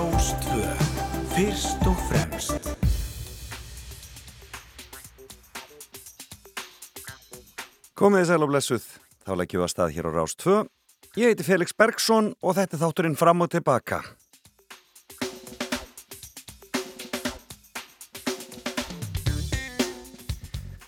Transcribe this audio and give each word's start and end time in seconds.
Rástvö 0.00 0.64
Fyrst 1.34 1.82
og 1.84 1.96
fremst 2.08 2.68
Komið 7.98 8.22
þið 8.22 8.30
sæl 8.30 8.46
og 8.46 8.48
blessuð, 8.48 8.86
þá 9.26 9.32
leggjum 9.36 9.60
við 9.60 9.66
að 9.66 9.72
stað 9.74 9.92
hér 9.96 10.08
á 10.08 10.10
Rás 10.14 10.36
2. 10.40 10.54
Ég 11.20 11.34
heiti 11.34 11.44
Felix 11.44 11.76
Bergsson 11.76 12.30
og 12.40 12.56
þetta 12.56 12.78
er 12.78 12.82
þátturinn 12.86 13.18
fram 13.20 13.44
og 13.44 13.50
tilbaka. 13.52 14.00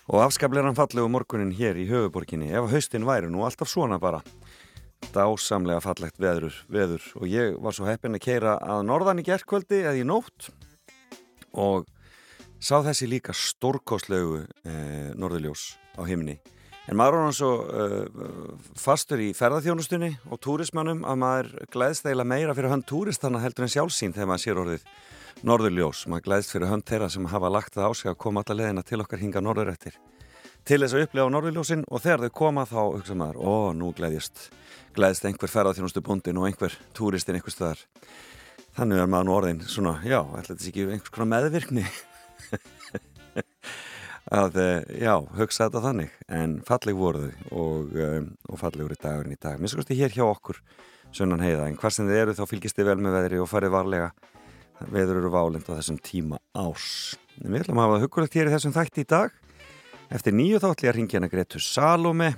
Og 0.09 0.23
afskaplega 0.25 0.71
hann 0.71 0.79
fallegu 0.79 1.05
morgunin 1.11 1.53
hér 1.53 1.77
í 1.77 1.85
höfuborginni, 1.91 2.49
ef 2.49 2.73
haustin 2.73 3.05
væri 3.05 3.29
nú 3.29 3.45
alltaf 3.45 3.69
svona 3.69 4.01
bara. 4.01 4.23
Dásamlega 5.13 5.81
fallegt 5.83 6.17
veður, 6.21 6.55
veður 6.71 7.03
og 7.19 7.27
ég 7.29 7.57
var 7.61 7.75
svo 7.75 7.85
heppin 7.85 8.17
að 8.17 8.23
keira 8.25 8.55
að 8.57 8.85
norðan 8.87 9.21
í 9.21 9.25
gerðkvöldi 9.27 9.83
eða 9.83 9.99
í 9.99 10.05
nótt 10.09 10.49
og 11.53 11.85
sá 12.57 12.79
þessi 12.81 13.09
líka 13.11 13.35
stórkostlegu 13.37 14.41
eh, 14.41 15.11
norðuljós 15.13 15.75
á 15.99 16.01
himni. 16.09 16.39
En 16.89 16.97
maður 16.99 17.15
er 17.19 17.23
hann 17.23 17.35
svo 17.37 17.51
uh, 17.63 18.55
fastur 18.75 19.21
í 19.23 19.29
ferðarþjónustunni 19.37 20.09
og 20.27 20.41
túrismannum 20.43 21.05
að 21.07 21.21
maður 21.21 21.51
glæðst 21.71 22.09
eiginlega 22.09 22.31
meira 22.33 22.55
fyrir 22.57 22.73
hönd 22.73 22.87
túristana 22.89 23.39
heldur 23.39 23.63
en 23.67 23.71
sjálfsín 23.71 24.15
þegar 24.15 24.31
maður 24.33 24.43
sér 24.43 24.59
orðið 24.65 24.89
norðurljós. 25.47 26.01
Maður 26.11 26.25
glæðst 26.27 26.51
fyrir 26.57 26.73
hönd 26.73 26.87
þeirra 26.89 27.07
sem 27.13 27.29
hafa 27.31 27.53
lagt 27.53 27.77
það 27.77 27.87
á 27.87 27.91
sig 27.95 28.11
að 28.11 28.19
koma 28.25 28.43
alla 28.43 28.59
leðina 28.59 28.83
til 28.83 28.99
okkar 29.05 29.23
hinga 29.23 29.45
norðurættir 29.45 29.95
til 30.67 30.79
þess 30.79 30.95
að 30.95 31.05
upplega 31.05 31.31
norðurljósin 31.33 31.83
og 31.89 32.03
þegar 32.03 32.23
þau 32.23 32.35
koma 32.39 32.63
þá 32.69 32.79
hugsa 32.81 33.15
maður, 33.19 33.39
ó, 33.43 33.75
nú 33.75 33.91
glæðist, 33.95 34.49
glæðist 34.95 35.27
einhver 35.27 35.51
ferðarþjónustu 35.51 36.03
búndin 36.05 36.39
og 36.39 36.47
einhver 36.47 36.75
túristin 36.95 37.37
einhver 37.37 37.53
stöðar. 37.53 37.81
Þannig 38.77 39.03
er 39.03 39.09
maður 39.11 39.27
nú 39.27 39.35
orðin 39.35 39.61
svona, 39.69 39.97
já, 40.07 40.21
ætla 40.23 40.55
þetta 40.55 40.69
ekki 40.71 40.85
einhvers 40.87 41.13
konar 41.13 41.31
meðvirkni? 41.33 41.85
Að 44.33 44.55
eh, 44.63 45.01
já, 45.03 45.13
hugsa 45.35 45.67
þetta 45.67 45.83
þannig. 45.83 46.13
En 46.31 46.55
falleg 46.65 46.97
voruð 46.97 47.27
og, 47.51 47.91
um, 47.99 48.29
og 48.49 48.61
fallegur 48.61 48.95
í 48.95 49.01
dagurinn 49.03 49.35
í 49.35 49.37
dag. 49.37 49.59
Minnst 49.59 49.75
skoðstu 49.75 49.97
hér 49.99 50.15
hjá 50.15 50.23
okkur 50.25 50.61
sunnan 51.13 51.43
heiða. 51.43 51.67
En 51.67 51.77
hvað 51.77 51.97
sem 51.97 52.07
þið 52.09 52.21
eru 52.21 52.37
þá 52.39 52.45
fylgist 52.49 52.79
þið 52.79 52.89
vel 52.89 53.01
með 53.03 53.17
veðri 53.19 53.41
og 53.43 53.51
farið 53.51 53.75
varlega. 53.75 54.09
Veður 54.95 55.19
eru 55.19 55.33
válind 55.35 55.67
á 55.69 55.75
þessum 55.75 55.99
tíma 56.01 56.39
ás 56.57 57.13
en 57.41 57.53
við 57.53 57.63
ætlum 57.63 57.79
að 57.81 57.87
hafa 57.87 58.03
hugulegt 58.03 58.35
hér 58.37 58.49
í 58.49 58.53
þessum 58.53 58.73
þætti 58.75 59.03
í 59.03 59.09
dag 59.09 59.42
eftir 60.13 60.35
nýju 60.37 60.61
þáttli 60.61 60.89
að 60.89 60.97
ringja 60.97 61.19
hana 61.19 61.29
Gretu 61.31 61.59
Salome 61.61 62.33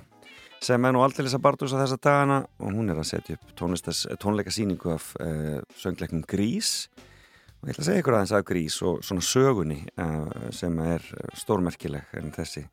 sem 0.64 0.84
er 0.88 0.94
nú 0.94 1.02
aldrei 1.04 1.26
þess 1.26 1.36
að 1.36 1.42
barndúsa 1.44 1.80
þessa 1.82 1.98
dagana 2.00 2.38
og 2.56 2.72
hún 2.72 2.88
er 2.90 3.00
að 3.00 3.08
setja 3.10 3.36
upp 3.36 3.52
tónleika 4.22 4.52
síningu 4.54 4.94
af 4.94 5.10
uh, 5.20 5.60
söngleiknum 5.76 6.24
Grís. 6.28 6.88
Og 7.60 7.68
ég 7.68 7.74
ætla 7.74 7.82
að 7.82 7.88
segja 7.90 8.02
ykkur 8.02 8.16
aðeins 8.16 8.34
af 8.36 8.44
grís 8.48 8.76
og 8.84 9.02
svona 9.04 9.24
sögunni 9.24 9.78
uh, 10.00 10.48
sem 10.54 10.78
er 10.84 11.04
stórmerkileg 11.36 12.16
en 12.16 12.32
þessi. 12.34 12.64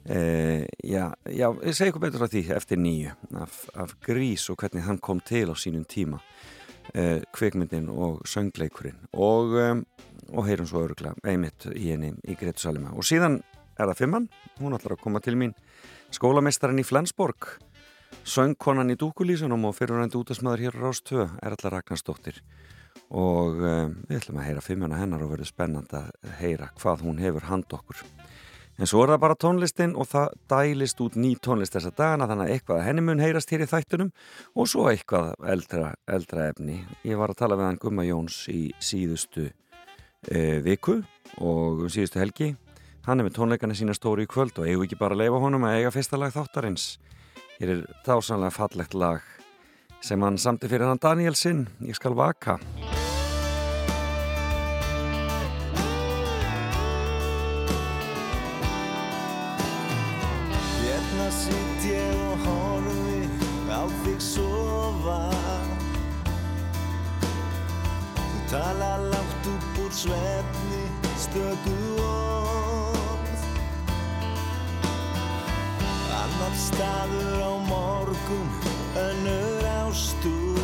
Uh, 0.00 0.66
já, 0.82 1.10
já, 1.28 1.46
ég 1.50 1.76
segja 1.76 1.92
ykkur 1.92 2.04
betur 2.06 2.26
af 2.26 2.32
því 2.34 2.44
eftir 2.56 2.80
nýju 2.82 3.14
af, 3.42 3.62
af 3.74 3.94
grís 4.02 4.48
og 4.50 4.58
hvernig 4.62 4.86
hann 4.86 4.98
kom 5.02 5.22
til 5.22 5.46
á 5.50 5.54
sínum 5.54 5.86
tíma 5.86 6.22
kvikmyndin 6.90 7.86
og 7.92 8.24
söngleikurinn. 8.26 8.96
Og, 9.14 9.52
um, 9.62 9.84
og 10.34 10.46
heyrum 10.48 10.66
svo 10.66 10.80
örugla 10.88 11.12
einmitt 11.22 11.68
í 11.70 11.92
henni 11.92 12.16
í 12.26 12.34
Gretu 12.34 12.64
Salima 12.64 12.90
og 12.96 13.06
síðan 13.06 13.38
er 13.80 13.90
það 13.90 14.00
fimmann, 14.02 14.28
hún 14.60 14.76
ætlar 14.76 14.96
að 14.96 15.02
koma 15.04 15.22
til 15.24 15.36
mín. 15.40 15.56
Skólamestarinn 16.14 16.82
í 16.82 16.86
Flensborg. 16.86 17.56
Söngkonan 18.26 18.92
í 18.92 18.98
Dúkulísunum 19.00 19.68
og 19.68 19.76
fyrirvændi 19.78 20.18
útasmaður 20.18 20.64
hér 20.66 20.76
á 20.76 20.80
Rástöð 20.82 21.28
er 21.40 21.54
allar 21.56 21.78
Ragnarsdóttir. 21.78 22.40
Og 23.10 23.58
um, 23.58 23.94
við 24.08 24.20
ætlum 24.20 24.40
að 24.40 24.48
heyra 24.48 24.64
fimmuna 24.64 24.98
hennar 24.98 25.22
og 25.24 25.32
verður 25.32 25.50
spennand 25.50 25.94
að 25.96 26.10
heyra 26.40 26.70
hvað 26.78 27.06
hún 27.06 27.22
hefur 27.22 27.46
hand 27.48 27.72
okkur. 27.74 28.02
En 28.80 28.88
svo 28.88 29.02
er 29.04 29.12
það 29.12 29.22
bara 29.24 29.36
tónlistin 29.36 29.92
og 29.98 30.08
það 30.08 30.36
dælist 30.48 31.00
út 31.04 31.16
ný 31.20 31.34
tónlist 31.42 31.74
þessa 31.76 31.92
dagana 31.92 32.28
þannig 32.30 32.46
að 32.46 32.54
eitthvað 32.54 32.84
henni 32.86 33.04
mun 33.04 33.20
heyrast 33.20 33.50
hér 33.52 33.64
í 33.66 33.68
þættunum 33.68 34.12
og 34.56 34.70
svo 34.72 34.86
eitthvað 34.88 35.34
eldra, 35.52 35.90
eldra 36.08 36.46
efni. 36.48 36.78
Ég 37.04 37.20
var 37.20 37.34
að 37.34 37.42
tala 37.42 37.58
við 37.60 37.68
hann 37.68 37.80
Gumma 37.82 38.06
Jóns 38.08 38.38
í 38.48 38.70
síðustu 38.80 39.50
uh, 39.50 40.58
viku 40.64 41.00
og 41.44 41.84
um 41.84 41.92
síðustu 41.92 42.22
helgi 42.22 42.54
hann 43.06 43.20
er 43.20 43.26
með 43.26 43.36
tónleikana 43.38 43.76
sína 43.76 43.94
stóri 43.96 44.26
í 44.26 44.30
kvöld 44.30 44.58
og 44.60 44.68
eigum 44.68 44.84
ekki 44.84 44.98
bara 45.00 45.16
að 45.16 45.24
leifa 45.24 45.40
honum 45.42 45.66
að 45.68 45.76
eiga 45.78 45.92
fyrsta 45.94 46.20
lag 46.20 46.34
þáttarins. 46.34 46.86
Hér 47.60 47.74
er 47.74 47.82
dásanlega 48.06 48.54
fallegt 48.54 48.96
lag 48.96 49.24
sem 50.00 50.22
hann 50.24 50.38
samti 50.40 50.68
fyrir 50.68 50.88
hann 50.88 51.00
Danielsson 51.00 51.66
Ég 51.84 51.96
skal 51.96 52.14
vaka. 52.16 52.58
Hérna 60.80 61.28
sitt 61.36 61.84
ég 61.88 62.24
og 62.30 62.46
horfi 62.46 63.20
á 63.68 63.82
þig 64.04 64.24
sofa. 64.24 65.20
Þú 68.16 68.42
tala 68.54 68.96
látt 69.12 69.52
upp 69.52 69.84
úr 69.84 69.94
svefni 69.94 70.84
stöku 71.20 71.78
orð 72.00 72.29
Annar 76.30 76.54
staður 76.54 77.42
á 77.42 77.52
morgun 77.66 78.48
önnur 78.94 79.64
ástúr 79.82 80.62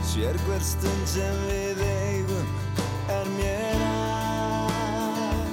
Sér 0.00 0.38
hver 0.46 0.62
stund 0.64 1.04
sem 1.12 1.36
við 1.44 1.82
eigum 1.84 2.48
er 3.12 3.28
mér 3.36 3.84
að. 3.84 5.52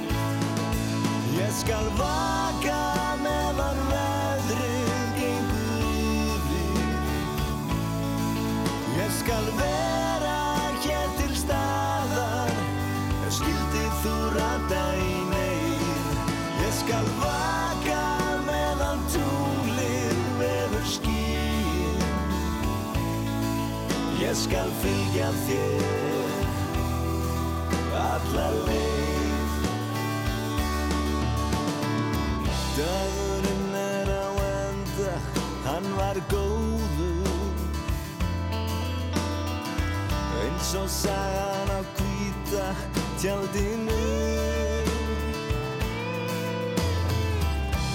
Ég 1.35 1.51
skal 1.59 1.91
vaka 1.99 2.81
meðan 3.25 3.79
veðrið 3.91 5.07
gengur 5.19 6.43
Ég 9.03 9.11
skal 9.19 9.45
vera 9.57 9.66
Ég 24.37 24.43
skal 24.43 24.69
fylgja 24.83 25.27
þér 25.47 25.85
alla 27.97 28.43
leið. 28.67 29.55
Dagurinn 32.75 33.73
er 33.79 34.11
á 34.13 34.29
enda, 34.49 35.15
hann 35.65 35.89
var 35.97 36.21
góður. 36.29 37.33
Eins 40.43 40.69
og 40.83 40.85
sagan 40.99 41.73
á 41.73 41.81
hvíta 41.97 42.69
tjaldinu. 43.17 43.99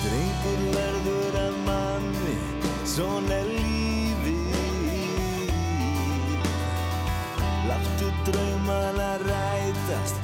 Drengur 0.03 0.61
verður 0.75 1.41
af 1.47 1.65
manni, 1.71 2.39
svona 2.83 3.39
er 3.39 3.52
Láttu 7.83 8.09
draumana 8.31 9.17
rætast 9.27 10.22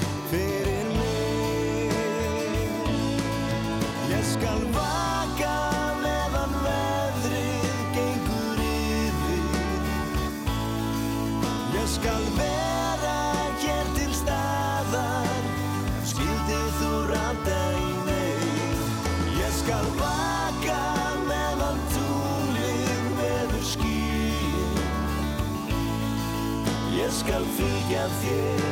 fylgja 28.09 28.68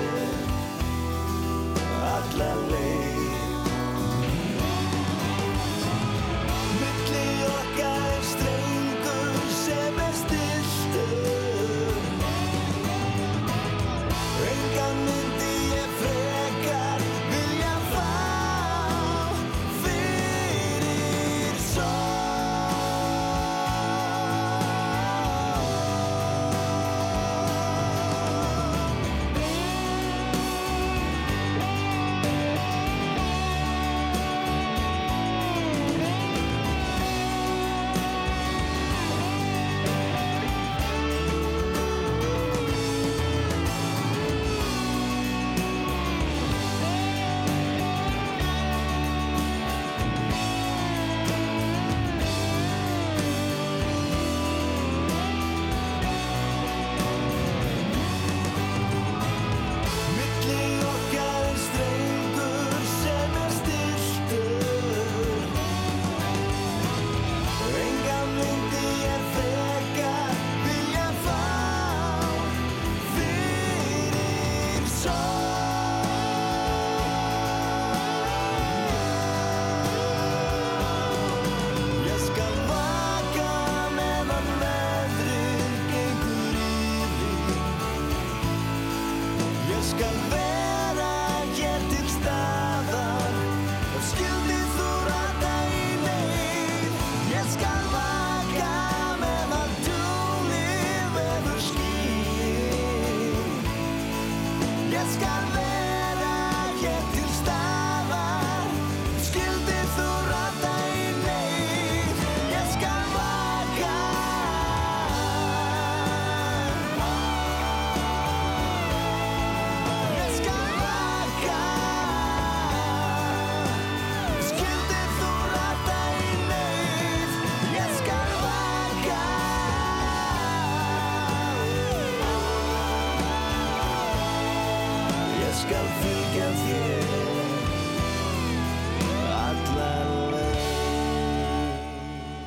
get 106.81 107.01
to 107.15 107.36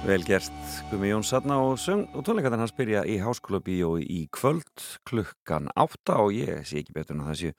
Vel 0.10 0.24
gert, 0.26 0.56
Gumi 0.90 1.12
Jón 1.12 1.22
Sarna 1.22 1.60
og, 1.62 1.76
og 2.18 2.24
tónleikarnar 2.26 2.64
hans 2.64 2.72
byrja 2.74 3.04
í 3.06 3.20
Háskóla 3.22 3.60
Bíó 3.62 3.92
í 4.02 4.24
kvöld 4.34 4.82
klukkan 5.06 5.68
átta 5.78 6.16
og 6.24 6.34
ég 6.34 6.64
sé 6.66 6.80
ekki 6.80 6.96
betur 6.96 7.14
en 7.14 7.28
það 7.28 7.38
sé, 7.38 7.52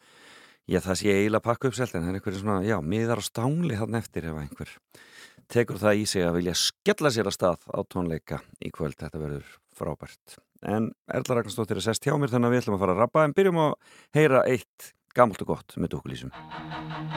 ég, 0.73 0.82
það 0.82 0.99
sé 0.99 1.12
eiginlega 1.12 1.44
pakka 1.44 1.70
upp 1.70 1.76
selt 1.79 1.94
en 1.94 2.02
það 2.02 2.11
er 2.11 2.19
einhverju 2.19 2.41
svona, 2.41 2.56
já, 2.67 2.75
miðar 2.82 3.23
á 3.23 3.29
stángli 3.29 3.79
hann 3.79 3.94
eftir 4.00 4.26
ef 4.32 4.41
einhver 4.41 4.73
tekur 5.55 5.79
það 5.79 6.02
í 6.02 6.08
sig 6.11 6.26
að 6.26 6.41
vilja 6.41 6.56
skella 6.58 7.14
sér 7.14 7.31
að 7.31 7.37
stað 7.38 7.70
á 7.70 7.81
tónleika 7.87 8.41
í 8.58 8.75
kvöld, 8.75 8.99
þetta 8.99 9.23
verður 9.23 9.55
frábært. 9.79 10.41
En 10.67 10.91
Erla 11.06 11.38
Ragnarsdóttir 11.38 11.79
er 11.79 11.87
sest 11.87 12.08
hjá 12.08 12.17
mér 12.19 12.35
þannig 12.35 12.50
að 12.50 12.56
við 12.56 12.64
ætlum 12.64 12.81
að 12.81 12.82
fara 12.82 12.96
að 12.96 13.05
rappa 13.05 13.29
en 13.29 13.37
byrjum 13.38 13.62
að 13.69 13.76
heyra 14.19 14.43
eitt 14.50 14.91
gammalt 15.16 15.42
og 15.44 15.54
gott 15.54 15.76
með 15.76 15.96
dúkulísum. 15.96 16.30
Já, 16.34 17.10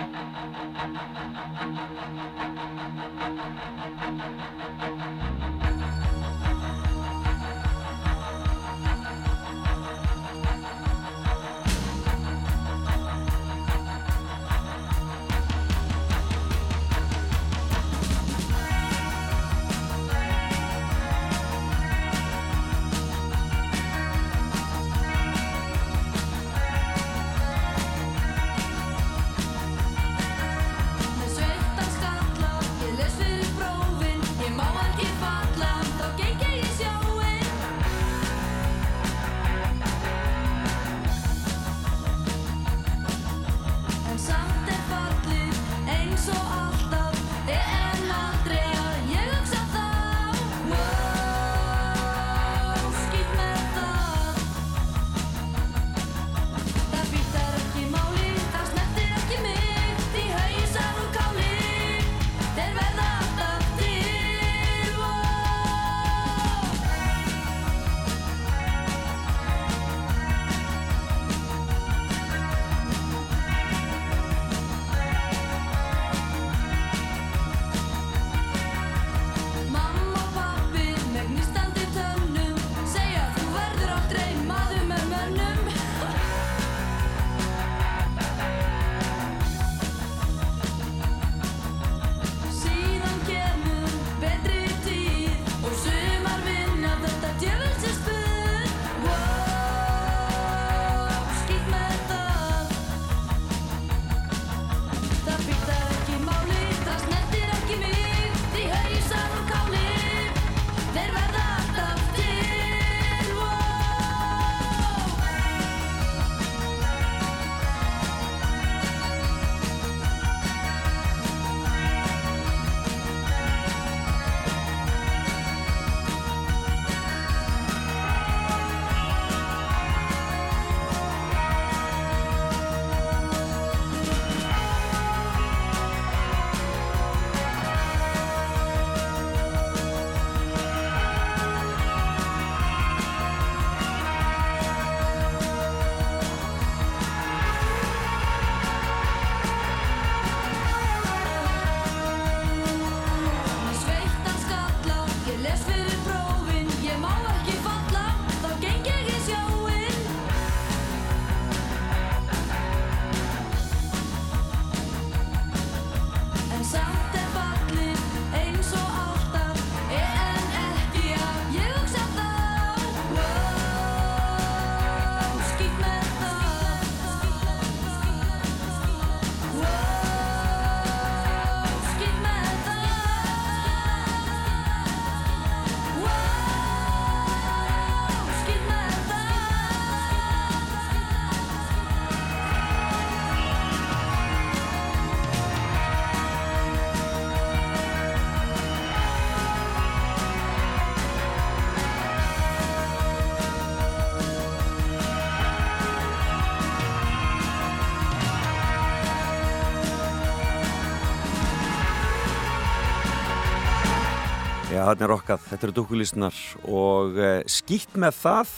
þarna 214.93 215.07
er 215.07 215.13
okkað, 215.15 215.45
þetta 215.49 215.65
eru 215.65 215.73
dúkulísnar 215.73 216.39
og 216.69 217.15
uh, 217.17 217.29
skýtt 217.49 217.95
með 217.97 218.17
það 218.19 218.51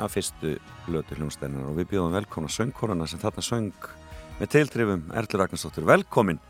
að 0.00 0.12
fyrstu 0.14 0.52
blötu 0.86 1.18
hljómsdeinar 1.18 1.66
og 1.68 1.74
við 1.76 1.90
bjóðum 1.90 2.14
velkomna 2.16 2.48
söngkorana 2.48 3.08
sem 3.10 3.20
þarna 3.20 3.44
söng 3.44 3.88
með 4.38 4.52
teildrifum 4.54 5.02
Erlur 5.12 5.42
Ragnarsdóttir, 5.42 5.84
velkomin. 5.84 6.40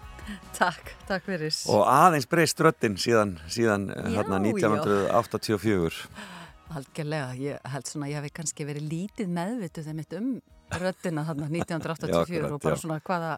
Takk, 0.55 0.93
takk 1.09 1.27
fyrir. 1.27 1.51
Og 1.75 1.83
aðeins 1.91 2.29
breyst 2.31 2.63
röttin 2.63 2.95
síðan, 3.03 3.35
síðan 3.51 3.89
já, 3.91 4.05
þarna 4.21 4.39
1984 4.47 6.07
Algjörlega, 6.79 7.35
ég 7.43 7.67
held 7.75 7.91
svona 7.91 8.07
að 8.07 8.15
ég 8.15 8.23
hef 8.23 8.37
kannski 8.39 8.69
verið 8.69 8.87
lítið 8.93 9.35
meðvituð 9.41 9.91
þeim 9.91 9.99
mitt 9.99 10.15
um 10.21 10.29
röttina 10.79 11.27
þarna 11.27 11.51
1984 11.51 12.15
já, 12.15 12.23
akkurat, 12.23 12.55
og 12.55 12.63
bara 12.63 12.79
svona 12.79 13.03
hvaða 13.03 13.35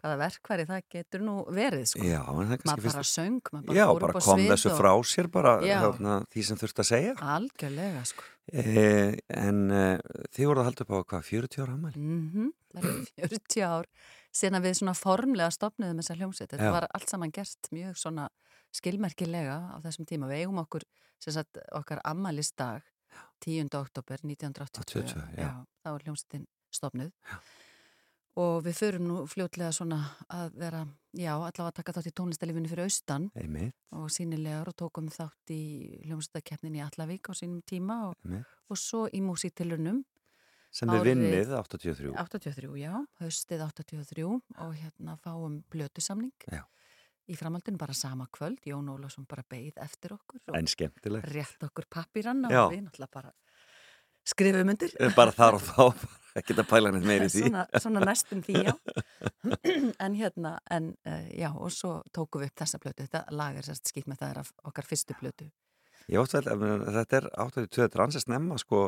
hvaða 0.00 0.16
verkværi 0.20 0.66
það 0.68 0.82
getur 0.92 1.24
nú 1.24 1.34
verið 1.56 1.86
sko. 1.90 2.04
Já, 2.04 2.20
það 2.26 2.52
fyrst 2.84 2.98
bara 2.98 3.08
söng, 3.10 3.50
maður 3.52 3.66
bara 3.70 3.78
Já, 3.78 3.86
fór 3.86 4.00
bara 4.04 4.12
upp 4.12 4.20
á 4.20 4.26
kom 4.26 4.40
svið 4.40 4.52
þessu 4.52 4.70
og... 4.70 4.78
frá 4.80 4.90
sér 5.12 5.30
bara 5.32 5.54
hérna, 5.62 6.16
því 6.34 6.44
sem 6.48 6.60
þurft 6.60 6.82
að 6.82 6.88
segja 6.90 7.14
Algjörlega, 7.36 8.04
sko 8.10 8.26
eh, 8.52 9.16
En 9.46 9.62
eh, 9.74 10.22
þið 10.36 10.50
voruð 10.50 10.62
að 10.62 10.68
halda 10.70 10.86
upp 10.86 10.94
á 10.94 10.98
hvað, 11.12 11.26
40 11.30 11.64
ára 11.64 11.76
ammæli? 11.78 12.02
Mm 12.02 12.24
-hmm. 12.34 12.52
Það 12.76 12.88
er 12.90 13.30
40 13.32 13.66
ár 13.66 13.90
síðan 14.36 14.64
við 14.66 14.74
svona 14.80 14.96
formlega 14.98 15.50
stopniðum 15.54 16.02
þessa 16.02 16.18
hljómsveit 16.18 16.50
þetta 16.50 16.68
Já. 16.68 16.74
var 16.76 16.88
allt 16.92 17.08
saman 17.08 17.32
gert 17.32 17.70
mjög 17.72 17.96
svona 17.96 18.28
skilmerkilega 18.76 19.56
á 19.72 19.76
þessum 19.80 20.04
tíma 20.04 20.28
við 20.28 20.44
eigum 20.44 20.60
okkur, 20.60 20.84
sem 21.18 21.32
sagt, 21.32 21.56
okkar 21.72 22.02
ammælisdag 22.04 22.84
10. 23.40 23.72
oktober 23.72 24.20
1982 24.20 25.00
82, 25.00 25.24
já. 25.40 25.64
þá 25.84 25.88
er 25.94 26.04
hljómsveitin 26.04 26.46
stopnuð 26.74 27.12
Já. 27.24 27.40
Og 28.36 28.58
við 28.66 28.74
förum 28.76 29.06
nú 29.08 29.22
fljótlega 29.30 29.72
svona 29.72 29.98
að 30.32 30.58
vera, 30.60 30.82
já, 31.16 31.30
allavega 31.36 31.68
að 31.70 31.76
taka 31.78 31.94
þátt 31.96 32.10
í 32.10 32.14
tónlistalífinu 32.20 32.68
fyrir 32.68 32.84
austan 32.84 33.30
Einmitt, 33.38 33.74
og 33.96 34.10
sínilegar 34.12 34.68
og 34.68 34.76
tókum 34.76 35.08
þátt 35.12 35.52
í 35.54 35.60
hljómsættakeppnin 36.04 36.76
í 36.76 36.82
Allavík 36.84 37.30
á 37.30 37.32
sínum 37.38 37.62
tíma 37.64 37.96
og, 38.10 38.28
og 38.68 38.76
svo 38.80 39.06
í 39.08 39.22
músíktilunum 39.24 40.02
Sem 40.76 40.90
við 40.92 41.06
vinnið 41.08 41.54
83. 41.56 42.10
83, 42.12 42.68
já, 42.82 42.92
haustið 43.22 43.62
83 43.64 44.26
og 44.28 44.74
hérna 44.76 45.14
fáum 45.24 45.62
blötusamning 45.72 46.34
Já. 46.52 46.66
í 47.32 47.36
framhaldinu 47.38 47.80
bara 47.80 47.94
sama 47.96 48.26
kvöld, 48.28 48.60
Jón 48.68 48.90
Ólafsson 48.92 49.24
bara 49.30 49.46
beigð 49.48 49.80
eftir 49.80 50.12
okkur 50.18 50.42
En 50.52 50.68
skemmtilegt. 50.68 51.30
rétt 51.32 51.64
okkur 51.64 51.88
pappiranna 51.88 52.50
Já. 52.52 52.66
og 52.66 52.74
við 52.74 52.84
náttúrulega 52.84 53.14
bara 53.14 53.32
skrifum 54.26 54.72
undir. 54.74 54.94
Bara 55.16 55.34
þar 55.34 55.58
og 55.58 55.66
þá, 55.66 56.08
ekki 56.40 56.56
að 56.56 56.66
pæla 56.70 56.92
neitt 56.94 57.06
meiri 57.08 57.28
því. 57.32 57.44
svona, 57.46 57.66
svona 57.82 58.02
næstum 58.06 58.42
því, 58.46 58.64
já. 58.68 58.74
En 60.04 60.16
hérna, 60.18 60.56
en 60.70 60.90
uh, 61.06 61.28
já 61.32 61.50
og 61.52 61.70
svo 61.74 62.00
tókum 62.14 62.42
við 62.42 62.50
upp 62.52 62.64
þessa 62.64 62.82
blötu 62.82 63.06
þetta 63.06 63.22
lag 63.36 63.56
er 63.56 63.66
sérst 63.66 63.92
skýt 63.92 64.10
með 64.10 64.24
það 64.24 64.34
er 64.34 64.42
af 64.42 64.52
okkar 64.66 64.88
fyrstu 64.88 65.16
blötu 65.20 65.48
Ég 66.06 66.22
ótt 66.22 66.36
meina, 66.54 66.92
þetta 67.00 67.16
er 67.18 67.24
82, 67.42 67.80
þetta 67.80 67.98
er 67.98 68.02
ansið 68.04 68.22
snemma, 68.22 68.58
sko, 68.62 68.82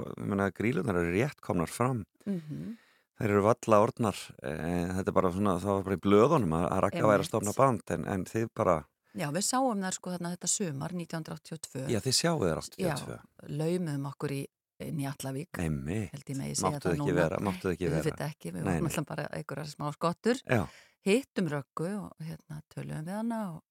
grílunar 0.55 1.01
eru 1.01 1.15
rétt 1.17 1.41
komnar 1.43 1.73
fram. 1.73 2.05
mm 2.27 2.77
Þeir 3.19 3.33
eru 3.35 3.41
valla 3.43 3.79
orðnar, 3.83 4.19
e, 4.47 4.51
þetta 4.95 5.11
er 5.11 5.15
bara 5.17 5.31
svona, 5.35 5.57
það 5.59 5.73
var 5.73 5.81
bara 5.89 5.97
í 5.97 6.03
blöðunum 6.05 6.53
að, 6.55 6.67
að 6.69 6.83
rakka 6.85 7.09
væri 7.11 7.25
að 7.25 7.27
stofna 7.27 7.55
band, 7.57 7.83
en, 7.91 8.05
en 8.07 8.23
þið 8.29 8.45
bara, 8.55 8.77
Já, 9.19 9.27
við 9.35 9.45
sáum 9.49 9.81
þar 9.83 9.97
sko 9.97 10.13
þarna 10.13 10.31
þetta 10.37 10.51
sumar 10.53 10.95
1982 10.95 11.85
já 11.91 11.99
þið 12.05 12.15
sjáu 12.15 12.37
þeir 12.45 12.61
82. 12.61 13.17
laumum 13.59 14.07
okkur 14.13 14.35
í, 14.37 14.41
inn 14.87 15.01
í 15.03 15.07
Allavík 15.11 15.59
Einmi, 15.63 16.01
held 16.13 16.29
ég 16.33 16.39
megi 16.39 16.59
segja 16.59 16.75
máttu 16.77 16.89
það 16.89 16.95
ekki 16.99 17.07
núna. 17.07 17.17
vera, 17.23 17.39
máttu 17.49 17.73
ekki 17.73 17.87
við 17.89 17.97
vera. 17.97 18.05
veit 18.11 18.27
ekki, 18.29 18.53
við 18.55 18.69
vorum 18.69 18.91
alltaf 18.91 19.09
bara 19.09 19.25
einhverjar 19.39 19.73
smá 19.73 19.89
skottur. 19.97 20.43
Já, 20.47 20.63
hittum 21.09 21.49
röggu 21.53 21.89
og 22.03 22.29
hérna 22.29 22.61
töluðum 22.75 23.09
við 23.09 23.17
hana 23.19 23.41
og, 23.55 23.63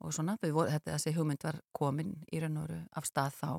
og 0.00 0.14
svona, 0.16 0.36
við 0.40 0.54
voru, 0.56 0.70
þetta, 0.72 0.94
þessi 0.96 1.12
hugmynd 1.18 1.44
var 1.44 1.60
komin 1.76 2.14
í 2.32 2.40
raun 2.40 2.56
og 2.62 2.68
veru 2.68 2.80
af 2.96 3.08
stað 3.10 3.36
þá. 3.40 3.50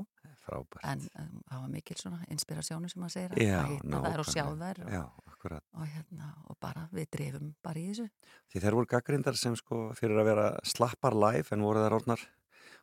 Frábært. 0.42 0.82
en 0.90 1.04
um, 1.22 1.34
það 1.46 1.60
var 1.62 1.68
mikil 1.70 1.96
svona 2.00 2.18
inspirasjónu 2.34 2.90
sem 2.90 3.02
maður 3.04 3.14
segir 3.14 3.44
Já, 3.46 3.60
að 3.60 3.68
hitta 3.76 4.00
þær 4.08 4.22
og 4.24 4.30
sjá 4.32 4.42
þær 4.58 4.80
og, 4.82 4.90
Já, 4.96 5.02
akkurat. 5.30 5.64
og 5.78 5.84
hérna, 5.86 6.30
og 6.50 6.58
bara 6.66 6.88
við 6.98 7.06
drefum 7.14 7.52
bara 7.62 7.78
í 7.78 7.84
þessu. 7.92 8.08
Því 8.50 8.64
þeir 8.64 8.78
voru 8.80 8.90
gaggrindar 8.90 9.38
sem 9.38 9.56
sko 9.60 9.84
fyrir 10.00 10.18
að 10.18 10.30
vera 10.32 10.48
slappar 10.66 11.14
live 11.14 11.54
en 11.54 11.62
voru 11.62 11.84
þær 11.86 11.96
orðnar, 12.00 12.24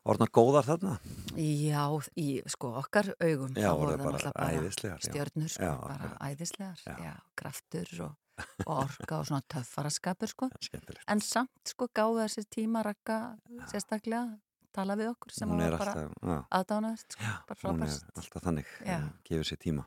orðnar 0.06 0.30
góðar 0.30 0.64
þarna. 0.68 0.98
Já, 1.36 1.84
í 2.16 2.42
sko 2.46 2.70
okkar 2.80 3.10
augum 3.20 3.52
Já, 3.56 3.68
þá 3.68 3.78
voru 3.78 3.92
það 3.92 4.04
bara 4.04 4.18
náttúrulega 4.18 4.62
æðislegar. 4.62 4.98
já. 5.02 5.10
stjörnur 5.10 5.48
sko, 5.48 5.62
Já, 5.64 5.74
bara 5.82 6.10
æðislegar 6.30 6.82
Já. 7.04 7.14
kraftur 7.36 7.88
og, 8.06 8.16
og 8.66 8.74
orka 8.84 9.18
og 9.18 9.26
svona 9.26 9.42
töffaraskapur 9.48 10.28
sko 10.28 10.48
en 11.08 11.20
samt 11.20 11.50
sko 11.74 11.88
gáðu 11.94 12.22
þessi 12.26 12.44
tíma 12.54 12.82
rakka 12.86 13.36
sérstaklega 13.72 14.38
tala 14.72 14.94
við 14.96 15.10
okkur 15.10 15.32
sem 15.34 15.48
var 15.50 15.76
bara 15.78 16.44
aðdánaðist 16.54 17.16
sko, 17.16 17.24
bara 17.48 17.58
hún 17.72 17.80
frábært 17.82 18.20
alltaf 18.22 18.42
þannig 18.44 18.74
gefur 19.26 19.44
sér 19.48 19.58
tíma 19.58 19.86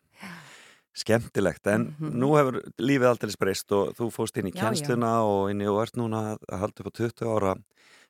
skemmtilegt, 0.94 1.66
en 1.72 1.96
Mhm. 1.98 2.20
nú 2.20 2.34
hefur 2.36 2.58
lífið 2.78 3.08
aldrei 3.08 3.32
breyst 3.40 3.72
og 3.72 3.94
þú 3.96 4.10
fóst 4.12 4.36
inn 4.38 4.48
í 4.48 4.52
kjensluna 4.52 5.24
og 5.24 5.50
inn 5.50 5.62
í 5.62 5.68
og 5.72 5.82
ert 5.88 5.96
núna 5.96 6.36
að 6.36 6.60
halda 6.60 6.84
upp 6.84 6.92
á 6.92 6.98
20 7.00 7.26
ára 7.32 7.54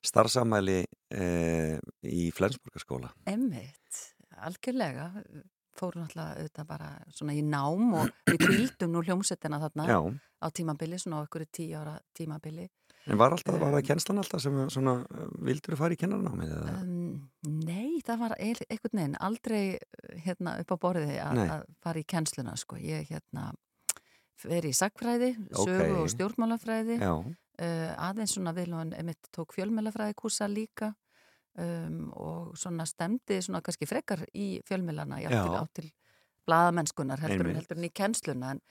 starfsamæli 0.05 0.79
e, 1.13 1.25
í 2.09 2.29
Flensborgarskóla. 2.35 3.11
Emmitt, 3.29 4.03
algjörlega. 4.41 5.11
Fórum 5.77 6.03
alltaf 6.03 6.33
auðvitað 6.35 6.67
bara 6.67 6.87
svona 7.15 7.33
í 7.33 7.41
nám 7.47 7.93
og 7.95 8.09
við 8.27 8.41
kvildum 8.43 8.91
nú 8.91 9.01
hljómsettina 9.07 9.57
þarna 9.61 9.85
Já, 9.87 9.99
á 10.43 10.47
tímabili, 10.51 10.97
svona 10.99 11.21
á 11.23 11.25
ykkur 11.25 11.45
tíu 11.47 11.77
ára 11.79 11.93
tímabili. 12.17 12.67
En 13.09 13.17
var 13.17 13.31
alltaf, 13.33 13.55
var 13.57 13.71
það 13.71 13.79
Um, 13.79 13.87
kjenslan 13.87 14.19
alltaf 14.21 14.41
sem 14.43 14.57
svona, 14.69 14.91
vildur 15.41 15.73
þú 15.73 15.77
fara 15.79 15.95
í 15.95 15.97
kennarnámið 15.97 16.51
eða? 16.53 16.73
um, 16.83 17.29
Nei, 17.65 18.01
það 18.05 18.19
var 18.19 18.35
eil- 18.37 18.67
einhvern 18.67 18.99
veginn 18.99 19.15
aldrei 19.19 19.79
hérna 20.25 20.57
upp 20.61 20.75
á 20.75 20.77
borði 20.83 21.15
að 21.23 21.63
fara 21.81 22.03
í 22.03 22.05
kennsluna 22.05 22.53
sko, 22.59 22.75
ég 22.77 23.07
hérna 23.09 23.47
verið 24.43 24.69
í 24.73 24.77
sagfræði, 24.77 25.31
Ok. 25.55 25.65
sögu 25.71 25.97
og 26.03 26.09
stjórnmálafræði. 26.13 26.99
Já, 27.01 27.15
uh, 27.61 27.91
aðeins 28.09 28.35
svona 28.35 28.53
vilun 28.57 28.95
emitt 28.97 29.29
tók 29.35 29.55
fjölmjölafræði 29.55 30.17
kursa 30.19 30.49
líka 30.51 30.91
um, 31.59 32.09
og 32.15 32.57
svona 32.59 32.87
stemdi 32.89 33.41
svona 33.41 33.61
kannski 33.65 33.87
frekar 33.89 34.25
í 34.33 34.53
fjölmjölana 34.67 35.21
átt 35.61 35.75
til, 35.79 35.91
blaðamennskunar 36.49 37.21
heldur, 37.21 37.53
heldur 37.53 37.77
en 37.79 37.87
í 37.87 37.93
kennsluna. 37.93 38.55
En, 38.55 38.61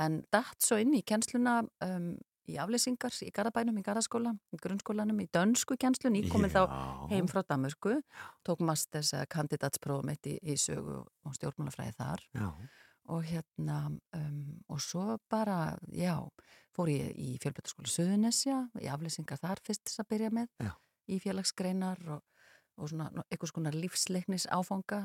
en 0.00 0.20
datt 0.32 0.60
svo 0.62 0.78
inn 0.82 0.92
í 0.96 1.02
kennsluna 1.06 1.62
um, 1.86 2.14
í 2.50 2.58
aflýsingar 2.60 3.14
í 3.24 3.30
Garabænum, 3.34 3.78
í 3.80 3.84
Garaskóla, 3.84 4.34
í 4.52 4.58
grunnskólanum 4.60 5.22
í 5.24 5.28
dönsku 5.32 5.78
kennslun, 5.80 6.18
í 6.18 6.26
komin 6.28 6.52
þá 6.52 6.64
Já. 6.66 6.80
heim 7.14 7.28
frá 7.30 7.40
Danmörku, 7.48 7.96
tók 8.44 8.60
masters 8.60 9.14
eða 9.16 9.30
kandidatsprófum 9.32 10.10
mitt 10.12 10.28
í, 10.28 10.36
í 10.42 10.58
sögu 10.60 11.00
og 11.00 11.38
stjórnmálafræði 11.38 11.96
þar. 11.96 12.26
Já, 12.36 12.50
og 13.14 13.24
hérna 13.28 13.78
um, 14.16 14.36
og 14.72 14.80
svo 14.80 15.18
bara, 15.30 15.76
já 15.92 16.16
fór 16.74 16.90
ég 16.92 17.18
í 17.18 17.34
fjölbjörnskóla 17.42 17.90
Suðunesja 17.90 18.60
í 18.82 18.88
aflýsingar 18.90 19.40
þar 19.42 19.62
fyrst 19.64 19.84
þess 19.88 20.02
að 20.02 20.10
byrja 20.14 20.30
með 20.34 20.48
Já. 20.64 20.72
í 21.06 21.18
félagsgreinar 21.22 22.00
og, 22.16 22.24
og 22.80 22.90
svona 22.90 23.10
einhvers 23.28 23.54
konar 23.54 23.76
lífsleiknis 23.78 24.48
áfanga 24.52 25.04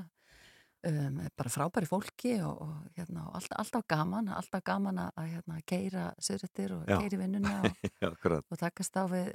um, 0.88 1.22
bara 1.38 1.54
frábæri 1.54 1.90
fólki 1.90 2.36
og, 2.46 2.62
og 2.66 2.98
hérna, 2.98 3.28
og 3.28 3.40
alltaf, 3.40 3.86
gaman 3.90 4.32
alltaf 4.34 4.64
gaman 4.66 5.02
að 5.06 5.32
hérna, 5.36 5.60
keira 5.68 6.10
söðrættir 6.22 6.76
og 6.78 6.90
Já. 6.90 6.98
keira 7.00 7.22
vinnuna 7.24 7.56
og, 8.10 8.28
og 8.40 8.60
takast 8.60 8.98
á 8.98 9.04
við 9.12 9.34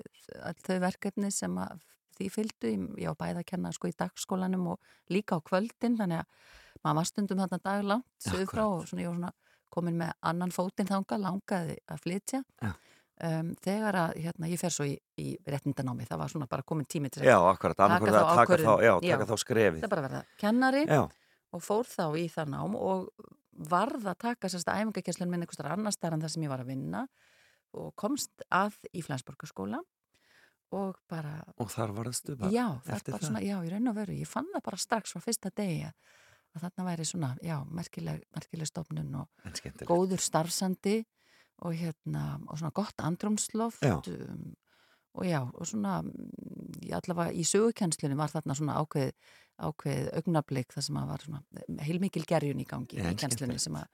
þau 0.65 0.79
verkefni 0.89 1.33
sem 1.35 1.59
að 1.61 1.83
því 2.15 2.29
fylgdu, 2.31 2.71
ég 3.03 3.11
var 3.11 3.19
bæði 3.19 3.41
að 3.43 3.49
kenna 3.49 3.73
sko 3.75 3.91
í 3.91 3.97
dagskólanum 3.99 4.69
og 4.75 4.93
líka 5.11 5.39
á 5.39 5.43
kvöldin 5.43 5.99
þannig 5.99 6.23
að 6.23 6.53
maður 6.85 6.99
var 7.01 7.09
stundum 7.09 7.41
þarna 7.43 7.59
daglangt 7.65 8.29
söður 8.29 8.51
frá 8.53 8.65
og 8.67 8.85
svona 8.89 9.03
ég 9.03 9.11
var 9.11 9.19
svona 9.19 9.33
komin 9.75 9.99
með 10.01 10.13
annan 10.31 10.55
fótinn 10.55 10.91
þanga, 10.91 11.21
langaði 11.23 11.79
að 11.91 12.03
flytja 12.05 12.41
Já. 12.63 12.73
um, 13.29 13.53
þegar 13.65 14.01
að 14.05 14.17
hérna, 14.27 14.51
ég 14.53 14.63
fer 14.63 14.75
svo 14.75 14.89
í, 14.89 14.95
í 15.21 15.35
réttindanámi 15.51 16.09
það 16.09 16.23
var 16.23 16.35
svona 16.35 16.51
bara 16.51 16.67
komin 16.67 16.89
tími 16.91 17.13
til 17.13 17.27
Já, 17.27 17.37
akkurat, 17.51 17.85
annarkvort 17.87 18.15
þá 18.15 18.23
að 18.23 18.43
taka 18.43 18.61
þá, 18.63 18.73
já, 18.87 18.95
taka 19.11 19.31
þá 19.31 19.37
skrefið 19.45 19.81
þetta 19.81 19.95
bara 19.97 20.07
verða 20.09 20.25
kennari 20.41 20.85
Já, 20.87 21.03
og 21.55 21.65
fór 21.65 21.89
þá 21.89 22.07
í 22.19 22.29
það 22.33 22.55
nám 22.55 22.79
og 22.79 23.09
varð 23.71 24.09
að 24.11 24.21
taka 24.25 24.51
sérst 24.51 24.71
æfingakesslun 24.71 25.31
minn 25.31 25.45
einhvers 25.45 25.61
þar 25.61 25.75
annar 25.77 25.95
starf 25.95 26.17
en 26.17 26.25
það 26.25 26.35
sem 26.35 26.47
ég 26.47 26.53
var 26.53 26.65
að 26.65 26.73
vinna 26.73 27.05
og 27.75 27.93
komst 27.99 28.45
að 28.55 28.79
í 28.95 29.03
Flensborgarskóla 29.03 29.81
og 30.75 30.99
bara 31.11 31.37
og 31.61 31.71
þar 31.71 31.95
varðstu 31.95 32.37
bara 32.39 32.53
já, 32.55 32.67
það 32.87 32.97
eftir 32.97 33.15
það. 33.15 33.27
svona, 33.29 33.43
já, 33.45 33.57
í 33.63 33.73
raun 33.73 33.91
og 33.91 33.97
veru 33.99 34.17
ég 34.19 34.31
fann 34.31 34.51
það 34.53 34.65
bara 34.69 34.81
strax 34.81 35.15
frá 35.15 35.23
fyrsta 35.23 35.53
degi 35.55 35.85
að, 35.87 35.95
að 36.55 36.67
þarna 36.67 36.87
væri 36.89 37.05
svona, 37.09 37.31
já, 37.43 37.57
merkileg, 37.75 38.25
merkileg 38.37 38.69
stofnun 38.71 39.15
og 39.21 39.87
góður 39.89 40.23
starfsandi 40.23 40.99
og 41.65 41.75
hérna, 41.79 42.25
og 42.49 42.59
svona 42.59 42.75
gott 42.75 43.01
andrumsloft 43.03 43.85
um, 44.11 44.53
og 45.15 45.27
já, 45.29 45.41
og 45.47 45.67
svona 45.71 46.01
mm, 46.03 46.81
ég 46.89 46.97
allavega 46.99 47.35
í 47.35 47.45
sögukennslunni 47.47 48.17
var 48.19 48.33
þarna 48.33 48.57
svona 48.59 48.79
ákveð, 48.83 49.13
ákveð 49.63 50.09
augnablik 50.19 50.75
þar 50.75 50.87
sem 50.89 50.99
að 50.99 51.11
var 51.13 51.27
svona 51.27 51.43
heilmikil 51.87 52.25
gerjun 52.27 52.63
í 52.63 52.67
gangi 52.67 52.99
Já, 52.99 53.07
í 53.11 53.17
skemmtilegt. 53.19 53.63
sem 53.63 53.79
að 53.79 53.87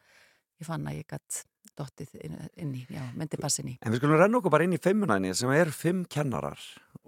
ég 0.61 0.69
fann 0.69 0.89
að 0.89 1.01
ég 1.01 1.09
gætt 1.13 1.43
dottið 1.77 2.15
inn, 2.25 2.39
inn 2.61 2.73
í, 2.77 2.87
já, 2.93 3.05
myndi 3.17 3.39
passin 3.41 3.69
í. 3.69 3.77
En 3.85 3.93
við 3.93 4.01
skulum 4.01 4.19
renna 4.21 4.41
okkur 4.41 4.53
bara 4.53 4.65
inn 4.67 4.77
í 4.77 4.81
fimmunæni 4.81 5.35
sem 5.37 5.53
er 5.55 5.71
fimm 5.73 6.03
kennarar 6.09 6.61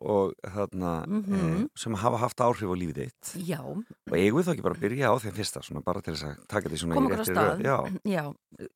og 0.03 0.33
þarna 0.43 0.93
Mhm. 1.07 1.35
e, 1.65 1.69
sem 1.79 1.95
hafa 1.95 2.19
haft 2.19 2.41
áhrif 2.45 2.69
á 2.69 2.77
lífið 2.77 2.99
þitt. 3.03 3.33
Já, 3.47 3.61
og 3.63 4.13
eigum 4.17 4.41
við 4.41 4.47
þá 4.49 4.53
ekki 4.55 4.63
bara 4.67 4.75
að 4.75 4.85
byrja 4.87 5.11
á 5.11 5.15
þeim 5.23 5.37
fyrsta 5.39 5.63
svona 5.63 5.85
bara 5.85 6.01
til 6.03 6.15
þess 6.15 6.25
að 6.31 6.47
taka 6.49 6.69
því 6.69 6.79
svona 6.83 6.95
koma 6.95 7.11
okkur 7.11 7.23
á 7.23 7.31
stað. 7.31 7.63
Já, 7.63 7.77
Já, 8.17 8.25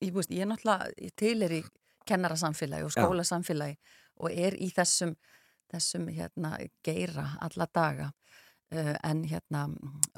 ég, 0.02 0.12
veist, 0.14 0.30
ég 0.30 0.40
er 0.47 0.50
náttúrulega 0.52 1.12
til 1.16 1.42
er 1.42 1.50
í 1.50 1.62
kennarasamfélagi 2.06 2.85
og 2.87 2.92
skólasamfélagi 2.95 3.76
og 4.21 4.30
er 4.33 4.54
í 4.54 4.71
þessum 4.73 5.16
þessum 5.73 6.06
hérna 6.14 6.56
geira 6.87 7.37
alla 7.42 7.66
daga. 7.75 8.12
Uh, 8.75 8.97
en 9.06 9.21
hérna 9.30 9.68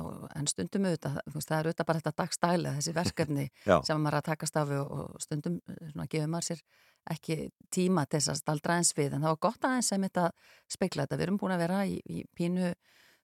og, 0.01 0.23
en 0.35 0.47
stundum 0.49 0.87
auðvitað, 0.89 1.19
það 1.37 1.59
er 1.59 1.67
auðvitað 1.69 1.87
bara 1.91 2.01
þetta 2.01 2.13
dagstælega, 2.17 2.77
þessi 2.79 2.95
verkefni 2.97 3.45
sem 3.85 4.01
maður 4.01 4.17
að 4.17 4.25
takast 4.31 4.57
og, 4.57 4.71
og 4.89 5.19
stundum 5.21 5.59
eh, 5.69 5.91
svona 5.91 6.07
gefur 6.09 6.31
maður 6.33 6.47
sér 6.47 6.63
ekki 7.13 7.49
tíma 7.75 8.07
þess 8.11 8.33
að 8.33 8.41
staldra 8.43 8.79
eins 8.79 8.95
við 8.97 9.17
en 9.17 9.25
það 9.25 9.35
var 9.35 9.43
gott 9.49 9.67
aðeins 9.69 9.91
sem 9.93 10.05
þetta 10.07 10.29
speikla 10.71 11.07
þetta, 11.07 11.19
við 11.19 11.27
erum 11.27 11.41
búin 11.41 11.55
að 11.57 11.65
vera 11.65 11.81
í, 11.89 11.99
í 12.09 12.25
pínu 12.37 12.73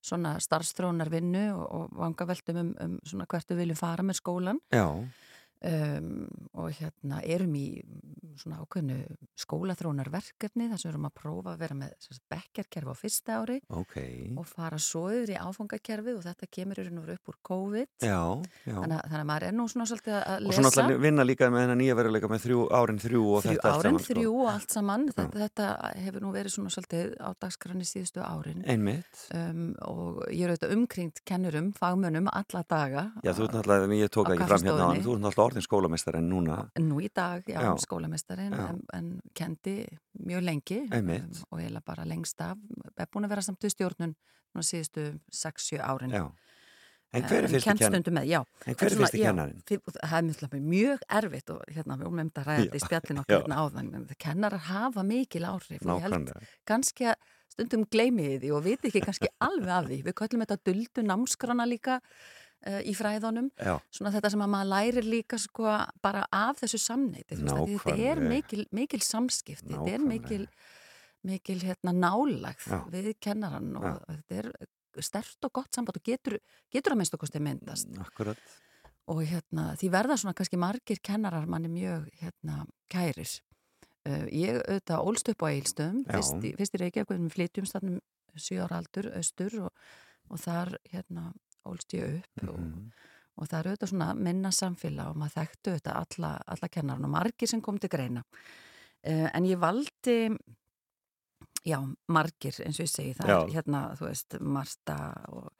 svona 0.05 0.35
starfstrónar 0.43 1.11
vinnu 1.13 1.45
og, 1.55 1.65
og 1.65 1.95
vangaveltum 1.97 2.61
um, 2.61 2.73
um 2.85 2.97
svona 3.09 3.29
hvert 3.31 3.53
við 3.53 3.63
viljum 3.63 3.81
fara 3.81 4.05
með 4.05 4.21
skólan 4.21 4.61
já, 4.75 4.85
um, 5.65 6.27
og 6.61 6.71
hérna 6.79 7.21
erum 7.25 7.55
í 7.59 7.67
svona 8.39 8.59
ákveðnu 8.65 8.97
skólaþrónarverkefni 9.39 10.67
þar 10.71 10.81
sem 10.81 10.91
erum 10.91 11.07
að 11.09 11.15
prófa 11.19 11.53
að 11.55 11.61
vera 11.63 11.77
með 11.79 12.09
bekkjarkerfi 12.33 12.91
á 12.91 12.97
fyrsta 12.99 13.37
ári 13.43 13.57
Ok, 13.75 13.95
og 14.41 14.47
fara 14.49 14.79
svo 14.83 15.05
yfir 15.15 15.35
í 15.35 15.39
áfangakerfið 15.39 16.19
og 16.19 16.25
þetta 16.27 16.49
kemur 16.57 16.81
í 16.81 16.87
raun 16.89 16.99
og 17.01 17.07
veru 17.07 17.17
upp 17.19 17.31
úr 17.33 17.39
COVID. 17.49 17.89
Já, 18.03 18.19
já. 18.67 18.75
þannig, 18.75 18.97
að- 18.99 19.07
þannig 19.11 19.21
að 19.23 19.29
maður 19.31 19.47
er 19.49 19.55
nú 19.55 19.67
svona 19.71 19.87
svolítið 19.91 20.17
að 20.19 20.35
Og 20.35 20.43
lesa. 20.49 20.55
svo 20.55 20.65
náttúrulega 20.67 21.05
vinna 21.05 21.25
líka 21.25 21.51
með 21.55 21.61
hennar 21.65 21.79
nýja 21.81 21.97
veruleika 21.99 22.29
með 22.35 22.43
þrjú, 22.45 22.59
árin 22.75 23.01
þrjú 23.05 23.23
og 23.35 23.43
þrjú 23.45 23.55
þetta 23.55 23.71
allt 23.71 23.85
árin, 23.85 23.91
saman, 23.95 24.05
sko. 24.05 24.15
þrjú 24.15 24.35
og 24.35 24.49
allt 24.55 24.71
saman. 24.71 25.07
Þetta, 25.15 25.25
þetta 25.45 25.67
hefur 26.05 26.21
nú 26.27 26.33
verið 26.35 26.51
svona 26.55 26.75
svolítið 26.75 27.15
á 27.23 27.29
dagskrani 27.39 27.85
síðustu 27.89 28.21
árin. 28.25 28.65
Einmitt. 28.67 29.23
um, 29.35 29.75
og 29.87 30.25
ég 30.31 30.45
er 30.45 30.55
auðvitað 30.55 30.75
umkringt 30.75 31.25
kennurum, 31.25 31.73
fagmönnum 31.73 32.29
alla 32.33 32.65
daga 32.69 33.13
Já, 33.23 33.33
náttúrulega, 33.33 33.87
ég 33.95 34.11
tók 34.11 34.27
á 34.29 34.35
orðin 35.55 35.67
skólamestari 35.69 36.19
en 36.21 36.29
núna, 36.33 36.59
nú 36.83 37.01
í 37.01 37.09
dag, 37.15 37.47
já, 37.49 37.61
Já. 37.63 37.73
skólamestarin 37.87 38.53
Já. 38.53 38.69
en, 38.69 38.81
en 38.99 39.11
kendi 39.35 39.77
mjög 40.27 40.43
lengi 40.45 40.81
Einmitt. 40.91 41.43
og 41.51 41.61
eiginlega 41.63 41.85
bara 41.87 42.05
lengst 42.05 42.41
af 42.45 42.59
er 42.99 43.07
búin 43.15 43.25
að 43.29 43.35
vera 43.37 43.43
samt 43.47 43.63
við 43.65 43.75
stjórnun 43.77 44.17
svona 44.53 44.67
síðustu 44.71 45.07
6-7 45.33 45.81
árin 45.83 46.11
já. 46.15 46.25
En 47.15 47.23
hver 47.23 47.45
er 47.45 47.47
fyrsti 47.47 47.69
kenn 47.69 47.79
kennar? 47.79 47.93
stundum 47.95 48.15
með, 48.19 48.25
já 48.27 48.41
En 48.67 48.75
hver 48.75 48.87
er 48.89 48.91
svona, 48.91 49.07
fyrsti 49.07 49.19
já, 49.21 49.27
kennarinn? 49.31 49.61
fyr- 49.71 49.83
Það 50.03 50.17
er 50.19 50.25
mjög, 50.27 50.65
mjög 50.75 51.05
erfitt 51.21 51.51
og 51.55 51.61
hérna, 51.71 51.97
við 52.01 52.07
um 52.11 52.19
ræða 52.19 52.57
þetta 52.65 52.75
í 52.75 52.83
spjallin 52.83 53.21
okkur 53.23 53.35
já. 53.37 53.39
hérna 53.45 53.59
áðan 53.63 53.95
en 53.95 54.07
kennarar 54.19 54.65
hafa 54.67 55.03
mikil 55.07 55.45
áhrif 55.47 55.87
og 55.87 56.01
ég 56.03 56.09
held 56.09 56.33
kannski 56.67 57.07
að 57.13 57.15
stundum 57.55 57.85
gleymið 57.87 58.41
því 58.43 58.51
og 58.57 58.65
viti 58.67 58.91
ekki 58.91 59.05
kannski 59.05 59.29
alveg 59.47 59.71
af 59.71 59.87
því 59.87 60.01
við 60.09 60.15
köllum 60.19 60.43
þetta 60.43 60.59
duldu 60.67 61.05
námskrana 61.07 61.67
líka 61.71 62.01
uh, 62.67 62.81
í 62.85 62.95
fræðunum. 62.97 63.51
Já, 63.61 63.77
svona 63.95 64.13
þetta 64.15 64.31
sem 64.35 64.45
að 64.47 64.53
maður 64.55 64.71
lærir 64.75 65.09
líka 65.09 65.39
sko 65.41 65.69
bara 66.05 66.25
af 66.33 66.63
þessu 66.63 66.81
samneiti 66.83 67.39
þetta 67.41 67.97
er 67.97 68.21
mikil, 68.25 68.67
mikil 68.75 69.01
samskipti 69.05 69.73
þetta 69.75 69.95
er 69.99 70.05
mikil, 70.05 70.43
mikil 71.25 71.59
hérna, 71.65 71.95
nálagð 71.97 72.69
Já. 72.71 72.81
við 72.93 73.13
kennaran 73.21 73.71
og 73.81 73.89
Já. 73.89 73.95
þetta 74.11 74.41
er 74.43 74.53
stert 75.03 75.49
og 75.49 75.53
gott 75.59 75.75
samband 75.75 75.97
og 75.99 76.05
getur, 76.07 76.37
getur 76.71 76.95
að 76.95 77.01
minnst 77.01 77.17
okkur 77.17 77.41
myndast. 77.43 77.89
Akkurat. 77.99 78.39
og 79.11 79.19
hérna, 79.27 79.75
því 79.77 79.89
verða 79.93 80.17
svona 80.17 80.33
kannski 80.39 80.57
margir 80.57 81.01
kennarar 81.05 81.45
manni 81.51 81.69
mjög 81.69 82.07
hérna, 82.23 82.63
kæris 82.89 83.41
uh, 84.09 84.25
ég 84.33 84.61
auðvitað 84.63 85.03
ólst 85.11 85.29
upp 85.33 85.43
á 85.45 85.49
Eilstöðum 85.51 86.05
fyrst, 86.09 86.39
í- 86.47 86.55
Reykjavík 86.81 87.11
við 87.11 87.35
flytjum 87.35 87.67
stannum 87.69 87.99
sjö 88.37 88.63
ára 88.65 88.79
aldur, 88.81 89.11
austur 89.19 89.59
og, 89.67 89.83
og 90.31 90.41
þar 90.41 90.73
hérna 90.91 91.33
ólst 91.67 91.95
ég 91.95 92.19
upp 92.21 92.49
og, 92.49 92.59
Mhm. 92.61 92.91
og 93.37 93.49
það 93.49 93.59
er 93.59 93.71
auðvitað 93.71 93.91
svona 93.93 94.15
minna 94.15 94.51
samfélag 94.51 95.09
og 95.11 95.17
maður 95.17 95.37
þekktu 95.41 95.73
auðvitað 95.73 95.97
alla, 96.03 96.43
alla 96.47 96.69
kennaran 96.69 97.05
og 97.05 97.11
margir 97.11 97.49
sem 97.49 97.61
kom 97.61 97.79
til 97.79 97.89
greina. 97.91 98.23
Uh, 99.07 99.29
en 99.35 99.45
ég 99.45 99.59
valdi 99.59 100.31
já, 101.67 101.79
margir 102.09 102.55
eins 102.65 102.79
og 102.81 102.87
ég 102.87 102.93
segi 102.93 103.15
það. 103.15 103.29
Er 103.49 103.55
hérna, 103.55 103.83
þú 103.99 104.09
veist, 104.09 104.41
Marta 104.41 104.99
og 105.29 105.51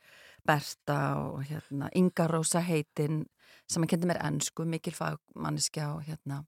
Berta 0.45 1.17
og 1.25 1.43
hérna 1.49 1.89
Inga 1.97 2.27
Rósa 2.29 2.61
heitin 2.61 3.25
sem 3.69 3.83
að 3.83 3.89
kendi 3.95 4.07
mér 4.11 4.21
ennsku, 4.23 4.65
mikil 4.69 4.93
fagmanniskja 4.93 5.95
og 5.97 6.03
hérna 6.05 6.45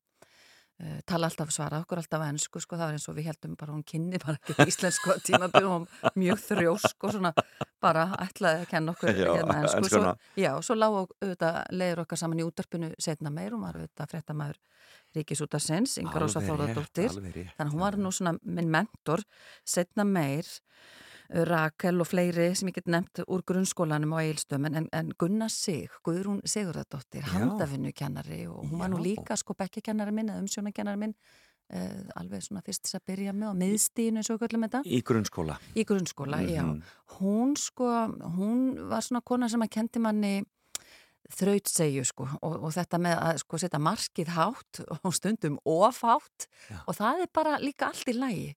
uh, 0.83 0.99
tala 1.09 1.31
alltaf 1.31 1.53
svara 1.55 1.81
okkur 1.85 2.01
alltaf 2.03 2.25
ennsku 2.27 2.63
sko, 2.63 2.79
það 2.79 2.91
var 2.91 2.99
eins 2.99 3.09
og 3.11 3.17
við 3.19 3.29
heldum 3.31 3.57
bara 3.59 3.75
hún 3.75 3.85
kynni 3.87 4.21
bara 4.23 4.37
ekki 4.41 4.69
íslensku 4.73 5.15
á 5.15 5.17
tímabyrjum 5.27 5.87
og 5.87 6.19
mjög 6.19 6.43
þrjósk 6.45 7.09
og 7.09 7.17
svona 7.17 7.33
bara 7.83 8.07
ætlaði 8.27 8.65
að 8.65 8.71
kenna 8.73 8.95
okkur 8.95 9.13
Já, 9.13 9.31
hérna 9.33 9.59
ennsku 9.63 9.91
svo, 9.93 10.15
já, 10.41 10.51
svo 10.63 10.79
lág 10.79 10.99
auðvitað 10.99 11.61
leiður 11.77 12.05
okkar 12.05 12.23
saman 12.23 12.43
í 12.43 12.47
útarpinu 12.47 12.93
setna 12.99 13.33
meir 13.35 13.57
og 13.57 13.63
maður 13.65 13.85
auðvitað 13.85 14.13
fréttamaður 14.15 14.63
Ríkisútarsins, 15.17 15.97
Inga 16.03 16.21
Rósa 16.21 16.41
Alveg 16.41 16.51
rétt, 16.51 16.75
Þóðardóttir 16.77 17.11
alveg 17.15 17.37
rétt, 17.39 17.53
þannig 17.57 17.71
að 17.71 17.75
hún 17.75 17.85
var 17.87 17.99
nú 18.01 18.13
svona 18.13 18.35
minn 18.43 18.73
mentor 18.73 19.23
setna 19.65 20.05
meir 20.05 20.51
Rakel 21.31 22.01
og 22.01 22.07
fleiri 22.07 22.55
sem 22.55 22.69
ég 22.71 22.75
get 22.79 22.87
nefnt 22.93 23.25
úr 23.27 23.43
grunnskólanum 23.47 24.15
á 24.15 24.23
Eilstöðum 24.23 24.67
en, 24.71 24.89
en 24.93 25.11
Gunnar 25.19 25.51
Sig, 25.51 25.91
Guðrún 26.07 26.41
Sigurðardóttir 26.47 27.27
handafinnukennari 27.33 28.47
og 28.47 28.65
hún 28.71 28.79
var 28.79 28.89
nú 28.93 29.01
líka 29.03 29.37
sko 29.37 29.55
bekkjakennari 29.59 30.13
minn 30.15 30.31
eða 30.31 30.43
umsjónakennari 30.45 31.01
minn 31.03 31.15
uh, 31.75 32.03
alveg 32.21 32.43
svona 32.47 32.63
fyrst 32.67 32.93
að 32.95 33.07
byrja 33.11 33.33
með 33.35 33.51
á 33.51 33.55
miðstíðinu 33.63 34.23
eins 34.23 34.31
og 34.31 34.39
við 34.39 34.45
köllum 34.47 34.67
þetta. 34.69 34.83
Í 34.87 35.01
grunnskóla. 35.03 35.59
í 35.75 35.85
grunnskóla, 35.85 36.43
Mhm. 36.43 36.53
já 36.55 37.19
hún 37.19 37.57
sko, 37.59 37.89
hún 38.39 38.89
var 38.89 39.03
svona 39.03 39.23
kona 39.25 39.49
sem 39.49 39.61
að 39.63 39.71
kendi 39.71 39.99
manni 39.99 40.45
þrautsegju 41.27 42.05
sko 42.07 42.27
og, 42.41 42.53
og 42.63 42.71
þetta 42.71 42.99
með 43.03 43.17
að 43.19 43.39
sko 43.43 43.59
setja 43.59 43.81
markið 43.83 44.29
hátt 44.37 44.81
og 45.03 45.15
stundum 45.17 45.57
ofhátt 45.67 46.47
og 46.87 46.95
það 46.95 47.23
er 47.25 47.31
bara 47.35 47.57
líka 47.59 47.89
allt 47.91 48.07
í 48.07 48.15
lægi 48.15 48.53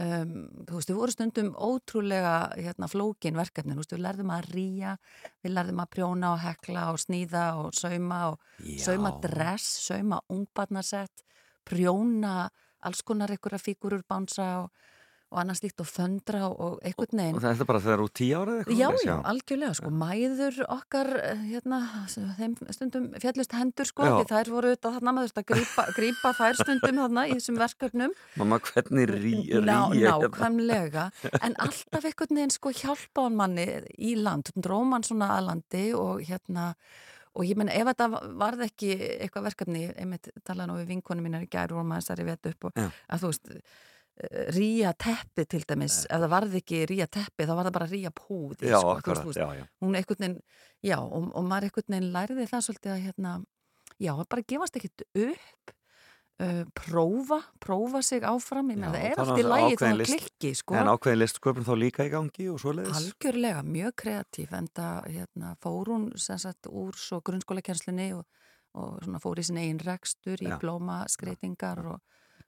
um, 0.00 0.34
þú 0.68 0.78
veist, 0.78 0.90
við 0.90 0.98
vorum 1.00 1.14
stundum 1.14 1.52
ótrúlega 1.54 2.34
hérna, 2.56 2.88
flókin 2.90 3.38
verkefnin, 3.38 3.78
við 3.80 4.02
lærðum 4.02 4.32
að 4.34 4.50
ríja 4.54 4.96
við 5.44 5.56
lærðum 5.56 5.82
að 5.84 5.92
prjóna 5.96 6.32
og 6.34 6.42
hekla 6.44 6.88
og 6.92 7.00
sníða 7.02 7.46
og 7.62 7.72
sauma 7.76 8.20
og 8.32 8.40
Já. 8.64 8.90
sauma 8.90 9.14
dress, 9.22 9.68
sauma 9.88 10.20
ungbarnasett 10.32 11.24
prjóna 11.66 12.48
alls 12.86 13.02
konar 13.02 13.32
einhverja 13.34 13.62
fígurur 13.62 14.04
bánsa 14.06 14.50
og, 14.62 14.70
og 15.32 15.40
annars 15.42 15.60
líkt 15.64 15.82
og 15.82 15.88
föndra 15.90 16.44
og, 16.46 16.76
einhvern 16.86 17.18
veginn. 17.18 17.38
Og 17.38 17.42
þetta 17.42 17.64
er 17.64 17.68
bara 17.68 17.80
þegar 17.82 18.02
úr 18.04 18.10
tíu 18.14 18.36
árið 18.38 18.58
eitthvað? 18.60 18.78
Já, 18.78 19.06
já, 19.08 19.14
algjörlega, 19.32 19.74
sko, 19.78 19.90
mæður 20.02 20.58
okkar, 20.70 21.10
eh, 21.18 21.40
hérna, 21.50 21.80
þeim 22.38 22.54
stundum 22.76 23.08
fjallist 23.22 23.56
hendur, 23.56 23.88
sko, 23.90 24.06
því 24.06 24.28
þær 24.30 24.50
voru 24.54 24.70
auðvitað 24.70 24.98
þarna, 24.98 25.14
maður 25.16 25.32
þurfti 25.32 25.42
að 25.42 25.90
grípa 25.98 26.32
þær 26.38 26.60
stundum 26.60 27.00
þarna 27.02 27.24
í 27.26 27.34
þessum 27.34 27.58
verkefnum. 27.64 28.14
Mamma, 28.38 28.60
hvernig 28.68 29.10
rí, 29.10 29.34
rí 29.50 29.64
Ná, 29.66 29.80
ég 29.98 30.14
nákvæmlega, 30.14 31.08
en 31.48 31.58
alltaf 31.66 32.06
einhvern 32.06 32.40
veginn, 32.40 32.54
sko, 32.54 32.74
hjálpa 32.84 33.26
hann 33.26 33.40
manni 33.42 33.66
í 33.98 34.14
land, 34.20 34.54
dróð 34.54 34.86
mann 34.92 35.06
svona 35.06 35.32
að 35.40 35.50
landi 35.50 35.84
og 35.98 36.22
hérna, 36.22 36.70
og 37.36 37.44
ég 37.44 37.58
menn, 37.58 37.72
ef 37.74 37.90
þetta 37.90 38.08
varð 38.38 38.62
ekki 38.70 38.94
eitthvað 39.18 39.50
verkefni, 39.50 39.82
einmitt 39.98 40.30
talaði 40.46 40.70
nú 40.70 40.78
við 40.78 40.94
vinkonum 40.94 41.26
mínar 41.26 41.44
í 41.44 41.50
gæru 41.52 41.82
og 41.82 41.90
maður 41.90 42.06
stærri 42.06 42.30
vett 42.30 42.48
upp 42.52 42.70
og 42.70 42.78
Já. 42.78 42.86
að 43.12 43.24
þú 43.24 43.32
veist, 43.32 43.50
eh, 44.16 44.48
ríja 44.56 44.92
teppi 44.98 45.44
til 45.46 45.62
dæmis, 45.68 46.02
ef 46.06 46.22
það 46.24 46.32
varð 46.32 46.58
ekki 46.60 46.82
ríja 46.90 47.06
teppi, 47.06 47.46
þá 47.46 47.54
var 47.54 47.68
það 47.68 47.76
bara 47.78 47.90
ríja 47.92 48.12
púði, 48.16 48.70
Já, 48.70 48.78
sko, 48.80 48.96
akkurat, 48.96 49.24
veist, 49.28 49.40
já, 49.42 49.48
já. 49.60 49.64
hún 49.84 49.96
einhvern 50.00 50.22
veginn, 50.24 50.40
já, 50.82 50.98
og, 51.02 51.30
og 51.34 51.48
maður 51.48 51.68
einhvern 51.70 51.96
veginn 51.96 52.12
læriði 52.16 52.50
það 52.52 52.66
svolítið 52.68 52.94
að 52.96 53.04
hérna, 53.06 53.32
já, 53.98 54.12
bara 54.28 54.46
gefast 54.52 54.78
ekkit 54.80 55.06
upp, 55.26 55.74
uh, 56.42 56.62
prófa, 56.76 57.40
prófa 57.62 58.02
sig 58.02 58.24
áfram, 58.28 58.70
ég 58.72 58.80
meina 58.80 58.92
það 58.92 59.04
er 59.04 59.12
er 59.14 59.22
allt 59.24 59.40
í 59.40 59.46
lægi 59.46 59.76
ákveðin 59.76 59.94
að 59.94 60.00
list- 60.02 60.16
klikki, 60.16 60.52
sko. 60.60 60.74
En 60.76 60.90
ákveðin 60.92 61.22
listsköpun 61.22 61.66
þá 61.68 61.74
líka 61.80 62.06
í 62.06 62.12
gangi 62.12 62.48
og 62.52 62.60
svoleiðis? 62.60 62.98
Algjörlega, 63.00 63.62
mjög 63.62 63.94
kreatív, 64.02 64.52
en 64.52 64.68
það 64.76 65.08
hérna, 65.16 65.54
fór 65.62 65.92
hún 65.92 66.10
sem 66.20 66.38
sagt 66.38 66.68
úr 66.68 66.96
svo 67.00 67.20
grunnskólakernslunni 67.24 68.10
og, 68.18 68.26
og 68.76 69.00
fór 69.22 69.40
í 69.40 69.46
sin 69.48 69.60
eigin 69.60 69.80
rekstur 69.80 70.42
í 70.44 70.50
blómaskreitingar 70.60 71.84
og, 71.94 72.00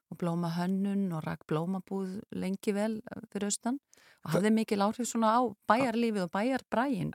og 0.08 0.20
blómahönnun 0.22 1.08
og 1.16 1.24
rak 1.26 1.44
blómabúð 1.50 2.18
lengi 2.32 2.74
vel 2.76 2.98
eh, 2.98 3.22
fyrir 3.32 3.50
austan 3.50 3.80
og 4.26 4.32
hafði 4.34 4.50
mikil 4.52 4.82
áhrif 4.82 5.06
svona 5.08 5.30
á 5.38 5.40
bæjarlífið 5.70 6.24
og 6.26 6.30
bæjarbræin 6.34 7.12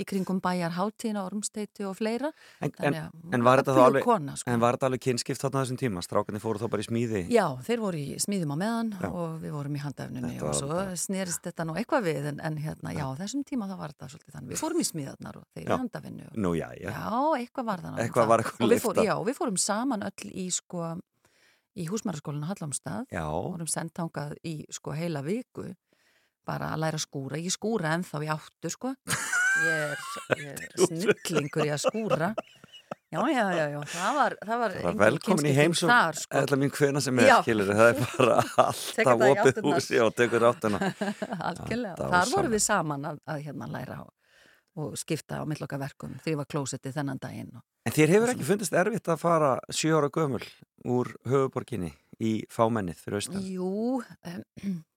í 0.00 0.06
kringum 0.08 0.40
bæjarháttíðina, 0.42 1.22
ormsteiti 1.28 1.84
og 1.86 1.96
fleira. 1.98 2.30
En, 2.64 2.72
en, 2.80 2.96
að 2.96 3.10
hún 3.12 3.36
en 3.36 3.44
var 3.44 3.60
þetta 3.60 3.74
alveg, 3.84 4.06
sko. 4.40 4.56
var 4.62 4.78
alveg 4.88 5.02
kynskipt 5.04 5.42
þarna 5.42 5.64
þessum 5.64 5.80
tíma? 5.80 6.04
Strákarnir 6.04 6.42
fóru 6.42 6.62
þá 6.62 6.66
bara 6.72 6.84
í 6.84 6.88
smíði? 6.88 7.22
Já, 7.32 7.44
þeir 7.66 7.84
voru 7.84 8.00
í 8.00 8.16
smíðum 8.24 8.54
á 8.56 8.58
meðan 8.62 8.92
Já. 8.96 9.10
og 9.10 9.36
við 9.44 9.54
vorum 9.58 9.76
í 9.76 9.82
handafnunni 9.84 10.32
og 10.40 10.46
var 10.48 10.58
svo 10.62 10.70
bara- 10.72 10.96
snerist 11.04 11.44
þetta 11.44 11.68
nú 11.68 11.76
eitthvað 11.76 12.08
við 12.08 12.30
en, 12.32 12.40
en 12.40 12.58
hérna, 12.64 12.94
já, 12.96 13.04
þessum 13.20 13.44
tíma 13.46 13.68
þá 13.68 13.76
var 13.76 13.94
þetta 13.94 14.10
svolítið 14.14 14.38
þannig. 14.38 14.54
Við 14.54 14.64
fórum 14.64 14.80
í 14.80 14.88
smíðarnar 14.90 15.40
og 15.42 15.46
þeir 15.52 15.66
í 15.68 15.70
handafinnu. 15.76 16.30
Og, 16.32 16.56
já, 16.56 16.68
já. 16.80 16.90
eitthvað 17.36 17.70
var 17.70 17.84
var 18.32 18.44
eitthvað 18.46 19.14
og 19.18 19.28
við 19.28 19.38
fórum 19.38 19.60
saman 19.60 20.08
öll 20.08 20.32
í 20.32 20.48
sko, 20.54 20.94
í 21.78 21.86
húsmæraskólinu 21.90 22.48
Hallamstað 22.48 23.10
vorum 23.14 23.70
sendt 23.70 23.94
þangað 23.98 24.36
í 24.46 24.56
sko 24.72 24.94
heila 24.96 25.22
viku 25.26 25.68
bara 26.46 26.72
að 26.74 26.82
læra 26.84 26.98
að 26.98 27.04
skúra. 27.04 27.38
Ég 27.38 27.54
skúra 27.54 27.94
ennþá 27.94 28.22
í 28.24 28.30
áttu 28.32 28.72
sko. 28.72 28.94
Ég 29.60 29.92
er, 29.92 30.08
er 30.36 30.64
snillingur 30.88 31.68
í 31.68 31.74
að 31.74 31.84
skúra. 31.84 32.32
Já, 33.10 33.18
já, 33.26 33.42
já, 33.50 33.64
já, 33.74 33.80
það 33.90 34.14
var, 34.14 34.34
það 34.46 34.58
var 34.60 34.72
það 34.74 34.84
var 34.84 34.98
velkomin 35.00 35.46
í 35.50 35.54
þar, 35.80 36.18
sko. 36.20 36.40
Ætla 36.40 36.58
mín 36.60 36.70
hvena 36.70 37.00
sem 37.02 37.18
er, 37.18 37.26
Já. 37.26 37.32
skilur 37.42 37.72
það 37.74 37.88
er 37.88 37.96
bara 38.04 38.36
alltaf 38.62 39.24
opið 39.26 39.58
húsi 39.64 39.98
og 39.98 40.12
tekur 40.14 40.46
áttuna 40.46 40.78
Algjörlega, 41.48 41.96
þar 42.14 42.30
vorum 42.30 42.54
við 42.54 42.62
saman 42.62 43.08
að, 43.10 43.18
að 43.34 43.42
hérna 43.48 43.68
læra 43.72 43.96
og, 44.04 44.12
og 44.78 44.98
skipta 44.98 45.40
á 45.40 45.44
milloka 45.48 45.78
verkum 45.80 46.18
því 46.24 46.36
var 46.40 46.48
klósetti 46.50 46.92
þennan 46.94 47.20
daginn 47.22 47.56
En 47.88 47.94
þér 47.96 48.12
hefur 48.14 48.34
ekki 48.34 48.46
fundist 48.46 48.74
erfitt 48.76 49.08
að 49.08 49.22
fara 49.22 49.50
sjö 49.72 49.96
ára 49.96 50.10
gömul 50.12 50.44
úr 50.84 51.14
höfuborginni 51.26 51.94
í 52.20 52.44
fámennið 52.52 53.00
fyrir 53.00 53.20
austan? 53.20 53.46
Jú, 53.48 54.02
um, 54.04 54.44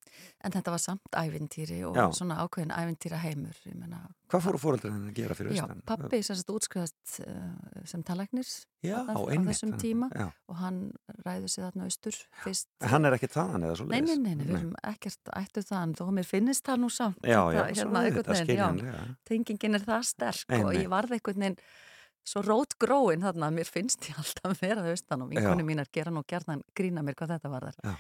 en 0.44 0.54
þetta 0.54 0.74
var 0.74 0.82
samt 0.82 1.16
ævintýri 1.20 1.80
og 1.88 1.96
Já. 1.98 2.06
svona 2.18 2.38
ákveðin 2.44 2.74
ævintýra 2.76 3.20
heimur 3.24 3.58
ég 3.70 3.76
meina, 3.80 4.02
Hvað 4.34 4.44
fóru 4.48 4.60
fóröldræðin 4.64 5.10
að 5.12 5.18
gera 5.20 5.36
fyrir 5.38 5.54
já, 5.54 5.62
austan? 5.64 5.82
pappi 5.86 6.20
sem 6.26 6.38
sagt 6.40 6.50
útskrifast 6.54 7.20
uh, 7.28 7.84
sem 7.86 8.04
talæknir 8.08 8.48
Já, 8.84 8.98
þarna 9.06 9.14
á 9.16 9.22
einmitt, 9.30 9.52
þessum 9.54 9.76
tíma. 9.80 10.10
Já. 10.18 10.26
og 10.50 10.58
hann 10.60 10.80
ræður 11.24 11.54
sig 11.54 11.64
þarna 11.64 11.88
austur 11.88 12.18
fyrst 12.44 12.68
Hann 12.94 13.06
er 13.06 13.18
ekki 13.20 13.30
þaðan 13.32 13.68
eða 13.70 13.78
svo 13.80 13.88
Nei, 13.92 14.02
nei, 14.02 14.18
nei, 14.18 14.34
nei, 14.36 14.46
við 14.50 14.58
erum 14.60 14.76
ekkert 14.94 15.34
ættu 15.38 15.64
það 15.70 15.96
þó 16.02 16.06
mér 16.18 16.28
finnist 16.28 16.66
það 16.68 16.84
nú 16.84 16.92
samt 16.94 17.24
Já, 17.24 17.40
já, 17.54 17.62
þetta, 17.62 17.80
svo 17.80 17.88
hérna, 17.88 18.04
er 18.04 18.18
þetta 18.20 18.38
já, 18.38 18.44
skiljanlega. 18.44 19.08
tengingin 19.30 19.80
er 19.80 19.88
það 19.88 20.06
sterk 20.12 20.56
og 20.60 20.74
ég 20.76 20.90
varð 20.92 21.18
einhvern 21.20 21.46
veginn 21.48 21.60
svo 22.24 22.40
rótgróin 22.40 23.24
þarna 23.24 23.50
að 23.50 23.56
mér 23.58 23.68
finnst 23.68 24.06
ég 24.08 24.20
alltaf 24.22 24.62
vera 24.64 24.84
það 24.86 24.94
austan 24.96 25.24
og 25.26 25.32
vinkonu 25.34 25.66
mínar 25.68 25.90
gera 25.92 26.12
nú 26.14 26.22
gerðan 26.24 26.62
grína 26.78 27.04
mér 27.04 27.18
hvað 27.20 27.34
þetta 27.36 27.52
var 27.52 27.66
þar 27.68 27.80
Já. 27.84 27.96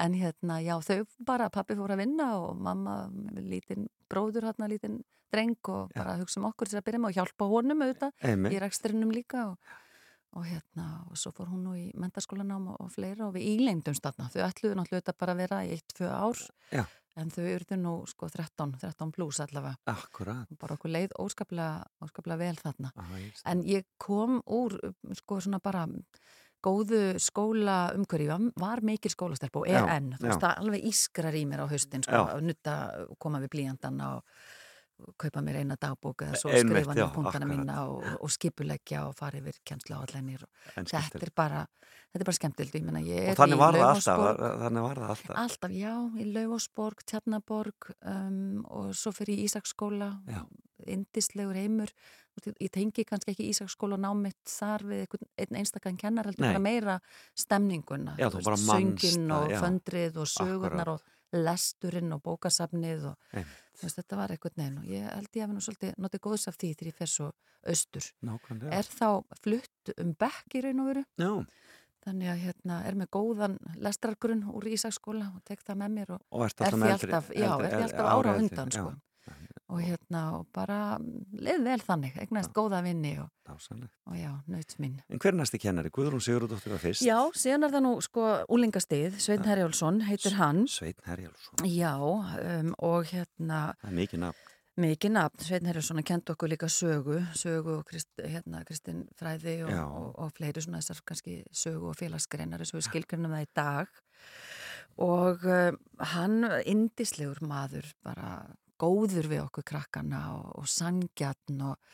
En 0.00 0.14
hérna, 0.14 0.58
já, 0.62 0.74
þau 0.84 1.04
bara 1.26 1.50
pappi 1.52 1.76
fór 1.78 1.94
að 1.94 2.02
vinna 2.04 2.28
og 2.38 2.58
mamma 2.62 3.00
lítinn 3.34 3.88
bróður 4.10 4.48
hérna, 4.48 4.68
lítinn 4.70 5.00
dreng 5.32 5.72
og 5.72 5.92
bara 5.96 6.16
hugsa 6.20 6.40
um 6.40 6.48
okkur 6.48 6.70
til 6.70 6.78
að 6.80 6.86
byrja 6.86 7.02
með 7.02 7.10
og 7.10 7.18
hjálpa 7.18 7.48
honum 7.50 7.84
auðvitað 7.84 8.52
í 8.52 8.60
reksturinnum 8.62 9.10
líka 9.12 9.44
og, 9.50 9.72
og 10.38 10.46
hérna, 10.48 10.86
og 11.08 11.18
svo 11.20 11.32
fór 11.36 11.50
hún 11.52 11.66
nú 11.66 11.74
í 11.76 11.88
mentaskólanám 12.00 12.70
og, 12.74 12.78
og 12.86 12.94
fleira 12.94 13.26
og 13.28 13.34
við 13.36 13.50
ílengdumst 13.56 14.04
þarna. 14.04 14.30
Þau 14.32 14.46
ætluðu 14.46 14.78
náttúrulega 14.78 15.18
bara 15.18 15.34
að 15.36 15.42
vera 15.44 15.60
í 15.66 15.74
eitt, 15.76 15.96
tvö 15.98 16.08
ár 16.08 16.44
Já. 16.72 16.84
en 17.20 17.34
þau 17.34 17.42
urðu 17.50 17.80
nú 17.82 17.94
sko 18.08 18.30
13, 18.32 18.78
13 18.80 19.12
pluss 19.16 19.42
allavega. 19.44 19.76
Akkurat. 19.92 20.48
og 20.48 20.60
bara 20.62 20.78
okkur 20.78 20.94
leið 20.94 21.16
óskaplega, 21.20 21.84
óskaplega 22.04 22.40
vel 22.44 22.62
þarna. 22.62 22.94
Á, 22.96 23.04
ég 23.20 23.42
en 23.52 23.66
ég 23.68 23.88
kom 24.00 24.40
úr 24.46 24.78
sko 25.20 25.42
svona 25.44 25.60
bara 25.60 25.84
góðu 26.64 27.00
skóla 27.22 27.78
umhverju, 27.96 28.38
var, 28.60 28.82
mikil 28.86 29.12
skólastelp 29.14 29.60
og 29.60 29.68
er 29.68 29.78
Já, 29.80 29.88
enn, 29.96 30.14
veist 30.22 30.46
alveg 30.48 30.86
ískrar 30.90 31.36
í 31.38 31.44
mér 31.48 31.64
á 31.64 31.66
haustin 31.70 32.02
sko, 32.06 32.24
að 32.34 32.46
nutta, 32.48 32.78
koma 33.22 33.40
við 33.44 33.52
blíjandana 33.56 34.16
og 34.18 35.14
kaupa 35.18 35.42
mér 35.44 35.60
eina 35.60 35.76
dagbók 35.78 36.24
eða 36.26 36.38
svo 36.40 36.50
Einmitt, 36.50 36.82
skrifa 36.82 36.94
niður 36.96 37.12
punktana 37.14 37.46
mína 37.46 37.76
og, 37.86 38.06
og 38.18 38.32
skipuleggja 38.34 39.04
og 39.06 39.14
fara 39.18 39.38
yfir 39.38 39.60
kjenslu 39.62 39.94
á 39.94 40.02
En 40.74 40.88
þetta 40.88 41.20
er 41.22 41.32
bara 41.36 41.60
þetta 42.08 42.22
er 42.22 42.28
bara 42.28 42.38
skemmtild, 42.38 42.74
Og 42.74 43.38
þannig 43.38 43.60
var 43.60 43.78
það 43.78 43.88
alltaf, 43.92 44.22
var- 44.24 44.58
þannig 44.64 44.86
var 44.88 45.00
það 45.02 45.12
alltaf. 45.14 45.36
Alltaf, 45.44 45.74
já, 45.76 45.92
í 46.18 46.26
Laufásborg, 46.32 47.04
Tjarnaborg 47.06 47.90
um, 48.02 48.64
og 48.66 48.90
svo 48.98 49.12
fyrir 49.14 49.44
Ísaksskóla, 49.44 50.10
indislegur 50.86 51.58
heimur. 51.58 51.92
Veist, 52.38 52.58
Ég 52.62 52.70
tengi 52.74 53.04
kannski 53.04 53.32
ekki 53.34 53.48
Ísaksskóla 53.52 53.98
námitt 54.00 54.38
þar 54.48 54.84
við 54.88 55.04
einhvern, 55.04 55.28
einn 55.44 55.60
einstakann 55.60 55.98
kennar, 56.00 56.28
heldur 56.30 56.46
bara 56.46 56.62
meira 56.62 56.98
stemninguna. 57.38 58.16
Já, 58.18 58.28
þú 58.30 58.42
bara 58.44 58.60
Söngin 58.62 59.32
og 59.34 59.50
já. 59.50 59.60
föndrið 59.62 60.20
og 60.22 60.30
sögurnar 60.32 60.92
Akkurat. 60.94 61.08
og 61.08 61.38
lesturinn 61.44 62.12
og 62.16 62.22
bókasafnið 62.24 63.10
og 63.10 63.16
veist, 63.82 63.98
þetta 63.98 64.16
var 64.16 64.32
einhvern 64.32 64.56
veginn 64.56 64.78
og 64.78 64.86
ég 64.88 65.10
held 65.12 65.28
ég 65.36 65.44
hef 65.44 65.50
nú 65.52 65.60
svolítið 65.60 65.98
notið 65.98 66.24
góðs 66.24 66.48
af 66.48 66.56
því 66.56 66.70
þegar 66.74 66.92
ég 66.92 66.94
fer 67.02 67.12
svo 67.12 67.32
austur. 67.68 68.06
Nákvæmlega. 68.24 68.72
Er 68.72 68.88
þá 68.88 69.10
flutt 69.42 69.92
um 69.98 70.14
bekk 70.14 70.56
í 70.56 70.64
raun 70.64 70.80
og 70.80 70.88
veru? 70.92 71.04
Já, 71.18 71.32
Þannig 72.08 72.30
að 72.30 72.38
hérna 72.46 72.76
er 72.88 72.96
með 72.96 73.08
góðan 73.12 73.56
lestrargrunn 73.84 74.44
úr 74.54 74.68
Ísaksskóla 74.70 75.26
og 75.34 75.42
tek 75.44 75.64
það 75.66 75.80
með 75.82 75.94
mér 75.96 76.12
og 76.14 76.22
og 76.30 76.44
er 76.46 76.54
því 76.54 76.92
alltaf, 76.94 77.30
alltaf 77.34 78.10
ára 78.14 78.34
undan, 78.38 78.70
sko. 78.72 78.92
Og 79.68 79.82
hérna, 79.84 80.20
og 80.38 80.46
bara 80.56 80.96
leið 81.36 81.64
vel 81.66 81.80
þannig, 81.84 82.14
eignast 82.22 82.54
góða 82.56 82.78
vinni 82.86 83.10
og, 83.20 83.28
og 83.52 84.14
já, 84.16 84.30
naut 84.48 84.70
minn. 84.80 84.94
En 85.12 85.20
hver 85.20 85.34
er 85.34 85.36
næsti 85.42 85.58
kennari? 85.60 85.90
Guðrún 85.92 86.22
Sigurðardóttir 86.24 86.72
var 86.72 86.80
fyrst. 86.80 87.02
Já, 87.04 87.18
síðan 87.36 87.66
er 87.68 87.74
það 87.74 87.82
nú, 87.84 87.90
sko, 88.04 88.28
úlingastíð, 88.56 89.18
Svein 89.20 89.44
Herjálsson 89.44 89.98
heitir 90.08 90.38
hann. 90.38 90.62
Sveinn 90.72 91.04
Herjálsson. 91.04 91.66
Já, 91.68 91.92
um, 92.00 92.70
og 92.88 93.10
hérna, 93.12 93.58
Það 93.82 93.90
er 93.90 93.98
mikið 93.98 94.22
nafn. 94.24 94.46
mikið 94.78 95.12
nafn, 95.18 95.44
Svein 95.44 95.68
Herjálsson 95.68 96.00
kent 96.12 96.32
okkur 96.32 96.48
líka 96.54 96.70
sögu, 96.72 97.18
sögu 97.36 97.74
og 97.82 97.84
Krist, 97.90 98.08
hérna, 98.24 98.62
Kristin 98.64 99.02
Fræði 99.20 99.58
og, 99.66 99.74
og, 99.74 100.06
og 100.24 100.32
fleiri 100.38 100.62
svona 100.64 100.80
þessar 100.80 101.02
kannski 101.12 101.42
sögu 101.52 101.90
og 101.92 101.98
félagsgreinar 102.00 102.62
eins 102.64 102.72
og 102.72 102.80
við 102.80 102.86
skilgrunum 102.88 103.36
það 103.36 103.44
í 103.44 103.50
dag 103.58 103.92
og 105.04 105.44
um, 105.44 105.76
hann 106.14 106.40
indislegur 106.64 107.42
maður 107.44 107.90
bara 108.06 108.30
góður 108.80 109.28
við 109.30 109.42
okkur 109.46 109.66
krakkana 109.72 110.22
og, 110.36 110.50
og 110.62 110.70
sangjarn 110.70 111.62
og, 111.70 111.92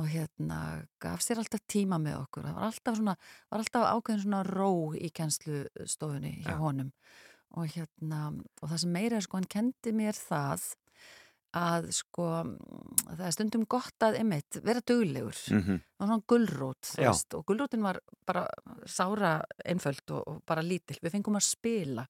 og 0.00 0.08
hérna 0.10 0.60
gaf 1.02 1.22
sér 1.24 1.42
alltaf 1.42 1.62
tíma 1.70 2.00
með 2.02 2.20
okkur. 2.24 2.48
Það 2.48 2.56
var 2.58 2.68
alltaf 2.68 2.98
svona, 3.00 3.16
var 3.50 3.64
alltaf 3.64 3.90
ákveðin 3.90 4.24
svona 4.24 4.42
ró 4.48 4.70
í 4.98 5.10
kennslustofunni 5.14 6.38
hjá 6.42 6.54
Já. 6.56 6.62
honum. 6.62 6.94
Og 7.54 7.68
hérna 7.70 8.24
og 8.34 8.70
það 8.70 8.80
sem 8.82 8.96
meira 8.96 9.20
er 9.20 9.26
sko, 9.26 9.38
hann 9.38 9.52
kendi 9.52 9.94
mér 9.94 10.18
það 10.18 10.72
að 11.54 11.84
sko 11.94 12.24
það 13.04 13.24
er 13.28 13.34
stundum 13.36 13.64
gott 13.70 14.02
að 14.02 14.18
einmitt 14.18 14.58
vera 14.64 14.82
duglegur. 14.82 15.38
Mm 15.54 15.60
og 15.98 16.08
svona 16.08 16.26
Já. 16.98 17.10
veist, 17.10 17.34
og 17.34 17.46
gulrótin 17.46 17.82
var 17.82 18.00
bara 18.26 18.48
sára 18.86 19.40
einföld 19.64 20.10
og, 20.10 20.22
og 20.26 20.42
bara 20.46 20.62
lítill. 20.62 20.98
Við 21.00 21.14
fengum 21.14 21.38
að 21.38 21.46
spila 21.46 22.06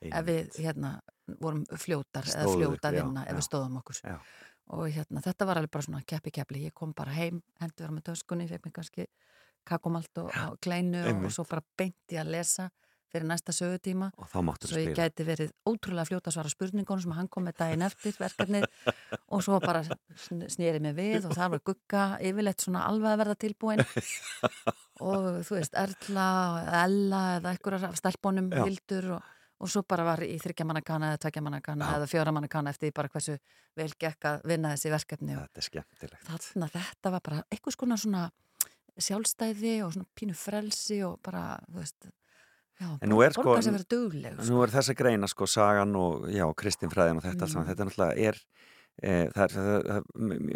ef 0.00 0.24
við 0.24 0.58
hérna 0.64 1.00
vorum 1.40 1.64
fljótar 1.76 2.24
eða 2.28 2.44
Stóðu 2.46 2.56
fljóta 2.58 2.88
ykkur, 2.88 2.98
já, 2.98 3.04
vinna 3.04 3.26
ef 3.28 3.36
við 3.38 3.46
stóðum 3.48 3.76
okkur. 3.82 4.00
Já. 4.04 4.18
og 4.78 4.84
hérna 4.92 5.22
þetta 5.24 5.46
var 5.48 5.56
alveg 5.62 5.70
bara 5.76 5.86
svona 5.86 6.02
keppi 6.06 6.30
keppli 6.30 6.64
ég 6.66 6.74
kom 6.76 6.92
bara 6.96 7.14
heim, 7.16 7.42
hendi 7.60 7.82
vera 7.84 7.92
með 7.94 8.08
töskunni 8.10 8.48
fekk 8.50 8.66
mér 8.68 8.74
kannski 8.80 9.06
kakumalt 9.68 10.18
og, 10.22 10.28
og 10.32 10.58
kleinu 10.64 11.00
og, 11.02 11.08
einmitt. 11.12 11.30
og 11.30 11.32
svo 11.38 11.44
bara 11.48 11.64
beinti 11.76 12.16
að 12.20 12.30
lesa 12.36 12.68
fyrir 13.08 13.24
næsta 13.24 13.54
sögutíma. 13.56 14.10
Og 14.20 14.28
þá 14.28 14.36
máttur 14.44 14.68
svo 14.68 14.80
ég 14.82 14.90
gæti 14.96 15.24
verið 15.24 15.52
ótrúlega 15.64 16.04
fljóta 16.10 16.28
svara 16.32 16.50
spurningunum 16.52 17.00
sem 17.00 17.14
hann 17.16 17.28
kom 17.32 17.46
með 17.48 17.54
daginn 17.62 17.84
eftir 17.86 18.12
verkefnið. 18.20 18.66
Og 19.32 19.40
svo 19.46 19.56
bara 19.64 19.80
sn- 19.80 20.44
sneri 20.52 20.76
mig 20.84 20.92
við 20.98 21.24
og 21.24 21.32
það 21.32 21.54
var 21.54 21.62
gugga 21.70 22.02
yfirleitt 22.20 22.60
svona 22.66 22.82
alveg 22.90 23.14
að 23.14 23.22
verða 23.22 23.38
tilbúin 23.40 23.80
og 25.08 25.40
þú 25.48 25.56
veist 25.56 25.76
Erla 25.80 26.28
eða 26.66 26.82
Ella 26.84 27.22
eða 27.38 27.54
einhverjar 27.54 27.88
af 27.88 27.96
stelpunum 28.00 28.50
hildur 28.60 29.10
og, 29.16 29.32
og 29.60 29.68
svo 29.72 29.82
bara 29.82 30.04
var 30.06 30.20
í 30.22 30.36
þryggjamanakana 30.38 31.12
eða 31.14 31.22
tveggjamanakana 31.24 31.86
Já. 31.88 31.94
eða 31.98 32.06
fjóramanakana 32.12 32.70
eftir 32.70 32.88
því 32.90 32.94
bara 32.94 33.08
hversu 33.14 33.38
vel 33.76 33.88
gekk 33.98 34.28
að 34.30 34.44
vinna 34.46 34.74
þessi 34.76 34.90
verkefni 34.94 35.34
Þetta 35.38 35.58
er 35.62 35.66
skemmtilegt. 35.68 36.28
þarna 36.28 36.68
þetta 36.76 37.10
var 37.16 37.20
bara 37.26 37.42
einhvers 37.50 37.76
konar 37.80 37.98
svona 37.98 38.28
sjálfstæði 38.98 39.74
og 39.86 39.92
svona 39.94 40.08
pínu 40.18 40.34
frelsi 40.38 41.00
og 41.06 41.18
bara, 41.22 41.58
þú 41.70 41.82
veist 41.82 42.08
já, 42.80 42.88
En 43.02 43.10
nú 43.10 43.20
er 43.24 43.32
sko- 43.34 43.56
dugleg 43.90 44.38
Nú 44.48 44.62
er 44.64 44.72
þessa 44.74 44.94
greina 44.94 45.26
sko 45.30 45.46
sagan 45.46 45.94
og 45.96 46.28
já, 46.30 46.46
Kristín 46.54 46.90
Fræðin 46.90 47.18
og 47.18 47.22
þetta 47.26 47.46
allt 47.46 47.56
Mm. 47.56 47.68
þetta 47.68 47.84
náttúrulega 47.86 48.18
er 48.28 48.40
e, 49.02 49.28
það 49.30 49.42
er, 49.44 49.52
það, 49.54 50.04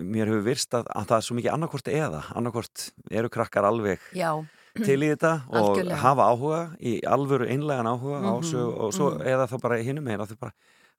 mér 0.03 0.27
hefur 0.27 0.43
virst 0.43 0.75
að, 0.75 0.87
að 0.91 1.07
það 1.07 1.17
er 1.17 1.27
svo 1.27 1.37
mikið 1.39 1.53
annarkvort 1.55 1.89
eða 1.93 2.23
annarkvort 2.35 2.93
eru 3.11 3.29
krakkar 3.31 3.65
alveg 3.65 4.01
já, 4.15 4.31
til 4.75 5.01
í 5.03 5.09
þetta 5.13 5.33
og 5.53 5.59
Algjörlega. 5.77 5.97
hafa 6.03 6.29
áhuga 6.33 6.61
í 6.81 6.93
alvöru 7.05 7.49
einlegan 7.49 7.87
áhuga 7.91 8.21
á 8.25 8.33
Mhm, 8.39 8.47
sög 8.53 8.79
og 8.81 8.93
svo 8.97 9.11
mhm. 9.15 9.27
eða 9.29 9.49
þá 9.51 9.57
bara 9.63 9.77
hinum 9.83 10.05
meginn 10.05 10.21
að 10.25 10.33
þau 10.33 10.39
bara, 10.41 10.53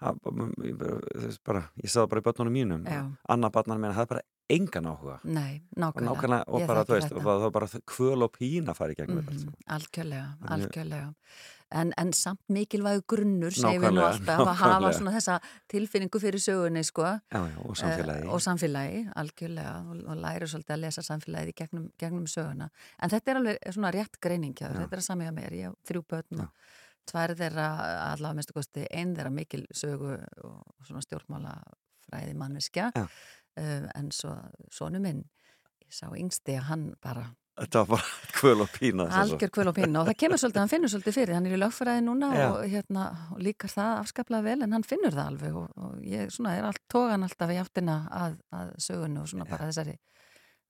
að, 0.03 0.15
ég 0.67 0.77
bara, 0.77 0.99
bara 1.47 1.61
ég 1.83 1.89
sagði 1.89 2.09
bara 2.13 2.21
í 2.21 2.27
börnunum 2.27 2.53
mínum 2.53 2.85
annar 3.29 3.51
barnar 3.51 3.77
meina 3.81 3.95
það 3.95 4.01
er 4.07 4.11
bara 4.13 4.21
engan 4.53 4.85
áhuga 4.91 5.19
nei, 5.23 5.61
nákvæmlega, 5.79 6.13
nákvæmlega 6.13 6.43
og 6.47 6.67
bara, 6.67 6.83
þú 6.83 6.93
veist, 6.97 7.07
þetta. 7.09 7.17
og 7.17 7.23
það 7.23 7.41
var 7.45 7.51
bara 7.55 7.67
kvöl 7.87 8.23
og 8.27 8.31
pína 8.37 8.75
farið 8.75 8.97
gegnum 8.99 9.21
þetta 9.23 9.31
allt 9.31 9.39
Mhm, 9.39 9.45
saman. 9.47 9.77
algjörlega, 9.77 10.27
algjörlega 10.53 11.13
en, 11.73 11.93
en 11.97 12.13
samt 12.17 12.41
mikilvægu 12.53 13.05
grunnur 13.09 13.53
segjum 13.55 13.87
við 13.87 13.97
nú 13.97 14.05
alltaf 14.07 14.45
að 14.45 14.59
hafa 14.61 14.93
svona 14.97 15.15
þessa 15.17 15.39
tilfinningu 15.71 16.21
fyrir 16.21 16.43
sögunni 16.43 16.83
sko. 16.87 17.07
Já, 17.33 17.41
já, 17.49 17.57
og 17.63 17.77
samfélagi 17.79 18.23
Eh, 18.23 18.31
og 18.33 18.41
samfélagi, 18.41 19.01
algjörlega 19.15 19.73
og, 19.89 19.99
og 20.07 20.17
læri 20.17 20.47
svolítið 20.47 20.75
að 20.75 20.81
lesa 20.83 21.03
samfélagið 21.05 21.51
í 21.51 21.55
gegnum, 21.61 21.89
gegnum 21.99 22.25
söguna, 22.29 22.69
en 22.99 23.13
þetta 23.13 23.31
er 23.31 23.39
alveg 23.39 23.75
svona 23.75 23.91
rétt 23.95 24.19
greining, 24.23 24.55
þetta 24.57 24.87
er 24.87 25.01
að 25.01 25.07
samíða 25.07 25.35
mér 25.35 25.57
ég 25.57 25.71
á 25.73 25.79
þrjú 25.89 26.03
börn 26.13 26.43
og 26.45 26.73
tvær 27.09 27.35
þeirra 27.39 27.67
allavega 28.13 28.37
minnstu 28.39 28.55
kosti, 28.55 28.87
ein 28.91 29.15
þeirra 29.17 29.33
mikil 29.33 29.63
sögu 29.75 30.17
og 30.47 30.87
svona 30.87 31.03
stjórnmála 31.03 31.55
fræði 32.07 32.35
manneskja. 32.39 32.91
Já. 32.95 33.07
uh, 33.59 33.87
en 33.95 34.11
svo 34.11 34.35
sonu 34.71 35.01
minn 35.03 35.23
ég 35.83 35.93
sá 35.93 36.07
yngsti 36.09 36.57
að 36.57 36.69
hann 36.71 36.85
bara 37.03 37.27
þetta 37.59 37.83
var 37.83 37.89
bara 37.93 38.07
kvöl 38.37 38.63
og 38.65 38.71
pína 38.73 39.07
algjör 39.19 39.51
kvöl 39.53 39.69
og 39.71 39.75
pinna 39.77 40.01
og 40.01 40.09
það 40.09 40.17
kemur 40.23 40.41
svolítið, 40.41 40.61
hann 40.63 40.71
finnur 40.71 40.93
svolítið 40.93 41.17
fyrir. 41.19 41.33
Hann 41.37 41.49
er 41.49 41.55
í 41.57 41.61
lögfræði 41.61 42.05
núna 42.07 42.31
Já. 42.33 42.45
og, 42.47 42.63
hérna, 42.71 43.05
og 43.35 43.43
líkar 43.45 43.73
það 43.73 43.93
afskaplega 43.99 44.47
vel 44.47 44.65
en 44.65 44.77
hann 44.77 44.87
finnur 44.87 45.13
það 45.13 45.29
alveg 45.33 45.59
og, 45.61 45.69
og 45.85 46.01
ég 46.07 46.33
svona 46.33 46.55
er 46.57 46.67
allt 46.69 46.83
tógan 46.91 47.27
alltaf 47.27 47.53
í 47.53 47.59
áttina 47.61 47.99
að, 48.23 48.39
að 48.55 48.73
sögunni 48.87 49.21
og 49.21 49.29
svona 49.31 49.49
bara 49.49 49.69
þessari 49.69 49.97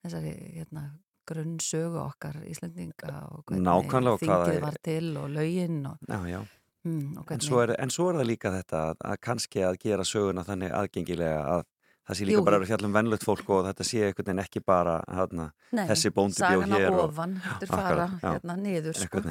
þessari 0.03 0.35
hérna 0.57 0.87
grunnsögu 1.27 2.01
okkar 2.03 2.41
Íslendinga 2.49 3.21
og 3.31 3.45
hvað 3.47 4.19
þingið 4.19 4.59
var 4.65 4.79
til 4.83 5.13
og 5.21 5.29
lögin 5.31 5.85
og, 5.87 6.03
já, 6.09 6.19
já. 6.27 6.41
Mm, 6.83 7.13
og 7.15 7.21
En 7.21 7.27
hvernig 7.29 7.47
svo, 7.47 7.59
er, 7.63 7.75
en 7.79 7.91
svo 7.93 8.09
er 8.11 8.17
það 8.19 8.27
líka 8.27 8.51
þetta 8.51 8.79
að, 8.89 8.97
að 9.07 9.19
kannski 9.23 9.63
að 9.63 9.77
gera 9.85 10.03
söguna 10.07 10.43
þannig 10.43 10.73
aðgengilega 10.75 11.45
að 11.53 11.63
það 12.07 12.17
sé 12.19 12.27
líka 12.27 12.37
Jú, 12.37 12.43
bara 12.47 12.59
að 12.59 12.65
fjallum 12.71 12.95
vennlögt 12.97 13.25
fólk 13.27 13.49
og 13.55 13.65
þetta 13.69 13.87
sé 13.87 14.01
einhvern 14.07 14.27
veginn 14.29 14.43
ekki 14.43 14.61
bara 14.65 14.95
hana, 15.07 15.47
Nei, 15.71 15.83
þessi 15.89 16.11
bóndi 16.15 16.39
bjó 16.41 16.63
sagan 16.63 16.75
hér 16.75 16.89
og 16.91 17.03
ofan, 17.05 17.35
heldur 17.45 17.71
akkurat, 17.71 18.17
fara 18.19 18.33
hérna 18.35 18.57
niður 18.59 18.99
sko, 18.99 19.21
Einhvern 19.23 19.29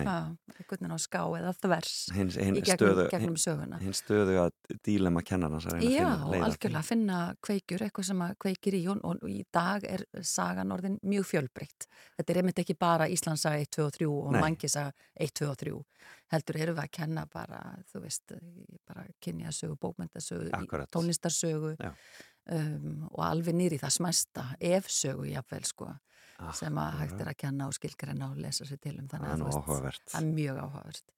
veginn. 0.72 0.94
á 0.94 0.98
ská 1.02 1.20
eða 1.38 1.52
þvers 1.61 1.94
hins, 2.16 2.38
hinn 2.40 2.56
í 2.56 2.64
gegnum, 2.64 2.80
stöðu, 2.80 3.06
gegnum 3.12 3.37
söguna 3.44 3.80
hinn 3.82 3.96
stöðu 3.96 4.38
að 4.46 4.78
dílema 4.88 5.24
kennarnas 5.26 5.68
að 5.68 5.78
reyna 5.78 5.92
Já, 5.92 6.08
finna 6.08 6.46
algjörlega, 6.48 6.85
finna 6.88 7.20
kveikjur, 7.44 7.87
eitthvað 7.87 8.08
sem 8.08 8.24
að 8.24 8.35
kveikir 8.46 8.78
í 8.78 8.82
og, 8.92 9.04
og 9.04 9.28
í 9.30 9.42
dag 9.52 9.87
er 9.88 10.06
sagan 10.24 10.72
orðin 10.74 10.98
mjög 11.02 11.28
fjölbreytt. 11.32 11.87
Þetta 12.18 12.32
er 12.35 12.40
einmitt 12.42 12.62
ekki 12.62 12.76
bara 12.78 13.08
Íslandsaga 13.12 13.61
1, 13.62 13.70
2 13.76 13.87
og 13.87 13.94
3 13.98 14.08
og. 14.08 14.37
Mangisaga 14.42 14.92
1, 15.20 15.35
2 15.42 15.48
og 15.50 15.58
3. 15.61 15.74
Heldur 16.32 16.58
erum 16.58 16.76
við 16.78 16.82
að 16.87 16.92
kenna 16.96 17.24
bara, 17.30 17.61
þú 17.92 18.02
veist, 18.06 18.35
bara 18.88 19.04
kynjasögu, 19.22 19.76
bókmyndasögu, 19.82 20.48
í 20.48 20.54
Akkurat. 20.56 20.90
tónlistarsögu 20.94 21.74
Já. 21.76 21.92
Um, 22.50 23.09
og 23.12 23.22
alveg 23.28 23.55
nýri 23.55 23.78
það 23.83 23.94
smæsta, 23.98 24.46
efsögu 24.61 25.31
jafnvel 25.33 25.64
sko, 25.68 25.92
Ah, 26.42 26.50
sem 26.59 26.74
að 26.74 26.94
hægt 26.98 27.20
er 27.22 27.28
að 27.31 27.37
kenna 27.38 27.66
og 27.70 27.74
skilgreina 27.76 28.33
og 28.33 28.38
lesa 28.42 28.64
sér 28.66 28.81
til 28.83 28.96
um. 28.98 29.07
Þannig 29.07 29.28
að 29.31 29.42
það 29.62 29.85
er 30.18 30.24
mjög 30.26 30.57
áhugavert. 30.59 31.12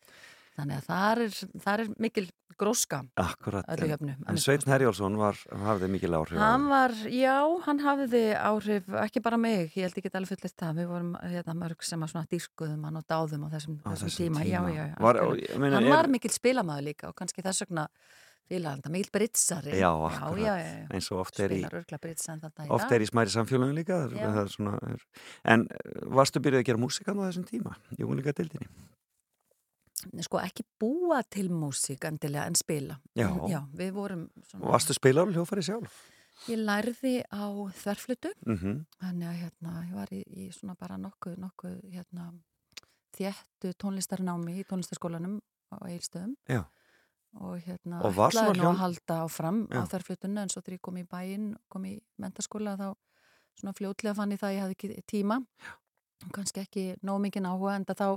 Þannig 0.54 0.76
að 0.76 0.84
það 0.90 1.20
er, 1.24 1.32
það 1.64 1.80
er 1.80 1.88
mikil 2.04 2.24
gróska 2.60 2.98
Akkurat. 3.18 3.64
öllu 3.72 3.88
En, 3.96 4.10
en 4.10 4.36
kosti. 4.36 4.68
Herjálsson 4.70 5.16
var, 5.18 5.38
hafði 5.64 5.88
mikil 5.90 6.12
áhrif 6.14 6.38
Hann 6.38 6.68
var, 6.68 6.92
já, 7.10 7.38
hann 7.64 7.80
hafði 7.82 8.20
áhrif, 8.36 8.92
ekki 9.02 9.22
bara 9.24 9.38
mig, 9.40 9.72
ég 9.74 9.88
held 9.88 9.98
ekki 9.98 10.12
alveg 10.14 10.30
fullist 10.36 10.60
það, 10.60 10.76
við 10.82 10.92
vorum 10.92 11.16
hérna 11.24 11.56
mörg 11.58 11.82
sem 11.88 12.04
að 12.06 12.28
dýrkuðum 12.36 12.84
hann 12.86 13.00
og 13.00 13.08
dáðum 13.10 13.48
á 13.48 13.54
þessum, 13.56 13.80
Á 13.82 13.88
þessum, 13.90 14.12
þessum 14.12 14.22
tíma. 14.28 14.44
já, 14.46 14.60
já, 14.76 14.84
já, 14.92 14.94
Var, 15.08 15.20
og, 15.24 15.42
meina, 15.58 15.80
hann 15.80 15.88
er, 15.88 15.96
var 15.96 16.12
mikill 16.14 16.36
spilamæður 16.36 16.86
líka 16.92 17.08
og 17.10 17.16
kannski 17.18 17.42
þess 17.42 17.64
vegna 17.64 17.88
fílaðan, 18.50 18.94
mikil 18.94 19.12
britsari. 19.14 19.76
Já, 19.80 19.90
akkurat. 19.90 20.40
já, 20.42 20.54
já, 20.60 20.72
eins 20.94 21.10
og 21.12 21.22
oft 21.24 21.40
er 21.44 21.54
í 21.56 21.60
oft 21.64 22.96
er 22.96 23.04
í 23.04 23.08
smæri 23.08 23.34
samfélagin 23.34 23.78
líka 23.78 24.00
það, 24.04 24.18
það 24.24 24.40
er 24.42 24.52
svona, 24.56 24.74
er, 24.90 25.06
en 25.54 25.68
eh, 25.70 25.94
varstu 26.20 26.42
byrjuð 26.44 26.64
að 26.64 26.68
gera 26.70 26.84
músikan 26.84 27.20
á 27.20 27.26
þessum 27.28 27.46
tíma 27.48 27.76
í 27.98 28.04
unglíka 28.04 28.36
dildinni? 28.36 28.68
Sko 30.20 30.36
ekki 30.42 30.66
búa 30.80 31.22
til 31.32 31.46
músík 31.48 32.04
endilega 32.04 32.44
en 32.50 32.58
spila. 32.58 32.98
Við 33.16 33.94
vorum 33.96 34.26
svona, 34.44 34.66
varstu 34.74 34.96
spilar 34.96 35.30
og 35.30 35.32
hljófari 35.32 35.64
sjálf? 35.64 36.02
ég 36.50 36.60
lærði 36.60 37.22
á 37.30 37.46
þverflutu 37.78 38.32
Mm 38.44 38.84
Þannig 39.00 39.28
að 39.28 39.38
hérna, 39.42 39.72
ég 39.88 39.94
var 39.94 40.12
í, 40.12 40.22
í 40.26 40.50
svona 40.52 40.74
bara 40.74 40.96
nokkuð, 40.98 41.36
nokkuð 41.38 41.76
hérna, 41.92 42.32
þéttu 43.14 43.72
tónlistarnámi 43.78 44.58
í 44.60 44.64
tónlistarskólanum 44.64 45.40
á 45.70 45.76
Eilstöðum 45.88 46.34
Já. 46.48 46.64
Og 47.40 47.58
hérna 47.64 48.00
Og 48.04 48.20
ætlaði 48.28 48.60
nú 48.60 48.68
að 48.70 48.80
halda 48.82 49.18
áfram 49.24 49.64
á 49.72 49.82
Já. 49.82 49.88
þarflutunni 49.94 50.44
en 50.44 50.52
svo 50.52 50.62
þegar 50.62 50.78
ég 50.78 50.84
kom 50.86 51.00
í 51.00 51.06
bæinn, 51.08 51.50
kom 51.68 51.88
í 51.88 51.96
mentaskóla 52.22 52.76
þá 52.78 52.86
svona 53.58 53.74
fljótlega 53.76 54.14
fann 54.18 54.34
ég 54.34 54.40
það 54.40 54.50
að 54.50 54.54
ég 54.54 54.64
hafði 54.64 54.76
ekki 54.78 55.04
tíma 55.10 55.40
og 56.24 56.32
kannski 56.34 56.62
ekki 56.64 56.86
nóg 57.02 57.20
mikið 57.26 57.48
áhuga 57.50 57.76
en 57.78 57.86
þá 57.90 58.08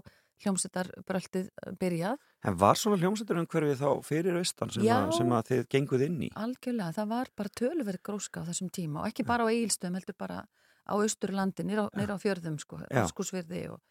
hljómsveitar 0.44 0.90
bröltið 1.08 1.50
byrjað 1.82 2.18
En 2.46 2.58
var 2.62 2.78
svona 2.78 3.00
hljómsættur 3.02 3.40
umhverfið 3.42 3.80
þá 3.82 3.90
fyrir 4.06 4.38
austan 4.38 4.70
sem, 4.70 4.86
Já. 4.86 5.00
sem 5.12 5.32
að 5.34 5.48
þið 5.50 5.64
genguð 5.74 6.04
inn 6.06 6.20
í? 6.28 6.30
algjörlega, 6.38 6.94
það 7.00 7.10
var 7.10 7.32
bara 7.36 7.54
tölverð 7.58 8.04
gróska 8.06 8.44
á 8.46 8.48
þessum 8.52 8.70
tíma 8.70 9.02
og 9.02 9.10
ekki 9.10 9.26
bara 9.26 9.48
á 9.50 9.52
Eilstöðum 9.52 9.98
heldur 9.98 10.18
bara 10.18 10.44
á 10.88 10.94
Austurlandi, 10.94 11.66
nýra 11.68 11.90
á, 11.90 12.16
fjörðum 12.22 12.60
sko, 12.62 12.80
Já. 12.86 13.04
Skúsvirði 13.10 13.66
og 13.74 13.82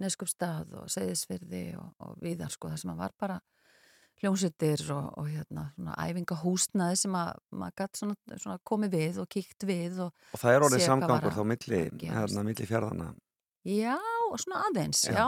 Neskupstað 0.00 0.72
og 0.80 0.88
Seyðisvirði 0.90 1.76
og, 1.78 1.92
og 2.02 2.16
viðar 2.24 2.50
sko, 2.50 2.72
það 2.72 2.80
sem 2.82 2.94
að 2.94 3.02
var 3.04 3.14
bara 3.20 3.36
hljómsveitir 4.20 4.84
og, 4.94 5.08
og 5.18 5.28
hérna 5.32 5.64
svona 5.74 5.96
æfingahúsnaði 6.04 6.98
sem 7.00 7.16
að 7.18 7.30
maður 7.58 7.76
gætt 7.80 8.00
svona, 8.00 8.16
svona 8.36 8.58
komið 8.70 8.96
við 8.96 9.20
og 9.24 9.28
kíkt 9.32 9.66
við 9.66 10.00
og 10.06 10.12
Og 10.36 10.42
það 10.42 10.54
er 10.56 10.66
orðið 10.68 10.84
samgangur 10.86 11.36
þá 11.36 11.42
milli, 11.52 11.82
hérna, 12.02 12.44
milli 12.46 12.66
fjörðana. 12.68 13.12
já, 13.64 13.96
svona 14.42 14.62
aðeins 14.68 15.04
Já. 15.06 15.12
já, 15.14 15.24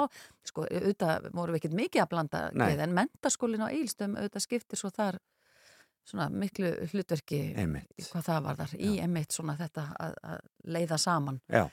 sko, 0.48 0.64
auðvitað 0.66 1.30
vorum 1.34 1.54
við 1.54 1.60
ekkert 1.62 1.78
mikið 1.80 2.02
að 2.04 2.10
blanda 2.14 2.42
við, 2.54 2.82
en 2.86 2.94
mentaskólin 2.96 3.62
á 3.66 3.68
Eilstöðum 3.70 4.16
auðvitað 4.18 4.44
skiptir 4.46 4.80
svo 4.80 4.90
þar 4.94 5.18
svona 6.04 6.28
miklu 6.28 6.70
hlutverki 6.92 7.38
hvað 8.10 8.24
það 8.26 8.42
var 8.44 8.56
þar, 8.60 8.74
í 8.76 8.98
emitt 9.00 9.32
svona 9.32 9.54
þetta 9.56 9.84
að, 9.96 10.16
að 10.22 10.40
leiða 10.76 10.98
saman. 11.00 11.38
Já, 11.48 11.64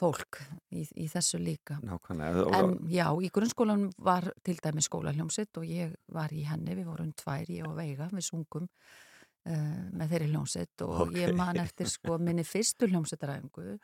fólk 0.00 0.40
í, 0.72 0.82
í 0.96 1.06
þessu 1.12 1.38
líka 1.42 1.76
nákvæmlega. 1.84 2.46
En 2.58 2.74
já, 2.92 3.06
í 3.20 3.28
grunnskólan 3.34 3.86
var 4.00 4.30
til 4.46 4.56
dæmi 4.64 4.82
skólahljómsitt 4.86 5.60
og 5.60 5.68
ég 5.68 5.94
var 6.16 6.32
í 6.32 6.42
henni, 6.48 6.74
við 6.78 6.88
vorum 6.90 7.12
tvær, 7.20 7.46
ég 7.52 7.68
og 7.68 7.76
Veiga 7.78 8.08
við 8.12 8.26
sungum 8.32 8.66
uh, 8.66 9.82
með 9.92 10.14
þeirri 10.14 10.30
hljómsitt 10.32 10.86
og 10.86 11.06
Ok. 11.06 11.16
ég 11.20 11.34
man 11.36 11.60
eftir 11.62 11.88
sko 11.92 12.18
minni 12.18 12.44
fyrstu 12.48 12.88
hljómsittaræfingu 12.90 13.76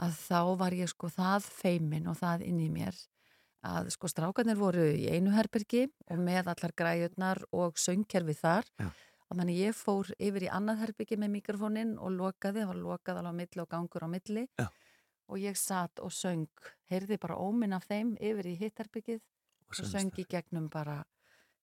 að 0.00 0.12
þá 0.16 0.40
var 0.60 0.72
ég 0.76 0.88
sko 0.88 1.10
það 1.12 1.48
feimin 1.52 2.06
og 2.08 2.16
það 2.20 2.46
inn 2.48 2.60
í 2.64 2.70
mér 2.72 2.96
að 3.68 3.90
sko 3.92 4.08
strákarnir 4.08 4.56
voru 4.56 4.86
í 4.96 5.08
einu 5.12 5.34
herbergi 5.34 5.82
og 6.08 6.20
með 6.24 6.46
allar 6.54 6.72
græjurnar 6.72 7.42
og 7.52 7.76
söngkerfi 7.76 8.32
þar 8.38 8.64
Já. 8.80 8.86
og 9.28 9.36
manni 9.36 9.58
ég 9.58 9.76
fór 9.76 10.08
yfir 10.16 10.46
í 10.46 10.48
annað 10.48 10.80
herbergi 10.86 11.18
með 11.20 11.34
mikrofóninn 11.34 11.92
og 12.00 12.14
lokaði, 12.16 12.62
það 12.64 12.70
var 12.72 12.80
lokað 12.86 13.20
alveg 13.20 13.36
á 13.36 13.40
milli 13.42 13.60
og 13.60 13.68
gangur 13.74 14.06
á 14.06 14.08
milli 14.08 14.46
Já. 14.56 14.66
Og 15.30 15.38
ég 15.38 15.56
satt 15.58 16.02
og 16.02 16.10
söng, 16.14 16.46
heyrði 16.90 17.18
bara 17.22 17.38
óminn 17.38 17.74
af 17.76 17.86
þeim 17.88 18.16
yfir 18.18 18.50
í 18.50 18.56
hitt 18.58 18.82
herbyggið 18.82 19.20
og 19.22 19.78
söngst 19.78 19.94
söng 19.94 20.12
í 20.18 20.26
gegnum 20.30 20.68
bara 20.72 21.00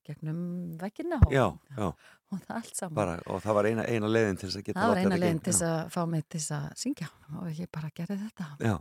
gegnum 0.07 0.41
veggina 0.79 1.19
og, 1.19 1.31
og 2.31 2.43
það 2.45 2.53
allt 2.61 2.75
saman. 2.79 2.95
Bara, 2.95 3.15
og 3.27 3.41
það 3.43 3.57
var 3.59 3.69
eina, 3.71 3.87
eina 3.91 4.11
leiðin 4.11 4.37
til 4.39 4.47
þess 4.49 4.59
að 4.61 4.67
geta 4.69 4.83
það 4.83 4.93
var 4.93 5.01
eina 5.01 5.17
geng- 5.23 5.41
til 5.41 5.51
þess 5.53 5.65
að 5.67 5.81
fá 5.95 5.99
mig 6.13 6.27
til 6.27 6.39
þess 6.39 6.53
að 6.57 6.69
syngja 6.83 7.09
og 7.41 7.49
ég 7.51 7.71
bara 7.75 7.91
gerði 7.97 8.19
þetta. 8.21 8.47
Já, 8.63 8.77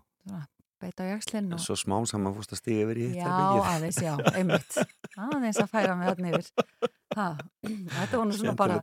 beita 0.85 1.07
á 1.09 1.13
jakslinn 1.15 1.51
og 1.57 1.63
svo 1.65 1.79
smám 1.81 2.07
saman 2.07 2.37
fúst 2.37 2.55
að 2.55 2.61
stíga 2.63 2.85
yfir 2.87 3.01
í 3.01 3.09
hitt 3.09 3.19
já, 3.19 3.33
aðeins, 3.73 3.99
já, 4.05 4.15
einmitt. 4.37 4.79
Aðeins 5.27 5.63
að 5.65 5.73
færa 5.73 5.97
mig 5.99 6.13
þarna 6.13 6.33
yfir. 6.37 6.95
Ha, 7.17 7.29
þetta 7.97 8.23
var 8.23 8.31
nú 8.31 8.39
svona 8.39 8.57
bara 8.63 8.79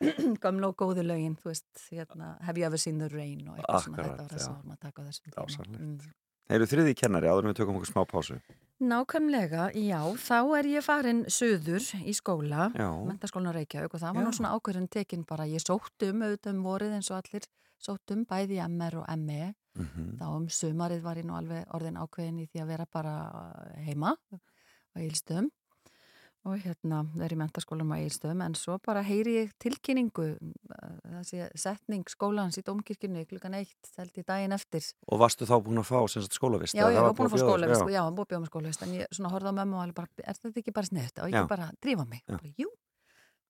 gömlu 0.44 0.70
og 0.70 0.76
góðu 0.80 1.04
lögin 1.04 1.36
þú 1.40 1.50
veist, 1.50 1.68
hérna, 1.90 2.32
have 2.46 2.60
you 2.60 2.66
ever 2.66 2.80
seen 2.80 2.98
the 2.98 3.08
rain? 3.12 3.44
og 3.48 3.58
eitthvað 3.58 3.86
svona, 3.86 4.02
þetta 4.08 4.24
var 4.24 4.32
það 4.32 4.42
sem 4.46 4.56
vorum 4.56 4.74
að 4.74 4.82
taka 4.86 5.02
á 5.02 5.04
þessum 5.10 5.36
Dásamlegt. 5.36 5.84
Mm. 5.84 6.18
Eru 6.50 6.66
þriði 6.66 6.96
kennari 6.98 7.30
áður 7.30 7.46
en 7.46 7.52
við 7.52 7.58
tökum 7.60 7.76
okkur 7.78 7.90
smá 7.92 8.02
pásu? 8.10 8.40
Nákvæmlega, 8.80 9.64
já, 9.76 10.00
þá 10.24 10.38
er 10.56 10.68
ég 10.72 10.84
farin 10.86 11.18
söður 11.28 11.84
í 12.00 12.14
skóla, 12.16 12.70
Já. 12.72 12.88
mentaskólan 13.06 13.52
Reykjavík 13.52 13.92
og 13.92 14.00
það 14.00 14.16
var 14.16 14.24
nú 14.24 14.32
svona 14.32 14.54
ákvörðin 14.56 14.88
tekin 14.88 15.26
bara, 15.28 15.44
ég 15.44 15.60
sótt 15.60 16.06
um 16.08 16.24
auðvitað 16.24 16.54
um 16.56 16.62
vorið 16.64 16.94
eins 16.96 17.10
og 17.12 17.18
allir 17.20 17.44
sótt 17.80 18.14
um 18.16 18.24
bæði 18.28 18.62
MR 18.64 19.02
og 19.02 19.10
ME, 19.20 19.54
Mm 19.78 20.16
þá 20.18 20.24
um 20.34 20.48
sumarið 20.50 21.04
var 21.04 21.20
ég 21.20 21.28
nú 21.28 21.36
alveg 21.38 21.68
orðin 21.76 22.00
ákveðin 22.00 22.40
í 22.42 22.46
því 22.50 22.62
að 22.64 22.70
vera 22.72 22.86
bara 22.90 23.12
heima 23.84 24.16
á 24.16 24.96
Ílstöðum 24.98 25.46
og 26.48 26.56
hérna 26.62 27.02
verið 27.12 27.36
í 27.36 27.38
mentaskólanum 27.42 27.90
á 27.92 28.00
Ílstöðum 28.00 28.40
en 28.46 28.54
svo 28.56 28.78
bara 28.80 29.02
heyri 29.04 29.34
ég 29.42 29.50
tilkynningu 29.60 30.26
uh, 30.40 30.94
þessi 31.20 31.42
setning 31.60 32.06
skólans 32.08 32.56
í 32.56 32.64
Dómkirkjunni 32.64 33.26
klukkan 33.28 33.58
eitt 33.58 33.90
held 33.98 34.16
í 34.16 34.24
daginn 34.24 34.56
eftir. 34.56 34.86
Og 35.12 35.20
varstu 35.20 35.44
þá 35.48 35.56
búin 35.60 35.82
að 35.82 35.90
fá 35.92 36.00
sagt, 36.08 36.32
skólavist? 36.38 36.74
Já, 36.78 36.86
ég 36.88 37.00
var 37.04 37.12
búin 37.12 37.28
að 37.28 37.36
fá 37.36 37.42
skólavist, 37.44 37.84
já. 37.84 37.92
já, 37.98 38.02
hann 38.06 38.16
búið 38.16 38.24
að 38.24 38.32
bjóða 38.32 38.44
með 38.46 38.52
skólavist 38.54 38.86
en 38.86 38.94
ég 39.02 39.12
svona 39.12 39.32
horfði 39.34 39.52
á 39.52 39.58
mömmu 39.60 39.76
og 39.76 39.82
alveg 39.84 39.98
bara, 40.00 40.08
er 40.24 40.38
þetta 40.40 40.62
ekki 40.64 40.76
bara 40.80 40.88
sniðt 40.88 41.20
og 41.20 41.28
Já. 41.28 41.36
ég 41.42 41.50
bara 41.52 41.68
drífa 41.84 42.06
mig, 42.08 42.22
Já. 42.24 42.38
bara, 42.38 42.54
jú. 42.56 42.70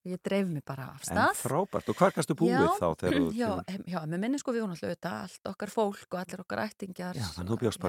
Og 0.01 0.09
ég 0.15 0.21
dreif 0.25 0.47
mig 0.49 0.63
bara 0.65 0.87
af 0.97 1.03
En 1.05 1.11
stað. 1.13 1.35
frábært, 1.45 1.89
og 1.93 1.97
hvað 1.99 2.15
kannstu 2.17 2.35
búið 2.41 2.57
Já, 2.57 2.69
þá 2.81 2.87
þegar 3.05 3.19
já, 3.45 3.51
em- 3.69 3.85
já, 3.87 3.99
með 4.09 4.23
minni 4.25 4.39
sko 4.41 4.55
við 4.57 4.65
hún 4.65 4.73
alltaf 4.73 5.13
allt 5.13 5.51
okkar 5.53 5.71
fólk 5.75 6.07
og 6.09 6.19
allir 6.25 6.41
okkar 6.41 6.63
ættingjar. 6.65 7.21
Já, 7.21 7.27
þannig 7.37 7.53
þú 7.53 7.59
bjóst 7.67 7.83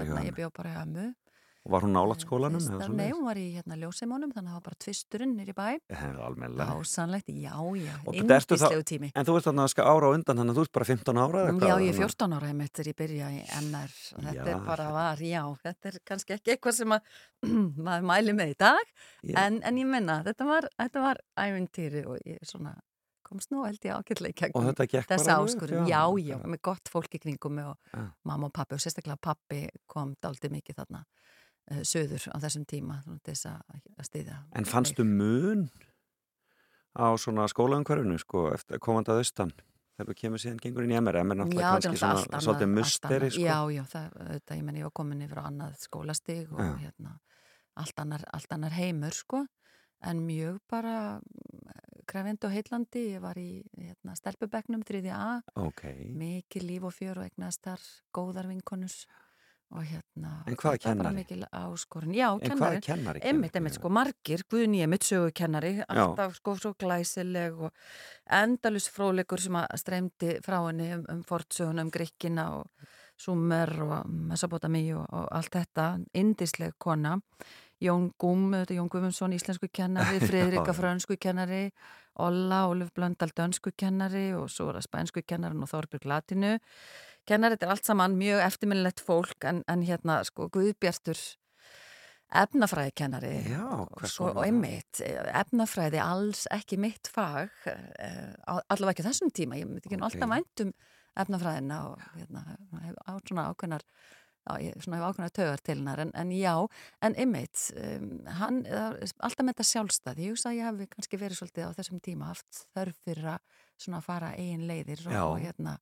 var 1.70 1.84
hún 1.86 1.92
nálat 1.94 2.24
skólanum? 2.24 2.58
Nei, 2.98 3.12
hún 3.14 3.26
var 3.28 3.38
í 3.38 3.44
hérna 3.54 3.76
ljósimónum 3.78 4.32
þannig 4.34 4.50
að 4.50 4.54
það 4.54 4.58
var 4.58 4.64
bara 4.66 4.78
tvisturinn 4.82 5.36
nýri 5.38 5.54
bæ 5.54 5.68
Það 5.94 6.22
almennilega. 6.26 6.78
Ásannlegt, 6.82 7.28
já, 7.30 7.54
já, 7.78 7.96
indislegu 8.18 8.84
tími 8.90 9.12
En 9.14 9.26
þú 9.28 9.36
veist 9.38 9.46
þannig 9.50 9.66
að 9.68 9.72
ska 9.76 9.86
ára 9.86 10.10
á 10.10 10.12
undan, 10.16 10.38
þannig 10.42 10.56
að 10.56 10.58
þú 10.58 10.66
ert 10.66 10.74
bara 10.80 10.90
15 10.90 11.22
ára 11.22 11.44
eða 11.44 11.52
Já, 11.52 11.60
hvað? 11.62 11.62
ég 11.62 11.72
er 11.72 11.78
Þannig 11.78 12.02
að- 12.02 12.16
14 12.18 12.34
ára 12.40 12.48
einmitt 12.52 12.74
þegar 12.74 12.90
ég 12.92 12.98
byrja 13.04 13.30
í 13.30 13.42
MR 13.62 13.96
þetta 14.10 14.34
Já, 14.34 14.46
er 14.56 14.66
bara 14.66 14.88
var, 14.98 15.18
já, 15.22 15.42
þetta 15.64 15.92
er 15.94 16.00
kannski 16.12 16.34
ekki 16.40 16.56
eitthvað 16.56 16.78
sem 16.82 16.96
að 16.98 17.02
maður 17.86 18.08
mæli 18.10 18.34
með 18.42 18.54
í 18.56 18.58
dag 18.58 18.96
Ég- 19.24 19.38
en, 19.46 19.62
en 19.64 19.78
ég 19.78 19.86
menna, 19.94 20.24
þetta 20.26 20.46
var, 20.50 20.70
þetta 20.82 21.06
var 21.06 21.22
ævintýri 21.38 22.06
og 22.10 22.18
ég 22.26 22.42
svona 22.50 22.74
komst 23.32 23.48
nú 23.54 23.62
held 23.64 23.80
ég 23.86 23.94
ágætlega 23.96 24.34
í 24.34 24.52
bara 24.52 25.24
vel, 25.24 25.46
áskurinn, 25.46 25.86
já, 25.88 26.02
já, 26.20 26.36
með 26.44 26.60
gott 26.68 26.90
fólk 26.92 27.14
í 27.16 27.20
kringum 27.22 27.62
og 27.64 27.78
Já. 27.94 28.02
mamma 28.28 28.50
og 28.50 28.52
pappi 28.58 28.76
og 28.76 28.82
sérstaklega 28.84 29.16
pappi 29.24 29.70
kom 29.88 30.16
daldið 30.20 30.52
mikið 30.58 30.82
þarna 30.82 31.06
söður 31.88 32.28
á 32.32 32.38
þessum 32.44 32.66
tíma 32.70 33.00
þess 33.26 33.50
að, 33.52 33.82
að 33.98 34.08
styðja 34.10 34.38
En 34.60 34.68
fannstu 34.70 35.06
mun 35.08 35.68
á 36.98 37.08
svona 37.20 37.48
skólaumhverfinu, 37.52 38.18
sko, 38.20 38.50
eftir 38.56 38.82
komandi 38.84 39.14
að 39.14 39.24
austan? 39.24 39.54
Þegar 39.96 40.10
þú 40.10 40.18
kemur 40.22 40.42
síðan 40.42 40.60
gengur 40.64 40.86
inn 40.86 40.94
í 40.94 41.00
MR, 41.00 41.22
MR 41.22 41.38
Já, 41.38 41.42
náttúrulega 41.44 41.72
er 41.72 41.86
kannski 41.86 42.02
svona 42.02 42.22
annað, 42.26 42.46
svolítið 42.46 42.70
musteri, 42.76 43.32
sko. 43.32 43.44
Já, 43.46 43.58
já, 43.76 43.82
það, 43.92 44.20
þetta, 44.32 44.58
ég 44.58 44.68
menn 44.68 44.80
ég 44.80 44.88
var 44.88 44.94
komin 45.00 45.26
yfir 45.26 45.42
á 45.42 45.44
annað 45.46 45.76
skólastig 45.84 46.54
og 46.56 46.62
Já. 46.64 46.72
hérna 46.82 47.18
allt 47.82 48.04
annar, 48.04 48.24
allt 48.36 48.56
annar 48.56 48.76
heimur, 48.76 49.16
sko 49.16 49.46
en 50.02 50.24
mjög 50.26 50.60
bara 50.70 51.20
mm, 51.20 52.06
krefindi 52.10 52.48
og 52.48 52.56
heitlandi, 52.56 53.04
ég 53.16 53.24
var 53.24 53.38
í 53.40 53.62
hérna, 53.78 54.16
stelpubegnum 54.18 54.84
3A, 54.88 55.42
ok. 55.62 55.84
mikið 56.18 56.66
líf 56.68 56.88
og 56.90 56.96
fjör 56.96 57.22
og 57.22 57.30
eignast 57.30 57.62
þar 57.66 57.84
góðar 58.16 58.50
vinkonus 58.50 59.04
og 59.72 59.84
hérna 59.88 60.32
En 60.48 60.54
er 60.54 60.58
bara 60.62 60.78
kennari? 60.78 61.26
já, 62.16 62.28
En 62.42 62.58
hvaða 62.58 62.82
kennari. 62.82 62.82
kennari? 62.82 63.20
Emmitt, 63.24 63.56
emmitt, 63.56 63.74
sko, 63.74 63.90
margir, 63.90 64.44
Guðni 64.50 64.82
Emmitt 64.84 65.04
sögukennari, 65.04 65.84
alltaf 65.88 66.36
sko 66.36 66.56
svo 66.56 66.74
glæsileg 66.74 67.60
og 67.60 67.72
endalus 68.30 68.90
fróðleikur 68.90 69.40
sem 69.40 69.56
að 69.56 69.78
streymdi 69.78 70.36
frá 70.46 70.60
henni 70.68 70.94
um, 70.96 71.06
um 71.10 71.24
fortsögun, 71.24 71.82
um 71.82 71.92
Gríkina 71.92 72.52
og 72.60 72.68
Sumer 73.18 73.72
og 73.82 74.10
Mesopotami 74.10 74.94
og, 74.94 75.06
og 75.10 75.28
allt 75.32 75.52
þetta, 75.56 76.00
indisleg 76.14 76.74
kona. 76.78 77.20
Jón 77.82 78.12
Gúm, 78.22 78.54
er 78.54 78.70
Jón 78.70 78.90
Guðmundsson 78.90 79.34
íslensku 79.34 79.68
kennari, 79.74 80.20
Friðrika 80.30 80.74
frönsku 80.74 81.18
kennari 81.18 81.72
Olla, 82.20 82.68
Óluf 82.68 82.92
Blöndal 82.94 83.32
dönsku 83.34 83.72
kennari 83.78 84.34
og 84.36 84.50
svo 84.52 84.68
er 84.70 84.78
það 84.80 84.88
spænsku 84.90 85.24
kennarin 85.26 85.64
og 85.64 85.70
Þorbjörg 85.72 86.08
Latinu 86.12 86.58
kennari, 87.28 87.56
þetta 87.58 87.68
er 87.70 87.74
allt 87.76 87.86
saman 87.90 88.16
mjög 88.20 88.42
eftirminnilegt 88.48 89.04
fólk 89.06 89.46
en, 89.50 89.64
en 89.72 89.84
hérna 89.88 90.22
sko 90.28 90.48
Guðbjartur 90.54 91.20
efnafræðikennari 92.32 93.34
Já, 93.52 93.66
konar? 93.92 94.38
og 94.38 94.46
einmitt, 94.46 95.02
eh, 95.04 95.20
efnafræði 95.42 96.00
alls 96.00 96.46
ekki 96.52 96.78
mitt 96.80 97.10
fag 97.12 97.52
á- 97.68 98.64
allavega 98.72 98.94
ekki 98.96 99.08
þessum 99.10 99.32
tíma 99.36 99.60
ég 99.60 99.68
myndi 99.68 99.84
ekki 99.86 100.00
nú 100.00 100.06
Ok. 100.08 100.16
alltaf 100.16 100.30
vænt 100.32 100.62
um 100.66 100.74
efnafræðina 101.20 101.80
og 101.90 102.00
hérna, 102.16 102.44
hef 102.86 102.96
á 103.04 103.12
svona 103.28 103.50
ákveðnar 103.52 103.84
já, 104.48 104.54
ég 104.64 104.80
svona 104.82 104.98
hef 104.98 105.06
ákveðnar 105.12 105.34
taugar 105.36 105.62
til 105.62 105.76
hennar 105.76 106.00
en, 106.00 106.12
en 106.16 106.32
já, 106.32 106.56
en 107.02 107.16
einmitt 107.16 107.72
um, 107.76 108.26
hann, 108.40 108.66
er 108.66 108.96
alltaf 109.20 109.44
með 109.44 109.54
þetta 109.58 109.68
sjálfstæð 109.74 110.24
ég 110.24 110.32
hugsa 110.32 110.50
að 110.50 110.56
ég 110.62 110.64
hef 110.80 110.90
kannski 110.96 111.20
verið 111.20 111.38
svolítið 111.42 111.68
á 111.68 111.76
þessum 111.76 112.00
tíma 112.02 112.32
haft 112.32 112.64
þörf 112.74 112.96
fyrir 113.04 113.28
að 113.36 113.40
svona 113.78 114.02
fara 114.02 114.32
eigin 114.38 114.68
leiðir 114.72 115.04
og, 115.12 115.34
og 115.36 115.40
hérna 115.44 115.76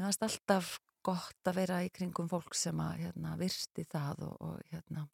mér 0.00 0.08
fannst 0.08 0.24
alltaf 0.24 0.78
gott 1.04 1.48
að 1.48 1.58
vera 1.60 1.80
í 1.84 1.90
kringum 1.92 2.28
fólk 2.28 2.56
sem 2.56 2.78
að 2.80 3.04
hérna, 3.04 3.34
virti 3.40 3.84
það 3.88 4.24
og, 4.28 4.36
og 4.40 4.72
hérna 4.72 5.06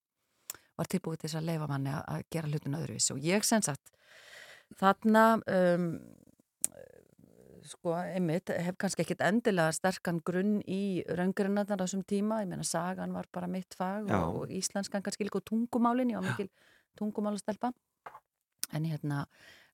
var 0.77 0.91
tilbúið 0.93 1.23
til 1.23 1.29
þess 1.31 1.41
að 1.41 1.49
leifa 1.49 1.67
manni 1.71 1.91
að, 1.91 2.03
að 2.13 2.25
gera 2.35 2.51
hlutin 2.51 2.79
öðruvísi. 2.79 3.15
Og 3.15 3.25
ég 3.25 3.47
sem 3.49 3.65
sagt 3.65 3.93
þarna 4.79 5.25
um, 5.41 5.87
sko, 7.67 7.95
einmitt, 7.97 8.53
hef 8.63 8.79
kannski 8.79 9.03
ekkit 9.03 9.25
endilega 9.27 9.75
sterkan 9.75 10.21
grunn 10.27 10.59
í 10.71 11.03
raungurinn 11.19 11.65
þar 11.65 11.83
á 11.83 11.85
þessum 11.87 12.07
tíma, 12.07 12.43
ég 12.45 12.51
meina 12.51 12.67
sagan 12.67 13.15
var 13.17 13.27
bara 13.35 13.51
mitt 13.51 13.75
fag 13.79 14.11
Já. 14.11 14.21
og, 14.21 14.43
og 14.45 14.55
íslenskan 14.55 15.03
kannski 15.03 15.27
líka 15.27 15.41
og 15.41 15.49
tungumálin, 15.49 16.13
ég 16.15 16.21
var 16.21 16.29
mikil 16.29 16.51
tungumálastelpa 16.99 17.73
en 18.77 18.87
hérna 18.87 19.25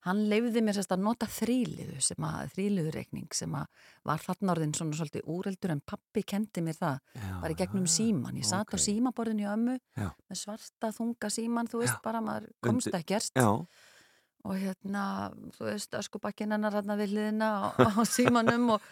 hann 0.06 0.24
leifði 0.30 0.62
mér 0.64 0.76
sérst 0.76 0.92
að 0.94 1.04
nota 1.04 1.28
þrýliðu 1.30 2.00
sem 2.02 2.26
að, 2.26 2.50
þrýliðureikning 2.56 3.36
sem 3.36 3.54
að 3.54 3.86
var 4.08 4.24
þarna 4.24 4.54
orðin 4.56 4.74
svona 4.76 4.98
svolítið 4.98 5.30
úreldur 5.30 5.74
en 5.76 5.84
pappi 5.92 6.24
kendi 6.26 6.64
mér 6.64 6.78
það. 6.78 6.98
Já, 7.14 7.30
bara 7.44 7.54
í 7.54 7.58
gegnum 7.60 7.86
já, 7.86 7.94
síman, 7.94 8.40
ég 8.40 8.48
satt 8.48 8.66
ok. 8.66 8.74
á 8.74 8.84
símaborðinu 8.86 9.44
í 9.44 9.48
ömmu 9.52 9.78
Já. 9.78 10.08
með 10.10 10.42
svarta 10.42 10.92
þunga 10.96 11.32
síman, 11.36 11.70
þú 11.70 11.84
veist 11.84 12.02
bara 12.04 12.22
maður 12.24 12.50
komst 12.66 12.98
ekkert. 12.98 13.42
Og 14.42 14.58
hérna, 14.58 15.04
þú 15.54 15.68
veist, 15.68 15.92
öskubakkin 15.94 16.50
hennar 16.50 16.74
hérna 16.74 16.96
við 16.98 17.12
hliðina 17.14 17.50
á, 17.62 17.78
á 17.78 18.02
símanum 18.10 18.72
og 18.74 18.88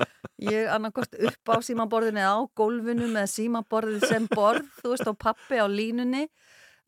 ég 0.46 0.70
annarkort 0.70 1.16
upp 1.18 1.50
á 1.50 1.58
símaborðinu 1.66 2.22
eða 2.22 2.36
á 2.38 2.42
gólfinu 2.54 3.08
með 3.10 3.26
símaborðið 3.32 4.06
sem 4.12 4.28
borð, 4.30 4.70
þú 4.78 4.94
veist, 4.94 5.10
og 5.10 5.18
pappi 5.18 5.58
á 5.58 5.66
línunni 5.66 6.28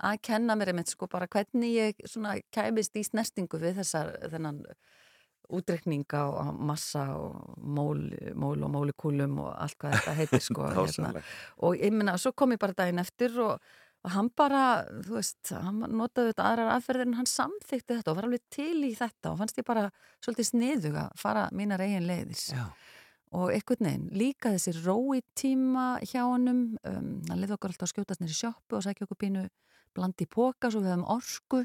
að 0.02 0.18
kenna 0.26 0.56
mér 0.58 0.72
einmitt 0.72 0.90
sko 0.92 1.08
bara 1.10 1.28
hvernig 1.30 1.76
ég 1.76 2.02
svona 2.10 2.34
kæmist 2.54 2.96
í 2.98 3.04
snertingu 3.06 3.60
við 3.62 3.78
þessar, 3.80 4.12
þennan 4.32 4.62
útrekninga 5.52 6.24
og 6.30 6.58
massa 6.64 7.04
og 7.18 7.56
mól, 7.58 8.00
mól 8.38 8.62
og 8.64 8.72
mólekúlum 8.72 9.38
og 9.44 9.52
allt 9.52 9.78
hvað 9.80 9.96
þetta 9.98 10.16
heitir 10.18 10.44
sko 10.44 10.68
hérna. 10.76 11.14
og 11.62 11.78
ég 11.78 11.94
minna, 11.94 12.16
svo 12.20 12.32
kom 12.36 12.54
ég 12.54 12.62
bara 12.62 12.76
daginn 12.78 13.02
eftir 13.02 13.36
og, 13.42 13.58
og 14.02 14.14
hann 14.14 14.30
bara, 14.38 14.62
þú 15.04 15.18
veist 15.18 15.52
hann 15.54 15.82
notaði 15.92 16.32
þetta 16.32 16.48
aðrar 16.48 16.72
aðferðir 16.76 17.10
en 17.10 17.18
hann 17.20 17.30
samþykti 17.30 17.98
þetta 17.98 18.14
og 18.14 18.20
var 18.20 18.30
alveg 18.30 18.46
til 18.54 18.78
í 18.88 18.94
þetta 18.98 19.32
og 19.32 19.42
fannst 19.42 19.60
ég 19.60 19.68
bara 19.68 19.88
svolítið 20.24 20.50
sniðug 20.52 20.98
að 21.04 21.20
fara 21.20 21.46
mínar 21.54 21.84
eigin 21.84 22.08
leiðis 22.08 22.48
Já, 22.54 22.64
og 23.32 23.52
einhvern 23.52 23.88
veginn, 23.88 24.08
líka 24.12 24.54
þessi 24.54 24.76
rói 24.82 25.22
tíma 25.38 25.96
hjá 26.04 26.22
honum 26.24 26.64
um, 26.80 27.12
hann 27.28 27.42
leiði 27.42 27.56
okkur 27.56 27.74
alltaf 27.74 27.88
að 27.90 27.94
skjótast 27.94 28.24
nýri 28.24 28.38
sjoppu 28.38 28.78
og 28.78 28.86
sækja 28.86 29.08
okkur 29.08 29.20
pínu 29.26 29.44
blandi 29.94 30.26
póka 30.26 30.70
svo 30.72 30.80
við 30.84 30.92
höfum 30.94 31.06
orku 31.16 31.62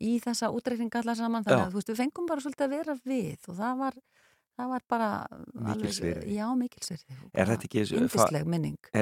í 0.00 0.16
þessa 0.24 0.50
útreikninga 0.50 1.00
allar 1.02 1.16
saman, 1.18 1.44
þannig 1.46 1.62
Já. 1.62 1.66
að 1.68 1.72
þú 1.74 1.80
veist, 1.80 1.92
við 1.92 2.00
fengum 2.02 2.26
bara 2.26 2.40
svolítið 2.44 2.66
að 2.66 2.74
vera 2.78 2.96
við 3.06 3.48
og 3.48 3.56
það 3.60 3.78
var 3.84 3.98
það 4.54 4.68
var 4.70 4.82
bara 4.86 5.06
Mikilsvirði. 5.66 6.34
Já, 6.36 6.44
mikilsvirði 6.54 7.16
Er 7.34 7.48
þetta 7.50 7.66
ekki- 7.66 7.80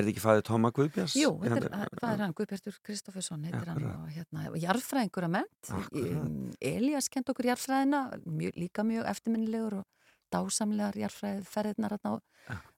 ekki 0.08 0.22
fæðið 0.24 0.44
Tóma 0.48 0.70
Guðbjörns? 0.72 1.16
Jú, 1.20 1.32
þetta 1.42 1.66
er, 2.12 2.22
hann? 2.22 2.32
Guðbjartur 2.32 2.78
Kristoffersson 2.82 3.44
heitir 3.44 3.68
hann 3.68 3.84
og 3.84 4.08
hérna, 4.08 4.46
jarðfræðingur 4.56 5.26
að 5.28 5.34
ment. 5.36 6.56
Elias 6.60 7.08
kent 7.12 7.28
okkur 7.28 7.50
jarðfræðina, 7.52 8.00
mjög, 8.24 8.56
líka 8.56 8.84
mjög 8.86 9.04
eftirminnilegur 9.12 9.78
og 9.82 9.84
dásamlegar 10.32 10.96
jarðfræðferðirnar 11.02 11.96
hérna 11.96 12.14
á 12.16 12.20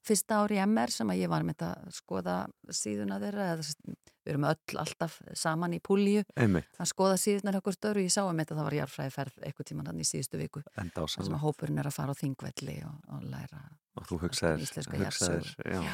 fyrsta 0.05 0.43
ári 0.45 0.59
MR 0.61 0.91
sem 0.93 1.09
að 1.09 1.21
ég 1.23 1.31
var 1.33 1.45
með 1.49 1.63
að 1.65 1.87
skoða 1.97 2.35
síðuna 2.69 3.17
þeirra, 3.23 3.47
eða 3.55 3.63
við 4.25 4.33
erum 4.35 4.45
öll 4.49 4.79
alltaf 4.81 5.17
saman 5.37 5.73
í 5.77 5.81
púlíu 5.85 6.23
að 6.37 6.89
skoða 6.91 7.17
síðunar 7.21 7.59
okkur 7.61 7.77
störu, 7.77 8.03
ég 8.05 8.13
sá 8.13 8.23
um 8.29 8.37
þetta 8.41 8.57
það 8.59 8.69
var 8.69 8.77
jarðfræðiferð 8.81 9.41
eitthvað 9.49 9.69
tíman 9.71 9.89
hann 9.91 10.01
í 10.01 10.07
síðustu 10.09 10.41
viku 10.41 10.63
sem 11.09 11.35
að 11.39 11.43
hópurinn 11.45 11.81
er 11.81 11.89
að 11.89 11.97
fara 11.97 12.13
á 12.13 12.21
þingvelli 12.21 12.77
og, 12.89 13.01
og 13.17 13.25
læra 13.33 13.63
Og 13.95 14.03
þú 14.11 14.17
hugsaðir, 14.25 15.51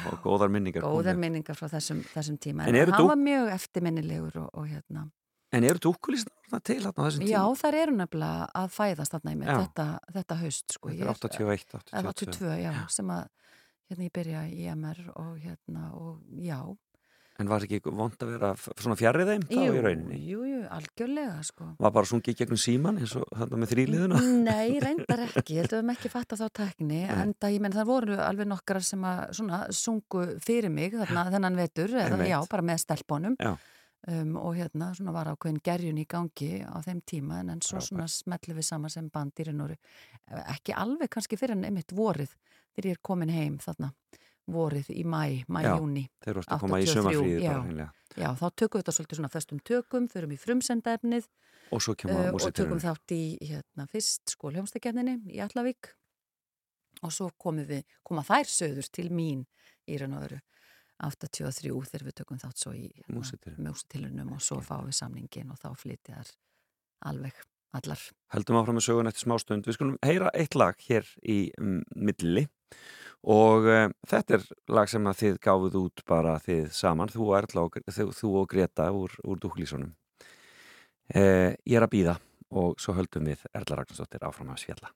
og 0.09 0.15
góðar 0.23 0.49
minningar. 0.49 0.81
góðar 0.81 1.19
minningar 1.21 1.53
frá 1.53 1.67
þessum, 1.69 1.99
þessum 2.15 2.39
tíma. 2.41 2.65
En 2.65 2.73
en, 2.73 2.89
hann 2.89 2.97
dúk- 3.03 3.11
var 3.11 3.19
mjög 3.21 3.51
eftirminnilegur 3.53 4.39
og, 4.41 4.47
og 4.57 4.65
hérna 4.71 5.03
En 5.51 5.65
eru 5.67 5.81
dúkkulísnar 5.83 6.61
til 6.63 6.77
þarna 6.83 7.07
þessum 7.09 7.25
Já, 7.27 7.41
tíma? 7.41 7.57
þar 7.59 7.77
eru 7.81 7.95
nefnilega 7.97 8.45
að 8.61 8.69
fæðast 8.77 9.15
þarna 9.17 9.33
í 9.33 9.39
mig 9.41 9.49
Já. 9.51 9.57
þetta, 9.65 9.87
þetta 10.15 10.37
haust 10.45 10.77
sko. 10.77 10.91
Þetta 10.91 11.03
er 11.03 11.11
81, 11.11 11.65
er 11.91 12.11
82. 12.13 12.37
82, 12.37 12.53
já, 12.63 12.71
sem 12.95 13.11
að 13.11 13.25
hérna 13.91 14.07
ég 14.07 14.13
byrja 14.15 14.45
í 14.47 14.69
MR 14.71 15.01
og 15.19 15.35
hérna 15.43 15.89
og 15.99 16.23
já 16.39 16.61
En 17.41 17.47
var 17.49 17.63
ekki 17.65 17.79
vond 17.87 18.13
að 18.21 18.31
vera 18.35 18.49
svona 18.59 18.95
fjarrið 18.99 19.29
þeim 19.31 19.43
þá 19.49 19.53
í 19.63 19.79
rauninni? 19.81 20.17
jú, 20.29 20.41
jú, 20.45 20.59
algjörlega 20.75 21.39
sko 21.47 21.69
Var 21.81 21.93
bara 21.95 22.09
sungið 22.09 22.35
gegnum 22.37 22.59
síman 22.59 22.99
eins 23.01 23.15
og 23.17 23.25
þarna 23.33 23.59
með 23.63 23.71
þrýliðuna? 23.71 24.19
Nei, 24.45 24.75
reyndar 24.83 25.23
ekki, 25.25 25.55
ég 25.57 25.63
held 25.63 25.71
að 25.71 25.73
við 25.73 25.79
höfum 25.79 25.93
ekki 25.95 26.11
fatta 26.13 26.37
þá 26.37 26.45
tekni, 26.59 26.99
en 27.09 27.33
það, 27.33 27.55
ég 27.55 27.63
menn 27.65 27.75
það 27.75 27.89
voru 27.89 28.19
alveg 28.21 28.51
nokkrar 28.51 28.85
sem 28.85 29.07
að 29.09 29.23
svona 29.39 29.61
sungu 29.73 30.25
fyrir 30.43 30.69
mig 30.75 30.93
þarna 30.93 31.25
þennan 31.33 31.59
vetur, 31.63 31.95
eða 32.03 32.29
já, 32.29 32.37
bara 32.51 32.67
með 32.67 32.83
stelpunum 32.85 33.39
Já. 33.41 33.55
Um, 34.07 34.35
og 34.41 34.55
hérna 34.57 34.91
svona 34.97 35.13
var 35.15 35.29
ákveðin 35.33 35.61
gerjun 35.65 35.99
í 36.01 36.07
gangi 36.09 36.61
á 36.65 36.77
þeim 36.85 37.01
tíma 37.05 37.41
en, 37.41 37.53
en 37.55 37.61
svo 37.61 37.77
Frábært. 37.77 37.89
svona 37.89 38.07
smetlu 38.07 38.55
við 38.57 38.67
saman 38.67 38.93
sem 38.93 39.09
bandýrin 39.13 39.61
og 39.65 39.75
ekki 40.55 40.73
alveg 40.77 41.11
kannski 41.13 41.37
fyrir 41.39 41.57
en 41.57 41.67
einmitt 41.69 41.93
vorið 41.93 42.33
þegar 42.73 42.89
ég 42.91 42.97
er 42.97 43.03
komin 43.03 43.33
heim 43.33 43.59
þarna 43.61 43.91
vorið 44.51 44.89
í 44.95 45.03
mæ, 45.05 45.45
mæ, 45.47 45.61
Já. 45.63 45.75
júni 45.77 46.05
Þeir 46.23 46.33
eru 46.33 46.43
að 46.47 46.63
koma 46.63 46.79
í 46.81 46.87
83, 46.87 46.95
sömafríði 46.97 47.43
já. 47.45 47.87
já, 48.17 48.29
þá 48.35 48.45
tökum 48.57 48.79
við 48.79 48.83
þetta 48.83 48.95
svolítið 48.97 49.19
svona 49.21 49.31
föstum 49.35 49.61
tökum, 49.63 50.07
förum 50.11 50.33
í 50.35 50.39
frumsendaefnið 50.41 51.29
Og 51.71 51.79
uh, 51.87 52.33
og 52.35 52.51
tökum 52.51 52.81
þátt 52.83 53.13
í 53.15 53.23
hérna, 53.47 53.85
fyrst 53.87 54.33
skólhjómstakefninni 54.33 55.21
í 55.31 55.39
Allavík 55.39 55.93
og 57.01 57.13
svo 57.15 57.29
komum 57.39 57.63
við, 57.69 57.85
koma 58.03 58.25
þær 58.27 58.49
söður 58.51 58.89
til 58.91 59.07
mín 59.13 59.45
í 59.87 59.95
raun 60.01 60.17
og 60.17 60.25
öru 60.27 60.41
83 61.01 61.71
þegar 61.91 62.07
við 62.07 62.17
tökum 62.21 62.41
þátt 62.41 62.61
svo 62.61 62.73
í 62.77 62.89
Músítilraunum. 63.11 63.69
músitilunum 63.69 64.33
og 64.35 64.43
svo 64.43 64.59
fáum 64.65 64.89
við 64.89 64.99
samningin 64.99 65.53
og 65.53 65.59
þá 65.61 65.69
flytja 65.79 66.19
þær 66.19 66.33
alveg 67.11 67.41
allar. 67.77 68.01
Heldum 68.35 68.59
áfram 68.59 68.77
með 68.77 68.87
sögun 68.87 69.09
eftir 69.11 69.25
smástund. 69.25 69.67
Við 69.67 69.77
skulum 69.77 69.97
heyra 70.05 70.31
eitt 70.37 70.57
lag 70.59 70.79
hér 70.87 71.07
í 71.23 71.39
mm, 71.57 71.81
milli 71.95 72.45
og 73.21 73.67
uh, 73.69 73.87
þetta 74.09 74.37
er 74.37 74.45
lag 74.73 74.89
sem 74.89 75.07
að 75.07 75.19
þið 75.23 75.41
gáfuð 75.45 75.79
út 75.83 76.05
bara 76.09 76.37
þið 76.41 76.71
saman, 76.75 77.11
þú 77.13 77.27
og 77.29 77.35
Erla 77.41 77.65
og, 77.67 77.81
þú, 77.85 78.07
þú 78.17 78.33
og 78.41 78.49
Greta 78.51 78.89
úr, 78.95 79.17
úr 79.23 79.41
dúklísunum. 79.41 79.93
Uh, 81.11 81.51
ég 81.67 81.77
er 81.77 81.85
að 81.85 81.93
býða 81.97 82.17
og 82.51 82.79
svo 82.81 82.95
höldum 82.97 83.29
við 83.31 83.45
Erla 83.53 83.81
Ragnarsdóttir 83.81 84.25
áfram 84.27 84.51
að 84.55 84.65
svjalla. 84.65 84.91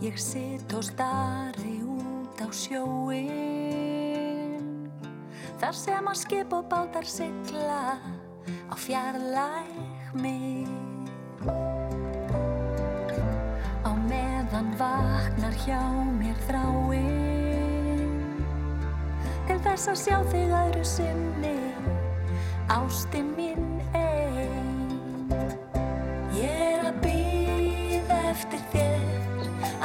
Ég 0.00 0.16
sitt 0.16 0.72
og 0.72 0.80
stari 0.80 1.82
út 1.84 2.40
á 2.40 2.48
sjóin 2.48 3.28
Þar 5.60 5.74
sem 5.76 6.06
að 6.08 6.16
skip 6.22 6.54
og 6.56 6.64
bátar 6.72 7.04
sigla 7.04 8.00
á 8.72 8.74
fjarlæg 8.80 9.68
mig 10.16 10.64
Á 13.84 13.92
meðan 14.08 14.72
vaknar 14.80 15.54
hjá 15.64 15.80
mér 16.16 16.36
þráin. 16.48 18.08
Til 19.48 19.58
þess 19.64 19.88
að 19.92 20.00
sjá 20.00 20.18
þig 20.32 20.52
öðru 20.62 20.84
sinni. 20.84 21.56
Ásti 22.70 23.20
mín 23.24 23.69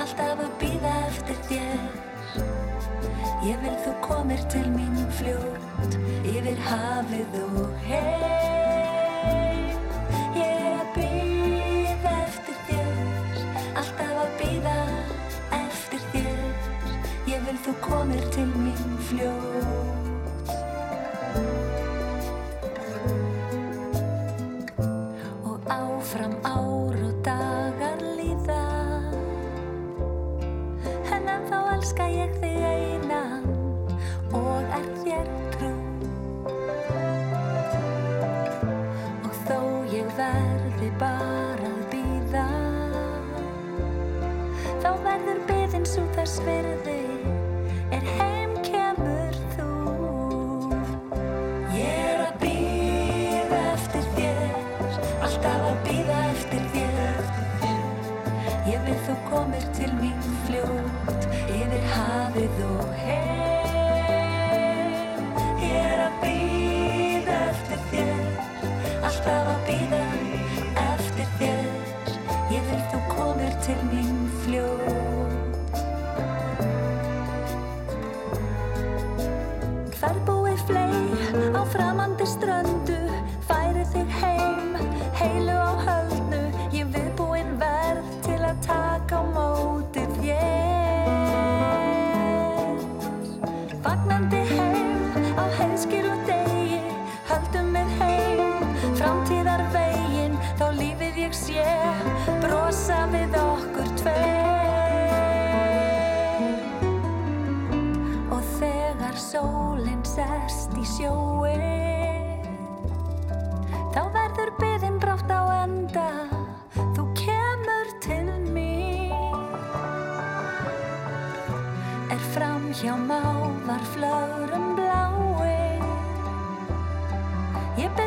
Alltaf 0.06 0.38
að 0.38 0.52
býða 0.62 0.90
eftir 1.08 1.38
þér. 1.48 1.80
Ég 3.42 3.58
vil 3.64 3.72
þú 3.82 3.94
komir 4.04 4.44
til 4.54 4.62
mín 4.76 5.00
fljótt 5.18 5.98
Yfir 6.30 6.62
hafið 6.62 7.40
og 7.42 7.74
heim 7.88 9.74
Ég 10.38 10.46
er 10.46 10.78
að 10.78 10.94
býða 11.00 12.14
eftir 12.22 12.62
þér 12.70 12.96
Alltaf 13.82 14.16
að 14.28 14.40
býða 14.44 14.80
eftir 15.64 16.10
þér. 16.14 16.48
Ég 17.34 17.46
vil 17.50 17.62
þú 17.66 17.78
komir 17.90 18.34
til 18.38 18.50
mín 18.54 19.00
fljótt 19.10 20.05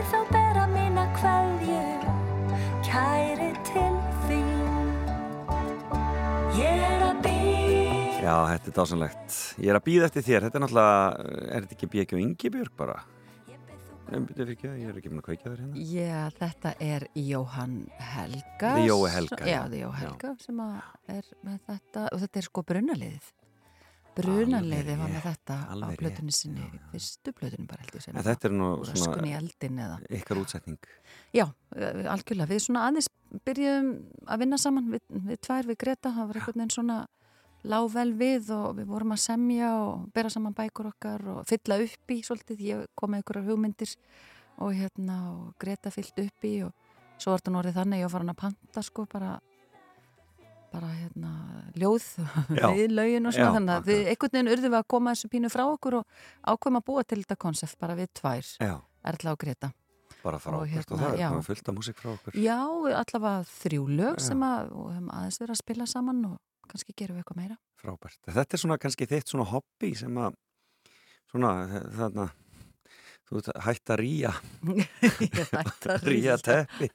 þá 0.06 0.18
bera 0.32 0.64
mína 0.72 1.04
kveðju 1.16 1.82
Kæri 2.86 3.50
til 3.68 3.98
þín 4.28 4.94
Ég 6.58 6.82
er 6.88 7.04
að 7.10 7.20
býð 7.26 8.16
Já, 8.18 8.34
þetta 8.50 8.68
er 8.68 8.74
dásanlegt. 8.76 9.36
Ég 9.62 9.70
er 9.72 9.78
að 9.78 9.84
býða 9.86 10.08
eftir 10.10 10.24
þér. 10.26 10.44
Þetta 10.44 10.58
er 10.58 10.62
náttúrulega, 10.64 11.28
er 11.54 11.64
þetta 11.64 11.76
ekki 11.78 11.88
Björk 11.94 12.10
og 12.12 12.20
Ingibjörg 12.20 12.74
bara? 12.76 12.96
Nei, 14.08 14.20
byrju 14.24 14.34
fyrir 14.38 14.52
ekki, 14.54 14.68
ég 14.82 14.88
er 14.90 14.98
ekki 15.00 15.10
með 15.12 15.20
að 15.20 15.26
kveikja 15.26 15.50
þér 15.52 15.58
hérna. 15.62 15.86
Já, 15.92 16.20
þetta 16.38 16.70
er 16.80 17.04
Jóhann 17.20 17.74
Helga 18.10 18.70
Jói 18.80 19.10
Helga, 19.12 19.40
Já, 19.44 19.50
já. 19.52 19.62
The 19.68 19.80
Jói 19.82 19.90
Helga 20.00 20.30
sem 20.40 20.62
að 20.64 20.76
er 21.12 21.28
með 21.44 21.58
þetta 21.68 22.04
og 22.14 22.22
þetta 22.24 22.40
er 22.40 22.46
sko 22.48 22.64
brunaliðið 22.70 23.26
Brunaliðið 24.18 24.98
var 24.98 25.12
með 25.12 25.26
þetta 25.28 25.56
á 25.70 25.74
plötunni 26.00 26.34
sinni 26.34 26.64
já, 26.64 26.70
já. 26.74 26.86
fyrstu 26.92 27.34
plötunni 27.38 27.68
bara 27.70 27.84
held 27.84 27.98
ég 27.98 28.04
sem 28.04 28.18
þetta 28.28 28.48
er 28.48 28.56
nú 28.58 28.70
svona 28.88 30.00
ykkar 30.18 30.40
útsetning. 30.42 30.88
Já, 31.36 31.44
eh, 31.76 32.02
algjörlega, 32.10 32.50
við 32.50 32.64
svona 32.64 32.86
aðeins 32.88 33.10
byrjuðum 33.46 33.92
að 34.26 34.42
vinna 34.42 34.58
saman 34.58 34.90
við, 34.94 35.04
við 35.28 35.40
tvær, 35.46 35.70
við 35.70 35.80
Greta, 35.84 36.14
það 36.16 36.30
var 36.30 36.40
einhvern 36.40 36.62
veginn 36.62 36.74
svona 36.78 36.98
lág 37.68 37.88
vel 37.92 38.10
við 38.18 38.50
og 38.54 38.66
við 38.78 38.90
vorum 38.90 39.14
að 39.14 39.22
semja 39.24 39.70
og 39.82 40.08
bera 40.14 40.30
saman 40.30 40.56
bækur 40.56 40.92
okkar 40.92 41.24
og 41.34 41.40
fylla 41.48 41.80
upp 41.84 42.14
í 42.14 42.20
svolítið, 42.26 42.66
ég 42.66 42.84
kom 42.98 43.12
með 43.12 43.22
einhverjar 43.22 43.48
hugmyndir 43.50 43.94
og 44.58 44.74
hérna 44.74 45.18
og 45.32 45.54
Greta 45.62 45.92
fyllt 45.94 46.18
upp 46.22 46.46
í 46.46 46.54
og 46.66 46.74
svo 47.18 47.32
var 47.32 47.42
þetta 47.42 47.52
nú 47.54 47.60
orðið 47.62 47.78
þannig 47.80 47.96
að 47.96 48.02
ég 48.02 48.08
var 48.08 48.14
farin 48.14 48.34
að 48.34 48.40
panta 48.42 48.84
sko 48.86 49.06
bara 49.10 49.32
bara 50.72 50.92
hérna 50.92 51.32
ljóð 51.78 52.06
við 52.76 52.94
lögin 52.94 53.28
og 53.28 53.36
svona 53.36 53.50
Já, 53.50 53.56
þannig 53.58 53.74
að 53.74 53.90
við 53.90 54.12
einhvern 54.12 54.36
veginn 54.36 54.52
urðum 54.54 54.72
við 54.74 54.80
að 54.80 54.88
koma 54.94 55.14
þessu 55.14 55.32
pínu 55.32 55.50
frá 55.52 55.64
okkur 55.66 56.00
og 56.00 56.22
ákveðum 56.44 56.80
að 56.80 56.88
búa 56.90 57.04
til 57.04 57.20
þetta 57.22 57.38
konsept 57.46 57.78
bara 57.80 57.98
við 57.98 58.10
tvær, 58.20 58.54
Erla 59.08 59.34
og 59.34 59.40
Greta 59.40 59.72
bara 60.22 60.40
frábært 60.42 60.92
og, 60.92 60.98
hérna, 60.98 61.12
það 61.14 61.38
er 61.38 61.46
fullt 61.46 61.70
af 61.70 61.76
músík 61.76 62.00
frá 62.00 62.10
okkur. 62.14 62.36
Já, 62.38 62.58
allavega 62.98 63.46
þrjú 63.52 63.86
lög 64.00 64.18
Já. 64.18 64.24
sem 64.28 64.44
að, 64.44 64.72
aðeins 65.06 65.40
verið 65.42 65.54
að 65.54 65.60
spila 65.60 65.86
saman 65.88 66.20
og 66.28 66.68
kannski 66.68 66.94
gerum 66.98 67.18
við 67.18 67.24
eitthvað 67.24 67.40
meira. 67.42 67.58
Frábært. 67.78 68.20
Þetta 68.26 68.56
er 68.56 68.62
svona 68.64 68.78
kannski 68.82 69.08
þitt 69.08 69.32
svona 69.32 69.46
hobby 69.52 69.92
sem 69.98 70.20
að 70.20 70.36
svona 71.30 71.52
þarna 71.96 72.28
þú 73.28 73.40
ert 73.42 73.50
hætt 73.66 73.92
að 73.92 74.00
ríja. 74.02 74.32
Ég 75.28 75.54
ætti 75.60 75.90
að 75.92 76.06
ríja 76.12 76.36
teppi 76.40 76.88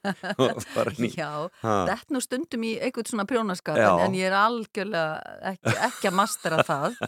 Já, 1.13 1.29
þetta 1.61 2.13
nú 2.15 2.21
stundum 2.23 2.65
í 2.67 2.73
einhvern 2.81 3.09
svona 3.11 3.25
prjónaskap 3.29 3.77
en, 3.77 4.03
en 4.07 4.17
ég 4.17 4.29
er 4.31 4.37
algjörlega 4.37 5.39
ekki, 5.53 5.75
ekki 5.89 6.09
að 6.11 6.19
mastera 6.21 6.63
það. 6.67 6.99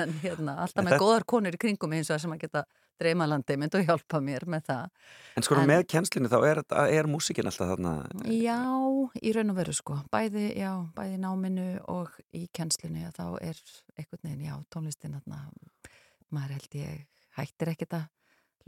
En 0.00 0.12
hérna, 0.22 0.54
alltaf 0.64 0.80
með 0.86 0.94
góðar 1.02 1.24
konur 1.28 1.52
í 1.52 1.58
kringum 1.60 1.92
eins 1.92 2.08
og 2.14 2.16
sem 2.22 2.32
að 2.32 2.46
geta 2.46 2.62
dreymalandi 2.98 3.56
mynd 3.60 3.74
og 3.76 3.82
hjálpa 3.84 4.20
mér 4.24 4.46
með 4.48 4.62
það. 4.70 4.94
En 5.36 5.44
sko 5.44 5.58
En- 5.60 5.68
með 5.68 5.82
kjenslinu 5.92 6.30
þá 6.32 6.36
er, 6.48 6.60
þetta- 6.62 6.86
er 6.96 7.08
músíkin 7.12 7.50
alltaf 7.50 7.74
þarna? 7.74 7.92
Já, 8.32 8.56
í 9.20 9.34
raun 9.36 9.52
og 9.52 9.58
veru 9.60 9.74
sko, 9.76 9.98
bæði, 10.14 10.46
já, 10.56 10.72
bæði 10.96 11.20
náminu 11.20 11.66
og 11.92 12.16
í 12.32 12.46
að 12.48 13.12
þá 13.20 13.26
er 13.44 13.60
einhvern 13.98 14.24
veginn, 14.24 14.46
já, 14.48 14.56
tónlistin 14.72 15.18
þarna, 15.18 15.42
maður 16.32 16.56
held 16.56 16.78
ég 16.80 17.04
hættir 17.36 17.74
ekkert 17.74 17.98
að 18.00 18.08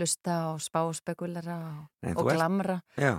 hlusta 0.01 0.38
og 0.55 0.64
spá 0.64 0.82
og 0.88 0.96
spekulera 0.98 1.61
Nei, 2.03 2.14
og, 2.16 2.24
og 2.24 2.32
glamra. 2.32 2.80
Já, 2.96 3.18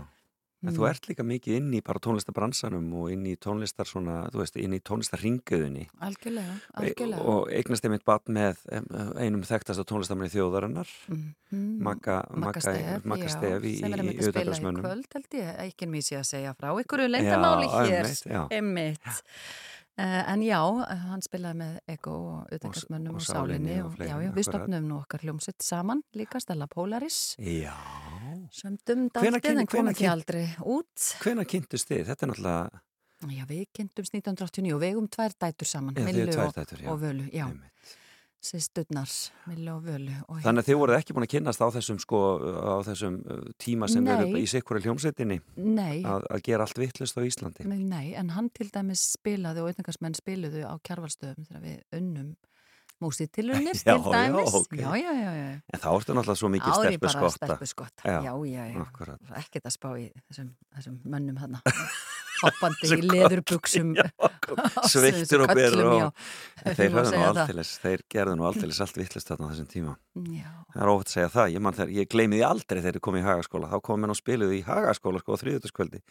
en 0.62 0.76
þú 0.76 0.84
Mm. 0.84 0.90
ert 0.92 1.08
líka 1.10 1.24
mikið 1.26 1.56
inn 1.58 1.72
í 1.74 1.80
bara 1.82 1.98
tónlistarbransanum 1.98 2.92
og 2.94 3.08
inn 3.10 3.24
í 3.26 3.32
tónlistar 3.42 3.88
svona, 3.90 4.28
þú 4.30 4.44
veist, 4.44 4.60
inn 4.62 4.76
í 4.78 4.80
tónlistarringuðunni 4.86 5.88
Algjörlega, 6.06 6.54
algjörlega. 6.78 7.24
og 7.26 7.50
eignast 7.50 7.88
einmitt 7.88 8.06
bat 8.06 8.30
með 8.30 8.60
einum 9.18 9.42
þekktasta 9.42 9.82
tónlistarmanni 9.90 10.30
þjóðarinnar 10.30 10.88
Mhm. 11.10 11.82
Magga, 11.82 12.20
Stef, 12.62 13.58
já, 13.58 13.58
í, 13.66 13.74
sem 13.80 13.94
er 13.94 14.00
einmitt 14.04 14.22
að 14.22 14.30
spila 14.30 14.54
í 14.54 14.84
kvöld 14.86 15.14
held 15.18 15.30
ég, 15.42 15.50
ekki 15.66 15.90
mér 15.90 16.06
sé 16.06 16.16
að 16.22 16.30
segja 16.30 16.54
frá 16.54 16.70
ykkur 16.78 17.08
leyndamáli 17.10 17.68
hér, 17.74 18.06
einmitt, 18.06 18.24
já. 18.30 18.48
einmitt 18.52 19.02
Uh, 19.02 19.81
en 20.34 20.42
já, 20.46 20.60
uh, 20.64 20.84
hann 21.12 21.22
spilaði 21.26 21.60
með 21.62 21.80
Ego 21.96 22.14
og 22.18 22.54
utengarsmönnum 22.56 23.16
og 23.16 23.22
og, 23.22 23.26
Sálinni 23.26 23.76
Sálinni 23.76 23.80
og 23.84 23.92
og, 23.92 23.98
já, 24.06 24.16
já, 24.26 24.32
við 24.36 24.48
stopnum 24.48 24.88
nú 24.90 25.00
okkar 25.02 25.26
hljómsveit 25.26 25.66
saman 25.66 26.04
líka 26.18 26.42
Stella 26.44 26.68
Polaris. 26.68 27.36
Já, 27.38 27.76
sömdum 28.52 29.10
Hvenær 29.10 29.40
daldið 29.40 29.42
kynni- 29.42 29.66
en 29.66 29.94
því 29.94 30.00
kyn- 30.06 30.12
aldrei 30.12 30.46
út. 30.66 31.10
Hvenær 31.24 31.50
kynntust 31.54 31.90
þið? 31.92 32.06
Þetta 32.12 32.28
er 32.28 32.34
náttúrulega 32.34 32.82
Já, 33.30 33.46
við 33.46 33.68
kynntumst 33.78 34.16
1989 34.18 34.74
og 34.74 34.80
við 34.82 34.88
eigum 34.96 35.08
tvær 35.14 35.34
dætur 35.38 35.70
saman, 35.70 35.94
Millu 35.94 36.32
og, 36.42 36.56
og 36.90 37.02
Völu 37.04 37.28
já, 37.30 37.46
einmitt. 37.46 37.98
Sýsturnar, 38.42 39.12
Millu 39.52 39.74
og 39.76 39.84
Völu 39.86 40.16
og 40.28 40.40
Þannig 40.42 40.64
að 40.64 40.70
þið 40.72 40.80
voruð 40.82 40.98
ekki 40.98 41.14
búin 41.16 41.26
að 41.28 41.32
kynnast 41.36 41.62
á 41.62 41.68
þessum 41.78 42.00
sko, 42.02 42.22
á 42.42 42.76
þessum 42.88 43.20
uh, 43.22 43.42
tíma 43.62 43.90
sem 43.92 44.06
verður 44.08 44.40
í 44.42 44.46
sikkura 44.50 44.82
hljómsveitinni 44.82 45.38
Nei, 45.62 46.02
að, 46.02 46.26
að 46.26 46.46
gera 46.50 46.66
allt 46.66 46.82
vittlust 46.82 47.18
á 47.18 47.22
Íslandi 47.22 47.68
nei, 47.70 48.14
en 48.18 48.34
hann 48.34 48.50
til 48.50 48.72
dæmis 48.74 49.04
spilaði 49.14 49.62
og 49.62 49.70
auðvitaðsmenn 49.70 50.18
spiluðu 50.18 50.66
á 50.66 50.74
kjarvalstöðum 50.82 51.46
þegar 51.52 51.68
við 51.68 52.02
unnum 52.02 52.32
músitilunir 53.02 53.78
Já, 53.78 53.96
til 53.98 54.12
dæmis. 54.14 54.52
já, 54.54 54.58
ok. 54.60 54.76
já, 54.78 55.14
já. 55.18 55.62
En 55.74 55.82
þá 55.82 55.88
ertu 55.96 56.14
náttúrulega 56.14 56.38
svo 56.38 56.50
mikið 56.54 56.70
Ári 56.70 56.82
stelpu 56.92 57.06
bara 57.08 57.14
skotta. 57.16 57.48
stelpu 57.48 57.70
skotta. 57.72 58.04
Já, 58.06 58.34
Já, 58.46 58.66
já. 58.70 59.16
Ekkert 59.42 59.66
að 59.66 59.74
spá 59.74 59.90
í 59.98 60.04
þessum, 60.30 60.52
þessum 60.78 61.00
mönnum 61.10 61.40
þarna. 61.42 61.64
Hoppandi 62.42 62.90
í 62.98 63.02
leðurbuksum. 63.06 63.92
Sveittur 64.92 65.46
og 65.46 65.54
byrður 65.56 65.90
og 65.92 66.24
Þeir 66.62 66.78
þeir 66.78 66.96
höfðu 66.96 67.14
nú 67.16 67.26
aldeilis, 67.30 67.74
þeir 67.82 68.04
gerðu 68.12 68.36
nú 68.38 68.48
aldeilis 68.50 68.82
allt 68.84 69.00
vittlist 69.00 69.32
þarna 69.32 69.50
þessum 69.52 69.70
tíma. 69.72 69.96
Já, 70.36 70.50
Það 70.74 70.84
er 70.84 70.92
óvægt 70.94 71.10
að 71.12 71.16
segja 71.16 71.32
það. 71.34 71.54
Ég, 71.56 71.68
þegar, 71.80 71.94
ég 71.98 72.10
gleymi 72.12 72.38
því 72.40 72.46
aldrei 72.48 72.80
þegar 72.82 73.00
ég 73.00 73.06
kom 73.08 73.18
í 73.18 73.26
hagaskóla. 73.26 73.72
Þá 73.72 73.78
kom 73.88 74.02
mér 74.04 74.14
og 74.14 74.20
spiluði 74.20 74.60
í 74.60 74.66
hagaskóla 74.68 75.22
sko 75.24 75.38
á 75.38 75.42
þriðutaskvöldi 75.42 76.02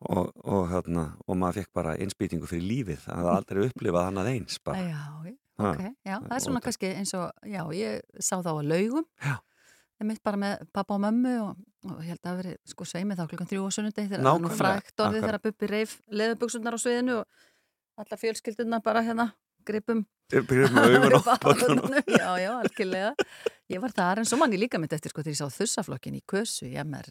og, 0.00 0.32
og, 0.44 0.64
hérna, 0.72 1.06
og 1.26 1.38
maður 1.40 1.60
fekk 1.60 1.72
bara 1.80 1.96
innspýtingu 2.00 2.48
fyrir 2.50 2.66
lífið. 2.68 3.04
Það 3.06 3.20
hafði 3.20 3.36
aldrei 3.36 3.62
upplifað 3.68 4.08
hann 4.08 4.20
að 4.22 4.32
eins 4.34 4.60
bara. 4.64 4.88
já, 4.88 5.04
já, 5.30 5.36
Ha, 5.60 5.74
ok. 5.74 5.80
Já, 6.08 6.14
það 6.16 6.30
er 6.30 6.38
er 6.38 6.42
svona 6.46 6.60
kannski 6.64 6.90
eins 6.96 7.10
og, 7.18 7.26
já, 7.44 7.60
ég 7.76 8.20
sá 8.24 8.38
þá 8.40 8.50
að 8.54 8.68
laugum. 8.70 9.04
Já. 9.20 9.34
Ég 10.00 10.08
mitt 10.08 10.22
bara 10.24 10.40
með 10.40 10.62
pappa 10.72 10.96
og 10.96 11.02
mömmu 11.04 11.34
og, 11.44 11.58
og 11.90 11.98
ég 12.00 12.14
held 12.14 12.22
að 12.22 12.30
það 12.30 12.38
veri 12.40 12.54
sko 12.72 12.86
sveimið 12.88 13.18
þá 13.20 13.26
klukkan 13.28 13.50
þrjú 13.50 13.66
og 13.66 13.74
sunnudegi 13.76 14.08
þegar 14.08 14.24
það 14.24 14.40
nú 14.46 14.52
frækt 14.56 15.02
orðið 15.04 15.26
þegar 15.26 15.40
Bubbi 15.44 15.68
reif 15.74 15.92
leðubuksunar 16.20 16.76
á 16.76 16.78
sviðinu 16.80 17.18
og 17.20 18.00
allar 18.00 18.20
fjölskylduna 18.22 18.80
bara 18.84 19.02
hérna 19.04 19.26
gripum. 19.68 20.06
Já, 22.16 22.28
já, 22.40 22.50
algjörlega. 22.62 23.10
Ég 23.70 23.80
var 23.82 23.92
þar 23.94 24.20
en 24.22 24.28
svo 24.30 24.38
mann 24.40 24.54
ég 24.54 24.62
líka 24.62 24.78
mitt 24.80 24.92
eftir 24.96 25.10
sko 25.12 25.20
þegar 25.26 25.34
ég 25.34 25.40
sá 25.42 25.58
þussaflokkin 25.58 26.16
í 26.16 26.22
Kösu 26.32 26.68
í 26.70 26.76
MR. 26.80 27.10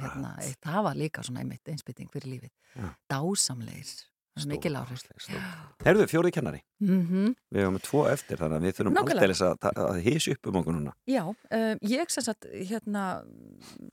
Hérna, 0.00 0.30
það 0.62 0.80
var 0.88 0.96
líka 0.98 1.24
svona 1.26 1.42
einmitt 1.42 1.68
einsbytting 1.68 2.08
fyrir 2.14 2.30
lífið. 2.36 2.52
Dásamleir. 3.12 3.90
Mikil 4.48 4.72
áhrif. 4.80 5.02
Herðu, 5.84 6.06
fjórið 6.08 6.32
kennari. 6.38 6.62
Mm 6.80 7.34
Við 7.52 7.60
hefum 7.60 7.78
tvo 7.84 8.04
eftir 8.08 8.40
þannig 8.40 8.56
að 8.56 8.64
við 8.64 8.76
þurfum 8.78 9.00
aldeilis 9.02 9.42
að, 9.44 9.66
að, 9.68 9.98
hísi 10.06 10.32
upp 10.32 10.48
um 10.48 10.58
okkur 10.62 10.76
núna. 10.78 10.94
Já, 11.06 11.22
um, 11.28 11.82
ég 11.92 12.12
sem 12.14 12.24
sagt, 12.24 12.48
hérna, 12.48 13.04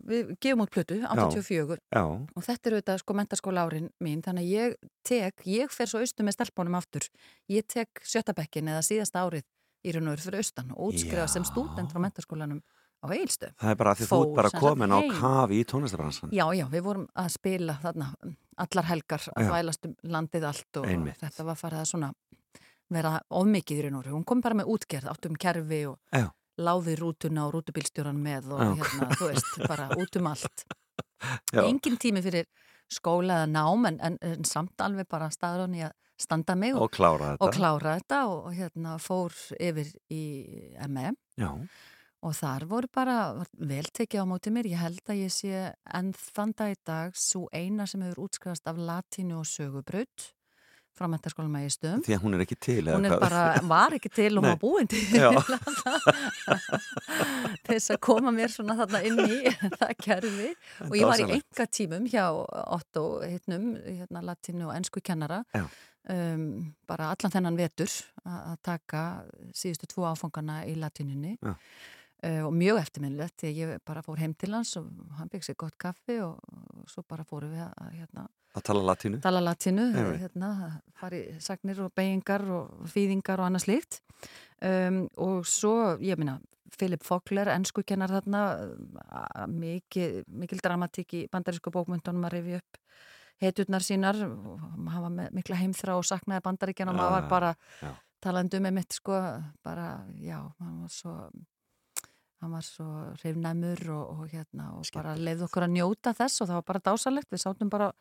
við 0.07 0.31
gefum 0.39 0.63
út 0.63 0.71
plötu, 0.71 1.01
84, 1.03 1.79
Já, 1.91 2.03
og 2.07 2.47
þetta 2.47 2.69
er 2.69 2.77
auðvitað 2.77 3.01
sko 3.03 3.17
mentaskóla 3.19 3.67
árin 3.67 3.91
mín, 3.99 4.23
þannig 4.23 4.47
að 4.47 4.55
ég 4.55 4.75
tek, 5.03 5.43
ég 5.45 5.75
fer 5.75 5.91
svo 5.91 5.99
austum 5.99 6.29
með 6.29 6.39
stelpunum 6.39 6.79
aftur, 6.79 7.09
ég 7.51 7.67
tek 7.67 7.99
sjötabekkin 7.99 8.71
eða 8.71 8.85
síðasta 8.85 9.25
árið 9.27 9.43
í 9.83 9.93
raun 9.95 10.07
og 10.07 10.15
veru 10.15 10.25
fyrir 10.27 10.43
austan 10.43 10.71
og 10.75 10.93
útskrifa 10.93 11.27
sem 11.31 11.45
stúdent 11.47 11.91
frá 11.91 12.01
mentaskólanum 12.03 12.63
á 12.99 13.07
Eilstöð. 13.15 13.53
það 13.59 13.69
er 13.73 13.75
bara 13.79 13.93
því 13.95 14.07
þú 14.09 14.19
ert 14.25 14.35
bara 14.39 14.51
komin 14.59 14.91
á 14.95 14.99
kafi 15.19 15.59
í 15.61 15.65
tónlistabransan. 15.71 16.31
Já, 16.35 16.45
já, 16.55 16.65
við 16.71 16.83
vorum 16.83 17.05
að 17.15 17.29
spila 17.35 17.77
þarna 17.83 18.09
um, 18.25 18.33
allar 18.57 18.89
helgar 18.89 19.23
að 19.35 19.43
Já. 19.45 19.49
þvælast 19.51 19.85
um 19.89 19.95
landið 20.15 20.47
allt 20.49 20.81
og 20.81 20.89
Einmitt. 20.89 21.19
þetta 21.21 21.45
var 21.47 21.59
farið 21.59 21.79
að 21.83 21.89
svona 21.93 22.11
vera 22.89 23.13
ofmikið 23.29 23.77
í 23.79 23.85
raun 23.85 23.99
og 23.99 24.03
veru. 24.03 24.15
Hún 24.17 24.25
kom 24.25 24.41
bara 24.41 24.57
með 24.57 24.71
útgerð, 24.73 25.11
áttum 25.13 25.37
kerfi 25.39 25.81
og 25.91 25.99
Já. 26.11 26.27
láði 26.59 26.95
rútuna 26.99 27.45
og 27.47 27.53
rútubílstjóran 27.55 28.19
með 28.19 28.51
og 28.51 28.63
Já. 28.65 28.73
hérna, 28.81 29.09
þú 29.15 29.29
veist, 29.31 29.53
bara 29.69 29.89
út 29.95 30.19
um 30.19 30.27
allt. 30.33 30.65
Já. 31.55 31.63
Engin 31.67 31.97
tími 32.01 32.23
fyrir 32.25 32.47
skóla 32.89 33.43
eða 33.43 33.49
nám 33.53 33.85
en, 33.87 33.99
en, 34.01 34.17
en 34.21 34.45
samt 34.47 34.81
alveg 34.81 35.07
bara 35.09 35.29
staður 35.29 35.67
hann 35.67 35.75
í 35.77 35.83
að 35.85 35.93
standa 36.19 36.55
mig 36.59 36.73
og, 36.75 36.87
Og 36.87 36.91
klára 36.91 37.35
þetta. 37.95 38.23
og 38.27 38.47
og, 38.49 38.53
hérna 38.57 38.97
fór 38.99 39.35
yfir 39.59 39.91
í 40.11 40.23
ME 40.89 41.13
Já, 41.39 41.53
og 42.25 42.33
þar 42.35 42.65
voru 42.69 42.89
bara 42.93 43.19
vel 43.57 43.85
tekið 43.95 44.23
á 44.23 44.25
móti 44.27 44.51
mér. 44.53 44.67
Ég 44.71 44.81
held 44.81 45.03
að 45.07 45.21
ég 45.23 45.31
sé 45.33 45.61
enn 45.95 46.11
þann 46.17 46.55
dag 46.57 46.73
í 46.73 46.81
dag 46.87 47.15
svo 47.15 47.47
eina 47.55 47.87
sem 47.87 48.03
hefur 48.03 48.25
útskrifast 48.27 48.67
af 48.69 48.79
latínu 48.79 49.39
og 49.39 49.47
sögubraut 49.47 50.29
frá 50.99 51.07
stöðum. 51.07 52.01
því 52.03 52.15
að 52.15 52.23
hún 52.23 52.33
er 52.35 52.41
ekki 52.43 52.57
til 52.59 52.81
eða 52.83 52.97
Hún 52.97 53.05
er 53.07 53.19
bara, 53.21 53.43
var 53.63 53.93
ekki 53.95 54.09
til 54.11 54.37
og 54.37 54.43
maður 54.43 54.59
búin 54.59 54.89
til. 54.91 54.99
Þess 57.69 57.93
að 57.95 57.99
koma 58.03 58.33
mér 58.35 58.51
svona 58.51 58.75
þarna 58.81 59.01
inn 59.07 59.19
í 59.23 59.53
það 59.79 59.93
kerfi. 60.03 60.49
Og 60.89 60.97
ég 60.99 61.07
var 61.07 61.23
í 61.23 61.29
enga 61.37 61.67
tímum 61.71 62.09
hjá 62.11 62.25
Otto 62.75 63.05
hittnum, 63.23 63.77
hérna 63.85 64.25
latinu 64.27 64.67
og 64.67 64.75
ennsku 64.75 64.99
kennara 64.99 65.45
um, 66.09 66.73
bara 66.89 67.13
allan 67.13 67.33
þennan 67.33 67.59
vetur 67.59 67.93
að 68.25 68.59
taka 68.65 69.05
síðustu 69.55 69.89
tvo 69.93 70.09
áfangana 70.09 70.61
í 70.67 70.75
latinunni 70.79 71.37
Já. 71.39 71.55
Uh, 72.23 72.41
og 72.47 72.53
mjög 72.55 72.81
eftirminnlegt 72.83 73.37
því 73.41 73.51
að 73.51 73.61
ég 73.61 73.79
bara 73.87 74.03
fór 74.05 74.19
heim 74.21 74.33
til 74.33 74.51
hans 74.55 74.75
og 74.79 74.89
hann 75.19 75.29
byggði 75.31 75.49
sér 75.51 75.59
gott 75.65 75.77
kaffi 75.81 76.19
og, 76.25 76.37
og 76.79 76.89
svo 76.91 77.03
bara 77.07 77.25
fórum 77.27 77.55
við 77.55 77.65
að 77.67 77.95
hérna 77.99 78.27
Að 78.57 78.63
tala 78.65 78.81
latínu? 78.81 79.19
tala 79.21 79.39
latinu, 79.45 79.83
Einmitt. 79.93 80.21
hérna, 80.23 80.47
fari 80.97 81.19
sagnir 81.39 81.83
og 81.85 81.91
beigingar 81.93 82.41
og 82.49 82.87
þýðingar 82.89 83.43
og 83.43 83.45
annað 83.45 83.65
slíkt 83.67 83.99
um, 84.65 85.03
og 85.21 85.45
svo, 85.45 85.75
ég 86.01 86.17
minna 86.17 86.39
Philip 86.79 87.01
Fogler, 87.05 87.49
ennskukennar 87.53 88.11
þarna 88.13 88.41
mikil, 89.49 90.23
mikil 90.27 90.59
dramatík 90.63 91.15
í 91.17 91.21
bandarísku 91.31 91.71
bókmyndunum 91.73 92.27
að 92.27 92.35
rifja 92.37 92.59
upp 92.61 92.79
hetjurnar 93.39 93.85
sínar 93.85 94.19
og 94.27 94.59
hann 94.59 95.03
var 95.05 95.13
með 95.15 95.37
mikla 95.39 95.59
heimþrá 95.61 95.95
og 95.99 96.05
saknaði 96.07 96.43
bandaríkjan 96.45 96.91
og 96.91 96.97
maður 96.99 97.15
var 97.15 97.29
bara 97.31 97.51
já. 97.79 97.91
talandi 98.21 98.59
um 98.59 98.67
mitt 98.75 98.97
sko, 98.97 99.19
bara, 99.63 99.87
já, 100.19 100.41
hann 100.59 100.81
var 100.83 100.91
svo 100.93 101.15
hann 102.39 102.53
var 102.55 102.63
svo 102.63 102.87
hrifnæmur 103.19 103.81
og, 103.95 104.13
og 104.13 104.29
hérna 104.31 104.69
og 104.77 104.87
bara 104.95 105.17
leiði 105.19 105.45
okkur 105.47 105.65
að 105.67 105.75
njóta 105.75 106.13
þess 106.15 106.43
og 106.43 106.49
það 106.49 106.61
var 106.61 106.69
bara 106.69 106.85
dásalegt, 106.85 107.29
við 107.33 107.43
sátum 107.43 107.71
bara 107.71 107.91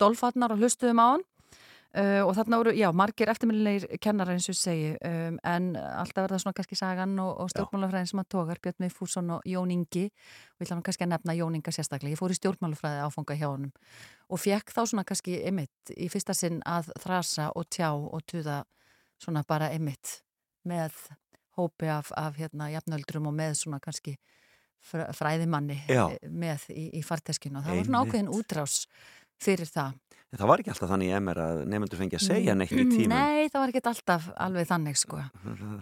dolfatnar 0.00 0.54
og 0.54 0.60
hlustuðum 0.60 1.00
á 1.00 1.06
hann. 1.14 1.26
Uh, 1.96 2.20
og 2.26 2.34
þarna 2.36 2.58
voru, 2.60 2.72
já, 2.76 2.90
margir 2.92 3.30
eftirminnilegir 3.32 4.00
kennar 4.04 4.28
eins 4.28 4.50
og 4.52 4.56
segi, 4.58 4.90
um, 5.00 5.38
en 5.48 5.68
alltaf 5.78 6.26
verða 6.26 6.40
svona 6.42 6.56
kannski 6.58 6.76
sagan 6.76 7.14
og, 7.22 7.30
og 7.40 7.48
stjórnmálafræðin 7.54 8.10
sem 8.10 8.20
að 8.20 8.28
tókar, 8.34 8.60
Björn 8.66 8.82
Meifússon 8.84 9.32
og 9.32 9.46
Jón 9.48 9.72
Ingi. 9.72 10.02
Og 10.10 10.60
ég 10.60 10.66
ætla 10.66 10.76
nú 10.76 10.84
kannski 10.84 11.06
að 11.06 11.14
nefna 11.14 11.36
Jón 11.38 11.56
Inga 11.56 11.72
sérstaklega, 11.72 12.12
ég 12.12 12.20
fór 12.20 12.34
í 12.34 12.36
stjórnmálafræði 12.36 13.00
áfanga 13.06 13.38
hjá 13.38 13.46
honum 13.48 13.72
og 14.26 14.42
fekk 14.42 14.74
þá 14.74 14.82
svona 14.82 15.06
kannski 15.06 15.38
einmitt 15.46 15.94
í 15.94 16.10
fyrsta 16.10 16.34
sinn 16.36 16.60
að 16.66 16.90
þrasa 17.00 17.52
og 17.56 17.68
tjá 17.70 17.92
og 17.94 18.24
tuða 18.28 18.64
svona 19.22 19.44
bara 19.46 19.70
einmitt 19.72 20.18
með 20.66 20.96
hópi 21.56 21.90
af, 21.92 22.12
af 22.16 22.36
hérna 22.38 22.70
jafnöldrum 22.74 23.28
og 23.30 23.36
með 23.36 23.56
svona 23.62 23.80
kannski 23.82 24.16
fr- 24.84 25.08
fræðimanni 25.16 25.78
Já. 25.88 26.06
eh, 26.12 26.28
með 26.30 26.68
í, 26.74 26.88
í 27.00 27.02
farteskinu 27.06 27.60
og 27.60 27.66
það 27.66 27.80
var 27.80 27.88
svona 27.90 28.02
ákveðin 28.04 28.32
útrás 28.32 28.80
fyrir 29.42 29.68
það. 29.70 29.94
En 30.34 30.40
það 30.40 30.48
var 30.50 30.60
ekki 30.60 30.70
alltaf 30.72 30.88
þannig 30.90 31.06
í 31.08 31.12
MR 31.22 31.38
að 31.38 31.58
nefndur 31.70 31.98
fengi 32.00 32.16
að 32.18 32.22
segja 32.26 32.54
neitt 32.58 32.72
í 32.74 32.82
tímum. 32.90 33.12
Nei, 33.14 33.44
það 33.46 33.60
var 33.62 33.70
ekki 33.70 33.80
alltaf 33.88 34.24
alveg 34.42 34.66
þannig 34.68 34.96
sko. 34.98 35.20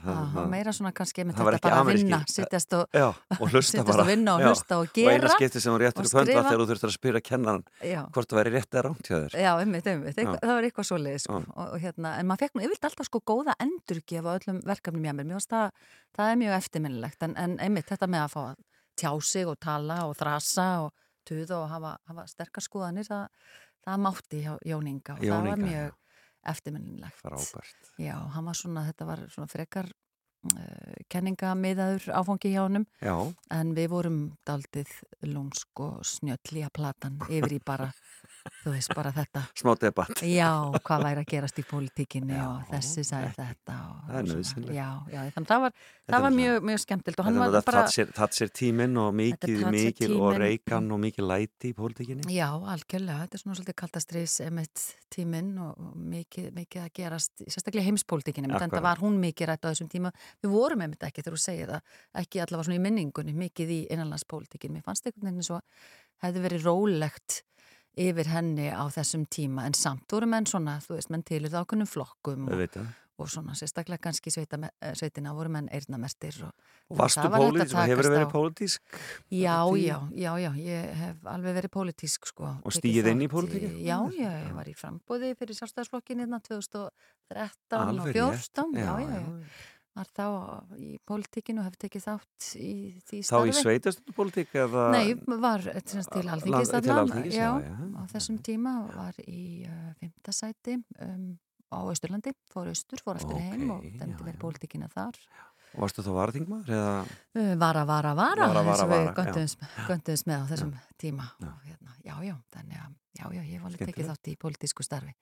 Það 0.04 0.34
var 0.34 0.50
meira 0.52 0.74
svona 0.76 0.90
kannski 0.94 1.24
með 1.24 1.38
þetta 1.40 1.62
bara 1.64 1.78
að 1.80 1.88
vinna, 1.88 2.18
sittjast 2.28 2.76
og, 2.76 2.84
Já, 2.92 3.06
og 3.38 3.46
hlusta 3.54 3.78
sittast 3.80 4.02
og 4.04 4.10
vinna 4.10 4.34
og 4.36 4.44
Já. 4.44 4.48
hlusta 4.50 4.78
og 4.82 4.90
Og 4.92 5.00
eina 5.00 5.14
gera. 5.16 5.32
skipti 5.38 5.62
sem 5.64 5.72
hún 5.72 5.80
réttur 5.80 6.04
upp 6.04 6.12
hönd 6.12 6.20
var 6.20 6.28
skrifa. 6.28 6.42
þegar 6.50 6.60
þú 6.60 6.66
þurftur 6.70 6.92
að 6.92 6.96
spyrja 6.98 7.22
kennaran 7.24 7.64
Já. 7.88 8.00
hvort 8.14 8.28
það 8.30 8.40
væri 8.42 8.52
rétt 8.58 8.68
eða 8.76 8.84
rámt 8.84 9.08
hjá 9.08 9.16
þér. 9.24 9.38
Já, 9.46 9.50
einmitt, 9.64 9.88
einmitt, 9.94 10.18
Eitthvað, 10.20 10.38
það 10.44 10.54
var 10.58 10.68
eitthvað 10.68 10.88
svoleiðis 10.90 11.24
sko. 11.24 11.40
Já. 11.40 11.48
og, 11.56 11.64
og 11.72 11.80
hérna, 11.86 12.12
en 12.20 12.28
maður 12.28 12.44
fekk 12.44 12.54
nú 12.60 12.66
yfirlt 12.68 12.88
alltaf 12.90 13.08
sko 13.08 13.22
góða 13.32 13.56
endurgef 13.64 14.28
á 14.28 14.32
öllum 14.36 14.60
verkefnum 14.68 15.08
hjá 15.08 15.14
mér, 15.16 15.24
mér 15.24 15.40
finnst 15.40 15.56
það, 15.56 15.88
það 16.20 16.30
er 16.34 16.40
mjög 16.44 16.58
eftirminnilegt, 16.60 17.22
en, 17.26 17.34
en 17.40 17.56
einmitt 17.64 17.88
þetta 17.90 18.10
með 18.12 18.26
að 18.28 18.34
fá 18.36 18.42
að 18.44 18.54
tjá 19.00 19.10
sig 19.24 19.48
og 19.50 19.56
tala 19.58 20.02
og 20.06 20.14
þrasa 20.20 20.68
og 20.84 20.92
tuða 21.28 21.60
og 21.62 21.68
hafa, 21.72 21.96
hafa 22.10 22.26
sterkar 22.30 22.64
skoðanir, 22.64 23.08
það, 23.08 23.50
það 23.86 24.02
mátti 24.06 24.42
hjá 24.44 24.54
Jóninga 24.70 25.18
og 25.18 25.26
Jón 25.26 25.34
það 25.34 25.50
var 25.50 25.62
mjög 25.64 26.00
eftirminnilegt. 26.54 27.20
Frábært. 27.22 27.92
Já, 28.00 28.16
hann 28.34 28.48
var 28.48 28.58
svona, 28.58 28.84
þetta 28.90 29.08
var 29.08 29.24
svona 29.32 29.50
frekar 29.50 29.90
kenningamiðaður 31.12 32.08
áfangi 32.14 32.52
hjá 32.54 32.64
Já, 33.04 33.16
En 33.50 33.74
við 33.76 33.88
vorum 33.92 34.18
daldið 34.46 34.90
lúmsk 35.28 35.80
og 35.84 36.04
snjöll 36.06 36.58
í 36.58 36.64
að 36.64 36.72
platan 36.76 37.18
yfir 37.28 37.56
í 37.56 37.60
bara, 37.64 37.90
þú 38.62 38.74
veist, 38.74 38.94
bara 38.96 39.12
þetta. 39.14 39.42
smá 39.56 39.74
debatt. 39.80 40.22
Já, 40.26 40.50
hvað 40.84 41.04
væri 41.08 41.22
að 41.24 41.30
gerast 41.32 41.58
í 41.60 41.64
pólitíkinni 41.68 42.34
Já, 42.36 42.44
og 42.48 42.66
þessi 42.72 43.04
sagði 43.06 43.32
þetta. 43.38 43.76
Og, 43.88 44.00
það. 44.08 44.68
Já, 44.74 44.88
já, 45.12 45.20
þannig 45.34 45.44
að 45.44 45.52
það 45.54 45.62
var, 45.64 45.76
Þetta 46.04 46.12
það 46.12 46.24
var 46.24 46.30
það. 46.30 46.36
mjög, 46.40 46.56
mjög 46.68 46.80
skemmtilt 46.82 47.18
og 47.20 47.24
hann 47.24 47.34
Þetta 47.38 47.50
var 47.54 47.64
bara. 47.70 47.84
Tatt 48.18 48.36
sér 48.36 48.50
tíminn 48.52 48.98
og 49.00 49.14
mikið, 49.16 49.54
Þetta 49.62 49.70
Thatcher 49.74 50.14
og 50.20 50.36
reykan 50.42 50.90
og 50.92 51.00
mikil 51.00 51.28
læti 51.30 51.70
í 51.72 51.76
pólitíkinni. 51.78 52.26
já, 52.34 52.48
algjörlega, 52.52 53.24
þetta 53.24 53.38
er 53.38 53.42
svona 53.44 53.56
svolítið 53.58 53.78
kaltastrís 53.80 54.34
emitt 54.44 54.84
tíminn 55.14 55.54
og 55.64 55.94
mikið, 55.96 56.50
mikið 56.58 56.82
að 56.84 56.92
gerast, 56.98 57.32
sérstaklega 57.46 57.86
heimspólitíkinni, 57.88 58.50
en 58.50 58.58
þetta 58.66 58.82
var 58.84 59.00
hún 59.00 59.16
mikið 59.22 59.48
rætt 59.48 59.64
á 59.64 59.70
þessum 59.72 59.88
tíma. 59.88 60.12
Við 60.42 60.54
vorum 60.54 60.84
emitt 60.86 61.06
ekki 61.06 61.22
þegar 61.22 61.36
þú 61.36 61.42
segir 61.44 61.72
það, 61.74 61.96
ekki 62.22 62.42
allavega 62.44 62.68
svona 62.68 62.78
í 62.80 62.84
minningunni, 62.84 63.34
mikið 63.44 63.74
í 63.74 63.80
innanlandspólitíkinni. 63.94 64.80
Mér 64.80 64.86
fannst 64.88 65.06
einhvern 65.06 65.30
veginn 65.30 65.48
svo 65.48 65.60
hefði 66.24 66.44
verið 66.48 66.68
rólegt 66.68 67.42
yfir 67.94 68.26
henni 68.32 68.68
á 68.74 68.84
þessum 68.90 69.24
tíma 69.30 69.68
en 69.68 69.74
samt 69.78 70.10
voru 70.10 70.26
menn 70.26 70.48
svona, 70.50 70.80
þú 70.82 70.96
veist, 70.98 71.10
menn 71.14 71.22
tilur 71.26 71.52
það 71.52 71.66
ákveðnum 71.66 71.90
flokkum 71.90 72.48
og, 72.50 72.78
og 73.22 73.28
svona 73.30 73.54
sérstaklega 73.54 74.02
kannski 74.08 74.32
sveita, 74.34 74.58
eh, 74.82 74.96
sveitina 74.98 75.34
voru 75.36 75.52
menn 75.54 75.68
eirnamertir 75.70 76.40
og 76.48 76.54
Og 76.92 76.98
varstu 76.98 77.22
það 77.22 77.30
var 77.32 77.40
pólitísk, 77.40 77.76
hefur 77.78 78.02
takast 78.02 78.12
verið 78.12 78.32
pólitísk? 78.34 78.96
Já, 79.32 79.54
já, 79.80 79.94
já, 80.12 80.32
já, 80.42 80.50
ég 80.60 80.90
hef 81.00 81.28
alveg 81.32 81.54
verið 81.56 81.72
pólitísk 81.72 82.26
sko. 82.28 82.50
Og 82.60 82.74
stigið 82.76 83.08
inn 83.14 83.22
í 83.24 83.28
þátt 83.28 83.36
pólitíkina? 83.38 83.78
Já, 83.86 83.96
já, 84.18 84.32
ég 84.42 84.50
var 84.58 84.68
í 84.68 84.74
frambóði 84.76 85.30
fyrir 85.38 85.58
sjálfstæðsflokkin 85.60 86.20
hérna 86.20 86.42
2013 86.44 87.78
og 87.78 87.94
Alveg 87.94 88.18
14, 88.18 88.34
rétt. 88.34 88.82
já, 88.82 88.90
já, 89.00 89.16
já. 89.16 89.54
Var 89.94 90.08
þá 90.10 90.24
í 90.80 90.88
pólitíkinu 91.06 91.62
og 91.62 91.68
hefði 91.68 91.80
tekið 91.84 92.04
þátt 92.08 92.46
í 92.58 92.72
því 93.06 93.18
Þá 93.20 93.28
starfi. 93.28 93.50
í 93.52 93.56
sveitastundupólitík 93.60 94.54
eða... 94.64 94.84
Nei, 94.94 95.14
var 95.44 95.64
semst, 95.86 96.10
til 96.10 96.24
alþingis 96.26 96.50
Land- 96.50 96.70
til 96.72 96.90
þarna, 96.90 97.00
Alþingis, 97.04 97.36
já, 97.38 97.48
já, 97.62 97.70
já. 97.70 97.88
á 97.94 98.02
þessum 98.14 98.38
tíma 98.48 98.72
var 98.90 99.20
í 99.24 99.44
uh, 99.70 99.90
fymtasæti 100.00 100.76
um, 101.06 101.26
á 101.70 101.78
Austurlandi, 101.78 102.34
fór 102.50 102.70
austur, 102.72 103.02
fór 103.06 103.20
aftur 103.20 103.38
heim 103.38 103.70
og 103.76 103.86
já, 103.86 103.94
verið 104.02 104.34
já. 104.34 104.40
pólitíkina 104.42 104.90
þar. 104.92 105.20
Og 105.74 105.82
varstu 105.86 106.04
þá 106.06 106.10
varðingmaður 106.18 106.74
eða... 106.74 106.90
Uh, 107.34 107.54
Vara, 107.58 107.86
vara, 107.86 108.12
vara, 108.18 108.48
Vara, 108.50 108.64
vara, 108.66 108.74
eins 108.74 108.82
og 108.84 108.92
við 108.92 109.06
já. 109.06 109.86
gönduðum 109.88 110.28
með 110.30 110.42
á 110.42 110.44
þessum 110.52 110.74
tíma. 111.02 111.30
Já. 111.38 111.48
Og, 111.50 111.64
hérna, 111.70 111.96
já, 112.04 112.14
já, 112.28 112.34
þannig 112.58 112.82
að, 112.82 112.92
já, 113.18 113.24
já, 113.38 113.42
ég 113.54 113.62
var 113.62 113.70
alveg 113.72 113.90
tekið 113.90 114.10
þátt 114.10 114.30
í 114.30 114.36
pólitísku 114.42 114.86
starfi 114.86 115.14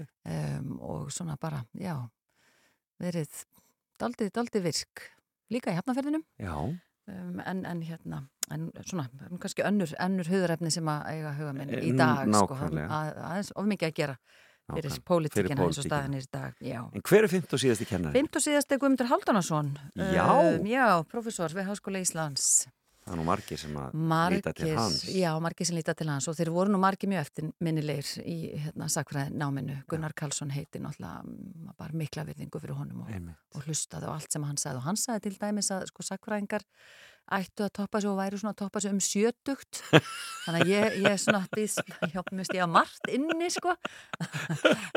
um, 0.00 0.70
og 0.92 1.10
svona 1.12 1.36
bara, 1.40 1.60
já, 1.76 1.96
verið 3.00 3.42
daldið, 4.00 4.32
daldið 4.36 4.66
virk, 4.70 5.04
líka 5.52 5.74
í 5.74 5.78
hafnaferðinum. 5.80 6.24
Já, 6.40 6.54
Um, 7.10 7.40
en, 7.42 7.64
en 7.66 7.80
hérna, 7.82 8.18
en 8.54 8.68
svona 8.86 9.08
kannski 9.40 9.64
önnur, 9.66 9.90
önnur 10.04 10.28
huðurefni 10.30 10.70
sem 10.70 10.86
að 10.92 11.08
eiga 11.10 11.32
huga 11.34 11.54
minn 11.56 11.72
í 11.74 11.88
En 11.88 11.96
dag 11.98 12.28
sko, 12.28 12.58
aðeins 12.60 13.50
of 13.58 13.66
mikið 13.66 13.88
að 13.88 13.94
gera 13.96 14.14
fyrir 14.70 14.98
pólitíkina 15.08 15.56
eins 15.56 15.80
og 15.80 15.88
pólitíkina. 15.88 15.88
staðin 15.88 16.14
er 16.14 16.26
í 16.26 16.30
dag 16.36 16.60
já. 16.62 16.78
En 16.94 17.02
hver 17.08 17.26
er 17.26 17.32
fymт 17.32 17.56
og 17.56 17.62
síðasti 17.64 17.88
kennari? 17.90 18.14
Fimt 18.20 18.38
og 18.38 18.44
síðast 18.44 18.76
er 18.76 18.78
Guðmundur 18.84 19.10
Haldunarsson 19.10 19.72
Já. 19.96 20.28
já, 20.70 20.86
professor 21.10 21.56
við 21.56 21.66
Háskóla 21.72 22.04
Íslands 22.04 22.46
Það 23.10 23.16
er 23.16 23.18
nú 23.18 23.26
margir 23.26 23.58
sem 23.58 23.74
að 23.74 23.86
líta 23.90 24.08
margir, 24.12 24.52
til 24.54 24.76
hans. 24.78 24.98
já, 25.10 25.30
margir 25.42 25.66
sem 25.66 25.74
líta 25.74 25.94
til 25.98 26.06
hans 26.06 26.28
og 26.30 26.36
þeir 26.38 26.50
voru 26.54 26.70
nú 26.70 26.78
margir 26.78 27.10
mjög 27.10 27.24
eftirminnilegir 27.24 28.10
í 28.22 28.36
hérna, 28.54 28.86
sakfræði 28.86 29.34
náminu 29.34 29.78
Gunnar 29.90 30.14
Karlsson 30.14 30.52
heiti 30.54 30.78
náttúrulega 30.78 31.24
mm, 31.26 31.72
bara 31.80 31.98
mikla 31.98 32.22
virðingu 32.28 32.62
fyrir 32.62 32.78
honum 32.78 33.02
og, 33.02 33.10
og 33.58 33.66
hlustaði 33.66 34.06
á 34.06 34.14
allt 34.14 34.30
sem 34.30 34.46
hann 34.46 34.62
sagði. 34.62 34.78
Og 34.78 34.86
hann 34.86 35.00
sagði 35.02 35.24
til 35.26 35.40
dæmis 35.42 35.72
að 35.74 35.88
sko 35.90 36.06
sakfræðingar 36.06 36.62
ættu 37.34 37.64
að 37.66 37.72
toppa 37.78 38.00
sig 38.02 38.10
og 38.10 38.18
væri 38.18 38.38
svona 38.40 38.52
að 38.54 38.60
toppa 38.64 38.80
sig 38.82 38.92
um 38.94 39.00
sjötugt. 39.04 39.80
Þannig 40.44 40.64
að 40.64 40.70
ég, 40.70 40.96
ég 41.04 41.08
er 41.10 41.20
svona 41.20 41.42
já, 42.10 42.22
mjög 42.32 42.52
ég 42.56 42.64
að 42.64 42.70
margt 42.74 43.10
inni 43.12 43.48
sko. 43.52 43.74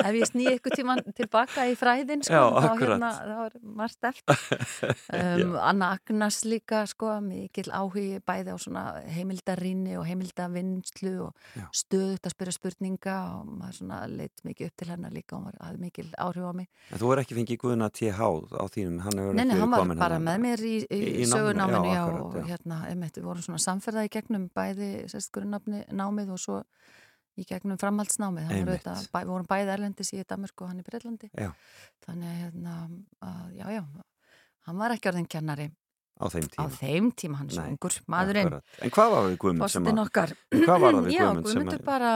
Ef 0.04 0.14
ég 0.18 0.26
sný 0.30 0.48
ykkur 0.56 0.76
tíman 0.78 1.02
tilbaka 1.18 1.66
í 1.70 1.76
fræðin 1.80 2.24
sko, 2.26 2.34
Já, 2.34 2.44
þá, 2.64 2.70
hérna, 2.82 3.12
þá 3.14 3.38
er 3.48 3.58
margt 3.82 4.10
eftir. 4.12 4.42
Um, 5.14 5.54
Anna 5.62 5.92
Agnas 5.94 6.40
líka 6.48 6.84
sko, 6.90 7.10
mikill 7.24 7.70
áhugi 7.76 8.18
bæði 8.26 8.54
á 8.56 8.58
svona 8.60 8.84
heimildarinni 9.14 9.94
og 10.00 10.06
heimildavinnslu 10.08 11.12
og 11.28 11.36
stöðut 11.76 12.26
að 12.28 12.34
spyrja 12.34 12.54
spurninga 12.56 13.16
og 13.38 13.52
maður 13.60 13.78
svona 13.78 14.00
leitt 14.10 14.42
mikið 14.48 14.70
upp 14.72 14.82
til 14.82 14.90
hennar 14.94 15.14
líka 15.14 15.38
og 15.38 15.46
maður 15.46 15.62
hafði 15.68 15.82
mikil 15.84 16.08
áhrif 16.18 16.48
á 16.50 16.54
mig. 16.58 16.70
En 16.90 17.02
þú 17.04 17.12
er 17.14 17.22
ekki 17.24 17.38
fengið 17.38 17.62
Guðuna 17.64 17.90
TH 17.94 18.20
á 18.58 18.66
þínum, 18.74 19.00
Nei, 19.38 19.46
nei, 19.46 19.56
hann 19.60 19.72
var 19.74 19.94
bara 20.02 20.20
með 20.24 20.42
mér 20.48 20.66
í, 20.66 20.74
í, 20.82 20.88
Í- 20.88 21.02
í 21.04 21.24
í 21.24 21.30
náminu, 21.30 21.34
sögunáminu 21.38 22.23
og 22.24 22.38
já. 22.40 22.46
hérna, 22.54 22.82
einmitt, 22.90 23.18
við 23.20 23.28
vorum 23.30 23.46
svona 23.46 23.62
samferða 23.62 24.06
í 24.08 24.12
gegnum 24.14 24.50
bæði 24.56 24.92
sérstgurinn 25.12 25.86
námið 25.92 26.34
og 26.36 26.42
svo 26.42 26.60
í 27.40 27.46
gegnum 27.50 27.80
framhaldsnámið 27.82 28.52
auðvitað, 28.54 29.06
bæ, 29.10 29.20
við 29.24 29.32
vorum 29.34 29.50
bæði 29.50 29.74
erlendis 29.76 30.14
í 30.14 30.24
Danmark 30.30 30.62
og 30.62 30.70
hann 30.70 30.82
í 30.84 30.86
Breitlandi 30.86 31.30
Já. 31.34 31.50
þannig 32.06 32.30
að, 32.30 32.42
hérna, 32.44 32.76
að, 33.26 33.48
já, 33.58 33.66
já 33.74 33.84
hann 34.68 34.80
var 34.80 34.96
ekki 34.96 35.10
orðin 35.12 35.30
kennari 35.30 35.70
á 36.14 36.26
þeim 36.30 36.46
á 36.46 36.52
tíma. 36.54 36.66
þeim 36.78 37.08
tíma, 37.18 37.38
hann 37.40 37.50
er 37.50 37.56
svo 37.56 37.64
ungur 37.72 37.96
maðurinn, 38.12 38.50
Akkurat. 38.50 38.76
En 38.86 38.94
hvað 38.94 39.12
var 39.14 39.28
við 39.28 39.36
Guðmund 39.44 39.74
sem 39.74 39.88
að... 39.90 40.02
okkar 40.04 40.34
Hvað 40.54 40.84
var 40.84 40.98
það 40.98 41.08
við 41.08 41.14
Já, 41.18 41.24
Guðmund 41.24 41.48
sem 41.50 41.58
Guðmundur 41.58 41.80
að... 41.80 41.86
bara 41.88 42.12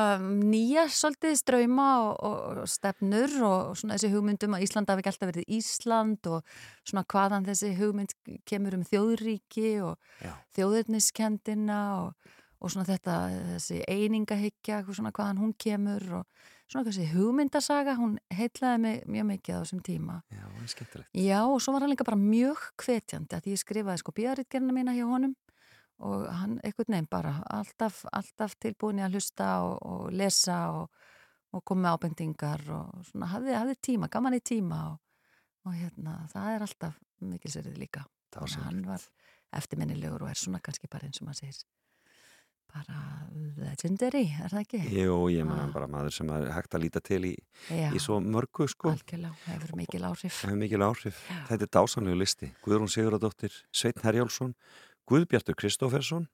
nýja 0.54 0.84
svolítið 0.98 1.36
ströyma 1.42 1.88
og, 2.04 2.12
og, 2.30 2.62
stefnur 2.72 3.38
og 3.50 3.72
svona 3.82 3.98
þessi 3.98 4.12
hugmyndum 4.14 4.58
að 4.58 4.66
Ísland 4.68 4.94
hafi 4.94 5.04
ekki 5.04 5.14
alltaf 5.14 5.32
verið 5.32 5.56
Ísland 5.58 6.32
og 6.32 6.58
svona 6.84 7.06
hvaðan 7.14 7.48
þessi 7.50 7.72
hugmynd 7.80 8.16
kemur 8.48 8.78
um 8.78 8.86
þjóðríki 8.88 9.72
og 9.88 9.98
Já. 10.22 10.34
þjóðurniskendina 10.60 11.82
og, 12.04 12.36
og 12.62 12.74
svona 12.74 12.88
þetta, 12.92 13.18
þessi 13.56 13.82
einingahyggja, 13.90 14.84
svona 14.92 15.14
hvaðan 15.16 15.42
hún 15.42 15.58
kemur 15.58 16.22
og 16.22 16.54
svona 16.68 16.88
þessi 16.88 17.08
hugmyndasaga, 17.14 17.96
hún 18.00 18.18
heitlaði 18.34 18.80
mig 18.84 19.04
mjög 19.08 19.28
mikið 19.32 19.58
á 19.58 19.60
þessum 19.62 19.82
tíma. 19.86 20.18
Já, 20.32 20.44
það 20.44 20.64
er 20.64 20.72
skemmtilegt. 20.74 21.12
Já, 21.24 21.40
og 21.48 21.60
svo 21.64 21.74
var 21.76 21.86
hann 21.86 21.94
líka 21.94 22.08
bara 22.08 22.20
mjög 22.20 22.64
hvetjandi 22.84 23.38
að 23.38 23.52
ég 23.54 23.62
skrifaði 23.62 24.04
sko 24.04 24.16
bíðaritgerina 24.18 24.76
mína 24.76 24.96
hjá 24.98 25.06
honum 25.08 25.36
og 25.98 26.28
hann 26.30 26.58
einhvern 26.62 26.94
veginn 26.94 27.10
bara 27.10 27.34
alltaf, 27.50 28.04
alltaf 28.14 28.58
tilbúin 28.62 29.02
að 29.02 29.18
hlusta 29.18 29.48
og, 29.66 29.78
og 29.82 30.12
lesa 30.14 30.60
og, 30.76 30.92
og 31.56 31.64
koma 31.66 31.88
með 31.88 31.98
ábendingar 31.98 32.68
og 32.76 33.08
svona 33.10 33.32
hafði, 33.32 33.56
hafði 33.58 33.78
tíma, 33.90 34.12
gaman 34.14 34.38
í 34.38 34.44
tíma 34.46 34.84
og, 34.92 35.00
og 35.66 35.74
hérna, 35.78 36.20
það 36.34 36.52
er 36.54 36.68
alltaf 36.68 37.02
mikilsverið 37.26 37.82
líka. 37.82 38.06
Þannig 38.36 38.60
að 38.60 38.68
hann 38.68 38.86
var 38.86 39.08
eftirminnilegur 39.58 40.28
og 40.28 40.30
er 40.30 40.38
svona 40.38 40.62
kannski 40.62 40.90
bara 40.92 41.08
eins 41.08 41.22
og 41.24 41.30
maður 41.30 41.46
segir 41.48 41.64
bara 42.78 43.02
legendary, 43.58 44.26
er 44.44 44.50
það 44.54 44.62
ekki? 44.64 44.80
Jú, 44.94 45.18
ég 45.34 45.46
menna 45.46 45.66
Ah. 45.68 45.72
bara 45.74 45.88
maður 45.88 46.14
sem 46.14 46.30
er 46.30 46.52
hægt 46.52 46.74
að 46.78 46.84
líta 46.86 47.02
til 47.02 47.22
í, 47.26 47.36
í 47.72 48.00
svo 48.00 48.20
mörgu, 48.22 48.68
sko. 48.70 48.92
algjörlega, 48.94 49.34
hefur 49.46 49.76
mikil 49.76 50.02
áhrif. 50.02 50.34
Það 50.42 50.50
hefur 50.50 50.58
mikil 50.62 50.84
áhrif. 50.86 51.16
Já. 51.30 51.46
Þetta 51.50 51.62
er 51.68 51.74
dásanlegu 51.78 52.18
listi. 52.20 52.52
Guðrún 52.66 52.92
Sigurðardóttir, 52.94 53.52
Sveitn 53.74 54.02
Herjálsson, 54.04 54.56
Guðbjartur 55.10 55.56
Kristófersson, 55.56 56.28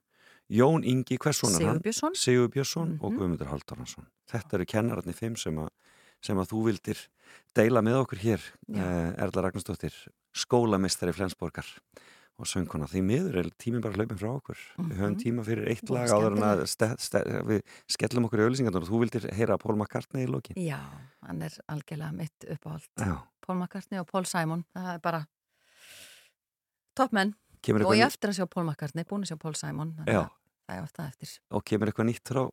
Jón 0.51 0.83
Ingi, 0.83 1.17
hvers 1.17 1.39
svona 1.39 1.59
hann? 1.63 1.79
Sigurbjörnsson, 1.79 2.15
Sigur 2.15 2.49
Björnsson 2.49 2.99
og 3.01 3.11
Mhm. 3.13 3.17
Guðmundur 3.19 3.47
Halldóransson. 3.47 4.05
Þetta 4.29 4.53
eru 4.53 4.65
kennararnir 4.65 5.15
fimm 5.15 5.35
sem, 5.37 5.57
a, 5.59 5.69
sem 6.21 6.35
að 6.37 6.47
þú 6.49 6.63
vildir 6.65 7.07
deila 7.55 7.81
með 7.81 8.05
okkur 8.05 8.19
hér, 8.19 8.41
Já. 8.69 8.79
eh, 8.81 9.23
Erla 9.23 9.41
Ragnarsdóttir, 9.49 9.93
skólamistari 10.35 11.13
Flensborgar 11.13 11.65
og 12.39 12.47
sönguna. 12.49 12.87
Því 12.89 13.01
miður 13.05 13.35
er 13.43 13.49
tíminn 13.61 13.81
bara 13.83 13.93
hlaupin 13.93 14.17
frá 14.19 14.29
okkur. 14.33 14.57
Við 14.77 14.97
höfum 14.97 15.13
Mhm. 15.13 15.19
tíma 15.21 15.43
fyrir 15.45 15.67
eitt 15.69 15.89
lag 15.89 16.09
áður 16.09 16.35
en 16.37 16.43
að 16.43 16.63
við 17.45 17.61
skellum 17.87 18.25
okkur 18.25 18.39
í 18.39 18.45
auðlýsingarnar 18.47 18.81
og 18.81 18.89
þú 18.89 18.99
vildir 19.03 19.27
heyra 19.33 19.57
Paul 19.59 19.75
McCartney 19.75 20.25
í 20.25 20.29
lokin. 20.29 20.55
já, 20.57 20.79
hann 21.21 21.41
er 21.41 21.51
algjörlega 21.69 22.11
mitt 22.13 22.45
uppáhald. 22.49 22.87
Paul 23.45 23.57
McCartney 23.59 23.99
og 23.99 24.07
Paul 24.07 24.25
Simon 24.25 24.65
það 24.75 24.93
er 24.95 24.99
bara 24.99 25.27
toppmenn 26.95 27.33
og 27.33 27.95
ég 27.95 28.05
eftir 28.07 28.29
að 28.29 28.37
sjá 28.39 28.49
Paul 28.49 28.65
McCartney 28.67 29.03
búin 29.07 29.23
að 29.25 29.33
sjá 29.33 29.39
Já. 30.07 30.21
að 30.23 30.29
það 30.67 30.77
er 30.77 30.83
ofta 30.83 31.07
eftir 31.07 31.27
og 31.51 31.63
kemur 31.65 31.87
eitthvað 31.91 32.09
nýtt 32.09 32.23
frá 32.33 32.49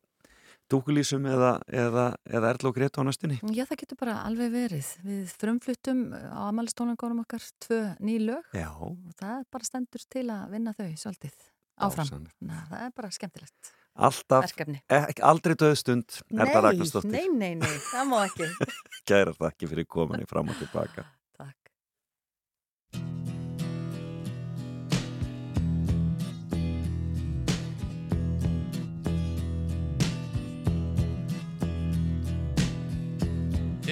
dúkulísum 0.71 1.25
eða, 1.29 1.51
eða, 1.67 2.05
eða 2.29 2.51
Erla 2.53 2.71
og 2.71 2.77
Greta 2.77 3.03
á 3.03 3.07
næstunni? 3.07 3.39
Já, 3.55 3.65
það 3.69 3.81
getur 3.83 3.99
bara 3.99 4.15
alveg 4.27 4.53
verið 4.53 4.89
við 5.05 5.33
frumfluttum 5.41 6.01
á 6.15 6.41
amalistónleikunum 6.47 7.23
okkar 7.25 7.45
tvö 7.65 7.81
ný 7.99 8.17
lög 8.23 8.55
Já. 8.57 8.69
og 8.71 8.97
það 9.19 9.45
bara 9.53 9.69
stendur 9.69 10.07
til 10.07 10.25
að 10.31 10.55
vinna 10.55 10.75
þau 10.77 10.89
svolítið 11.03 11.37
áfram, 11.81 12.25
að 12.47 12.65
það 12.73 12.87
er 12.87 12.97
bara 12.97 13.13
skemmtilegt 13.17 13.73
Alltaf, 13.91 14.53
ekki 14.55 15.23
aldrei 15.27 15.55
döðstund, 15.59 16.21
Erla 16.31 16.61
Ragnarsdóttir. 16.69 17.11
nei, 17.11 17.27
nei, 17.27 17.55
nei, 17.59 17.73
það 17.91 18.07
má 18.07 18.21
ekki 18.23 18.47
Gæra 19.09 19.35
þakki 19.35 19.67
fyrir 19.67 19.89
kominni 19.89 20.29
fram 20.29 20.47
og 20.53 20.61
tilbaka. 20.61 21.03
Takk 21.35 21.71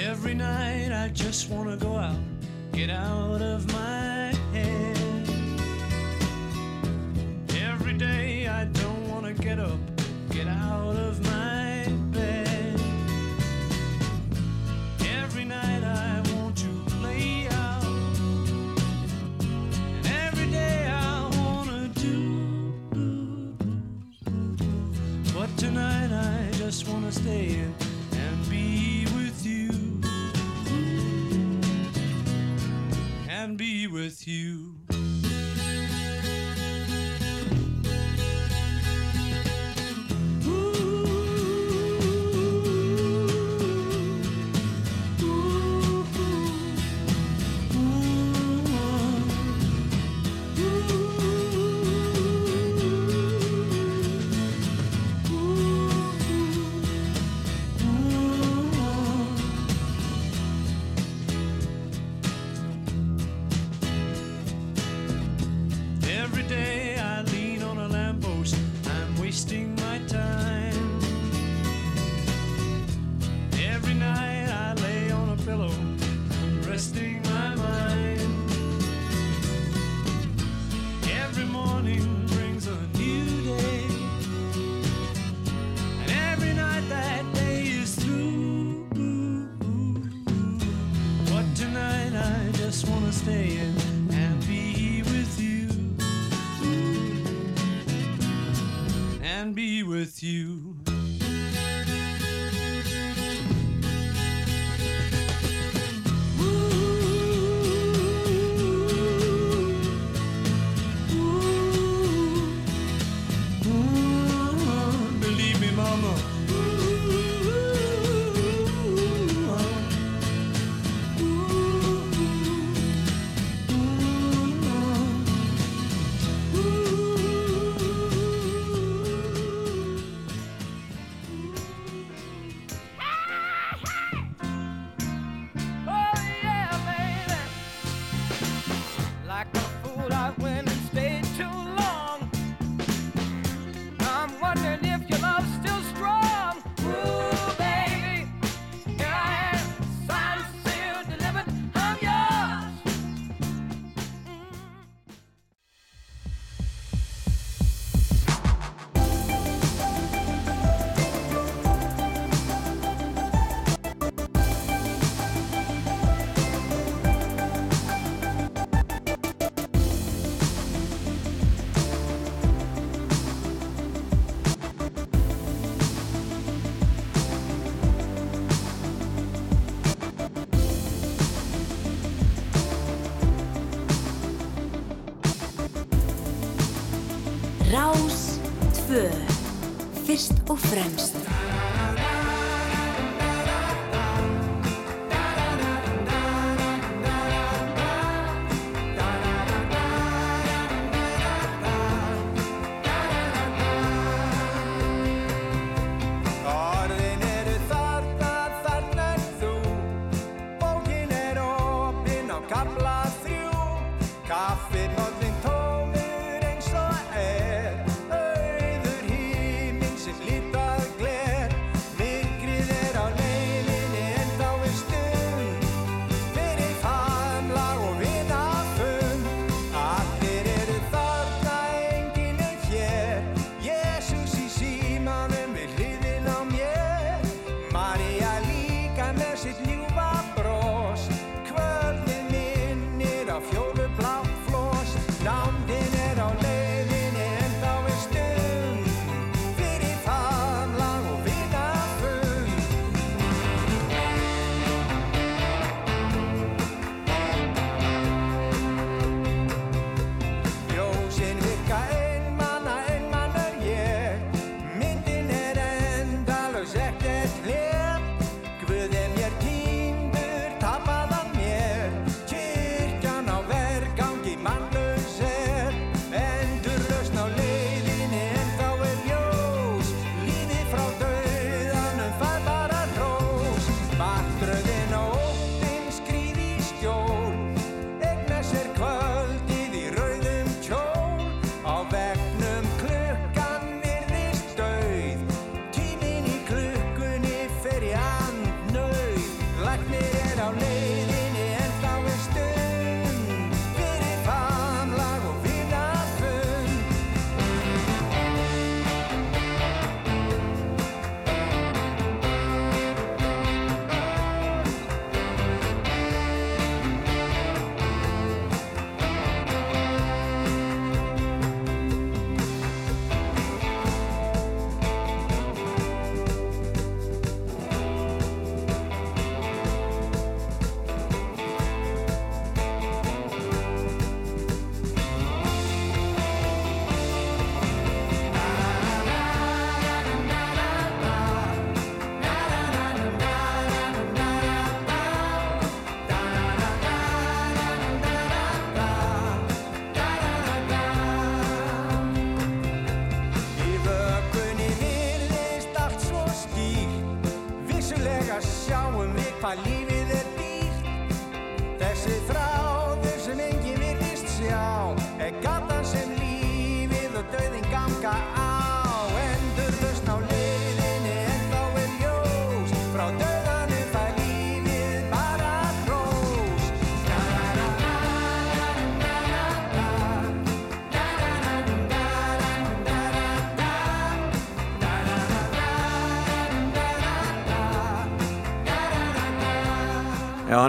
Every 0.07 0.33
night 0.33 0.93
I 0.93 1.09
just 1.09 1.49
wanna 1.49 1.75
go 1.75 1.97
out, 1.97 2.15
get 2.71 2.89
out 2.89 3.41
of 3.41 3.67
my 3.73 4.33
head. 4.53 4.97
Every 7.61 7.93
day 7.93 8.47
I 8.47 8.63
don't 8.65 9.09
wanna 9.09 9.33
get 9.33 9.59
up, 9.59 9.77
get 10.29 10.47
out 10.47 10.95
of 10.95 11.21
my 11.25 11.85
bed. 12.13 12.79
Every 15.21 15.43
night 15.43 15.83
I 15.83 16.21
want 16.33 16.55
to 16.57 16.69
play 16.87 17.49
out, 17.49 17.83
and 19.97 20.07
every 20.07 20.49
day 20.49 20.87
I 20.87 21.29
wanna 21.37 21.89
do. 21.89 23.53
But 25.33 25.49
tonight 25.57 26.11
I 26.13 26.51
just 26.57 26.87
wanna 26.87 27.11
stay 27.11 27.47
in 27.59 27.88
And 33.49 33.57
be 33.57 33.87
with 33.87 34.27
you. 34.27 34.78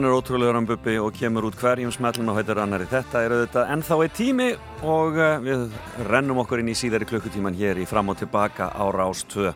Hann 0.00 0.08
er 0.08 0.16
ótrúlega 0.16 0.52
rambubbi 0.54 0.94
og 0.96 1.10
kemur 1.12 1.44
út 1.50 1.56
hverjum 1.60 1.90
smellum 1.92 2.30
og 2.32 2.38
hættir 2.38 2.56
annari. 2.62 2.86
Þetta 2.88 3.20
er 3.20 3.32
auðvitað 3.34 3.72
ennþá 3.74 3.96
eitt 4.00 4.14
tími 4.16 4.46
og 4.88 5.18
uh, 5.18 5.34
við 5.44 5.66
rennum 6.08 6.40
okkur 6.40 6.62
inn 6.62 6.70
í 6.72 6.76
síðari 6.78 7.04
klukkutíman 7.10 7.58
hér 7.58 7.82
í 7.82 7.84
fram 7.88 8.08
og 8.08 8.16
tilbaka 8.16 8.70
á 8.72 8.84
Rás 8.96 9.26
2. 9.28 9.52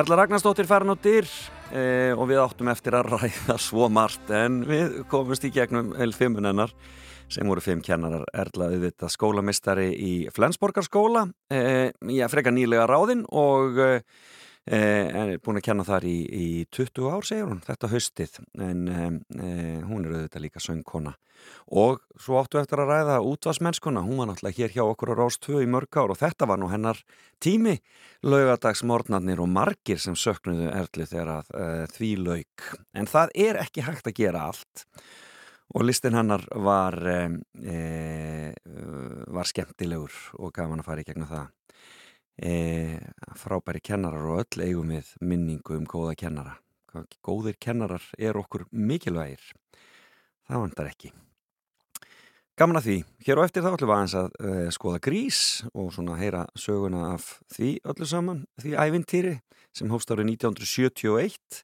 Erla 0.00 0.18
Ragnarstóttir 0.18 0.66
farin 0.66 0.90
á 0.90 0.98
dyr 0.98 1.30
eh, 1.70 2.10
og 2.10 2.26
við 2.32 2.42
áttum 2.42 2.72
eftir 2.74 2.98
að 2.98 3.12
ræða 3.14 3.58
svo 3.62 3.86
margt 3.86 4.34
en 4.34 4.64
við 4.66 4.98
komumst 5.12 5.46
í 5.46 5.52
gegnum 5.54 5.94
L5 5.94 6.42
hennar 6.42 6.74
sem 7.30 7.46
voru 7.46 7.62
fimm 7.62 7.86
kennarar 7.86 8.26
Erla 8.34 8.72
auðvitað 8.72 9.14
skólamistari 9.14 9.92
í 9.94 10.12
Flensborgarskóla, 10.34 11.28
eh, 11.54 11.94
já, 12.10 12.26
freka 12.32 12.50
nýlega 12.50 12.90
ráðinn 12.90 13.28
og 13.30 13.78
eh, 13.78 14.00
Eh, 14.00 14.31
en 14.66 15.32
er 15.32 15.40
búin 15.42 15.58
að 15.58 15.64
kenna 15.66 15.84
þar 15.86 16.04
í, 16.06 16.18
í 16.22 16.46
20 16.70 17.08
ár 17.10 17.26
segur 17.26 17.50
hún, 17.50 17.62
þetta 17.64 17.88
haustið. 17.90 18.36
En 18.62 18.84
eh, 18.86 19.80
hún 19.88 20.06
er 20.06 20.14
auðvitað 20.14 20.44
líka 20.44 20.62
söngkona. 20.62 21.16
Og 21.74 21.98
svo 22.22 22.38
áttu 22.38 22.60
eftir 22.60 22.78
að 22.78 22.92
ræða 22.92 23.16
útvarsmennskona, 23.26 24.04
hún 24.06 24.20
var 24.20 24.30
náttúrulega 24.30 24.60
hér 24.60 24.74
hjá 24.76 24.84
okkur 24.84 25.10
á 25.10 25.18
Rástöðu 25.18 25.64
í 25.64 25.70
mörg 25.70 25.98
ár 25.98 26.14
og 26.14 26.20
þetta 26.20 26.46
var 26.46 26.60
nú 26.62 26.68
hennar 26.70 27.00
tími, 27.42 27.80
laugadagsmornarnir 28.22 29.42
og 29.42 29.50
margir 29.50 29.98
sem 29.98 30.14
söknuðu 30.14 30.70
erli 30.70 31.08
þegar 31.10 31.32
að 31.40 31.50
eh, 31.58 31.82
því 31.96 32.12
laug 32.22 32.68
en 32.94 33.10
það 33.10 33.34
er 33.48 33.58
ekki 33.64 33.86
hægt 33.88 34.12
að 34.12 34.18
gera 34.20 34.46
allt. 34.52 34.86
Og 35.72 35.86
listin 35.88 36.12
hennar 36.12 36.42
var 36.52 36.98
var 39.32 39.48
skemmtilegur 39.48 40.12
og 40.36 40.52
gaman 40.52 40.82
að 40.82 40.88
fara 40.90 41.00
í 41.00 41.06
gegnum 41.08 41.30
það 41.30 41.46
e, 42.36 42.98
frábæri 43.38 43.82
kennarar 43.84 44.28
og 44.28 44.44
öll 44.44 44.64
eigum 44.66 44.92
við 44.94 45.10
minningu 45.20 45.76
um 45.78 45.88
góða 45.88 46.14
kennara. 46.18 46.56
Góðir 47.24 47.56
kennarar 47.60 48.04
er 48.18 48.36
okkur 48.36 48.66
mikilvægir? 48.70 49.42
Það 50.48 50.64
vandar 50.66 50.90
ekki. 50.90 51.12
Gaman 52.58 52.76
að 52.78 52.88
því. 52.88 52.96
Hér 53.26 53.40
og 53.40 53.46
eftir 53.48 53.64
þá 53.64 53.70
ætlum 53.72 53.88
við 53.88 53.96
aðeins 53.96 54.16
að 54.20 54.34
uh, 54.44 54.66
skoða 54.76 54.98
grís 55.02 55.38
og 55.72 55.92
svona 55.94 56.18
heyra 56.20 56.42
söguna 56.52 57.06
af 57.14 57.30
því 57.54 57.70
öllu 57.88 58.08
saman 58.08 58.42
því 58.60 58.74
ævintýri 58.76 59.32
sem 59.72 59.88
hófst 59.92 60.12
árið 60.12 60.34
1971 60.34 61.62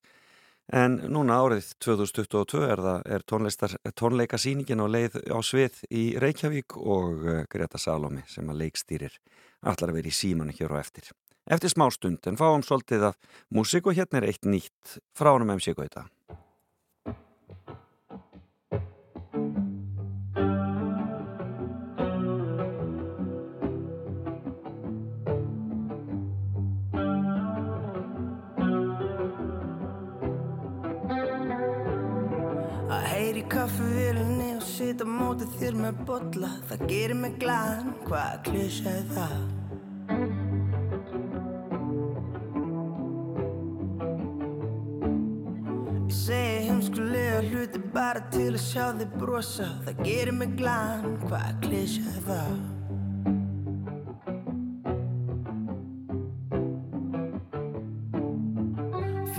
en 0.73 0.99
núna 1.09 1.39
árið 1.41 1.71
2022 1.85 2.64
er, 2.69 2.83
er 3.09 3.25
tónleikasýningin 3.25 4.83
á 4.85 4.87
leið 4.89 5.21
á 5.33 5.39
svið 5.45 5.81
í 5.89 6.05
Reykjavík 6.21 6.77
og 6.77 7.25
uh, 7.25 7.41
Greta 7.51 7.81
Salómi 7.81 8.25
sem 8.29 8.49
að 8.51 8.64
leikstýrir 8.64 9.16
allar 9.62 9.91
að 9.91 9.99
vera 10.01 10.12
í 10.12 10.14
síman 10.14 10.53
hér 10.55 10.75
og 10.75 10.83
eftir. 10.83 11.09
Eftir 11.49 11.73
smá 11.73 11.89
stund 11.91 12.27
en 12.29 12.37
fáum 12.37 12.62
svolítið 12.64 13.09
af 13.09 13.16
músik 13.55 13.89
og 13.89 13.97
hérna 13.97 14.21
er 14.21 14.29
eitt 14.29 14.45
nýtt 14.45 14.99
frá 15.16 15.33
hann 15.33 15.47
um 15.47 15.55
MC 15.57 15.73
Gauta. 15.77 16.05
Sita 34.79 35.07
mótið 35.11 35.55
þér 35.59 35.76
með 35.83 36.03
botla 36.07 36.49
Það 36.68 36.83
gerir 36.93 37.18
mig 37.18 37.39
glaðan, 37.43 37.89
hvað 38.07 38.35
klísja 38.47 38.93
er 38.93 39.09
það? 39.16 39.41
Ég 45.99 46.14
segi 46.14 46.64
heimskulega 46.68 47.43
hluti 47.49 47.85
bara 47.95 48.22
til 48.31 48.53
að 48.53 48.62
sjá 48.68 48.85
þig 49.03 49.18
brosa 49.18 49.70
Það 49.87 50.03
gerir 50.07 50.37
mig 50.45 50.59
glaðan, 50.61 51.22
hvað 51.26 51.62
klísja 51.66 52.07
er 52.14 52.26
það? 52.31 52.78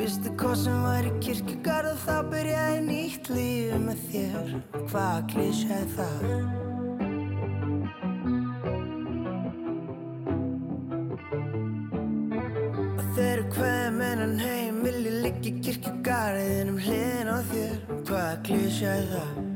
Fyrstu 0.10 0.32
kosin 0.42 0.78
var 0.82 1.06
í 1.06 1.10
kirkjugarð 1.22 1.92
og 1.92 1.98
þá 2.02 2.14
byrjaði 2.32 2.78
nýtt 2.82 3.28
líf 3.30 3.74
með 3.84 4.00
þér 4.10 4.48
Hvað 4.90 5.18
klísja 5.30 5.76
er 5.76 5.92
það? 5.94 6.24
Og 12.96 13.04
þegar 13.20 13.44
hvað 13.54 13.86
mennan 14.00 14.34
heim 14.42 14.80
vil 14.88 14.96
ég 14.98 15.20
liggja 15.28 15.52
í 15.52 15.62
kirkjugarðin 15.68 16.74
um 16.74 16.82
hliðin 16.88 17.30
á 17.30 17.38
þér 17.54 17.78
Hvað 18.10 18.34
klísja 18.50 18.98
er 19.04 19.08
það? 19.14 19.49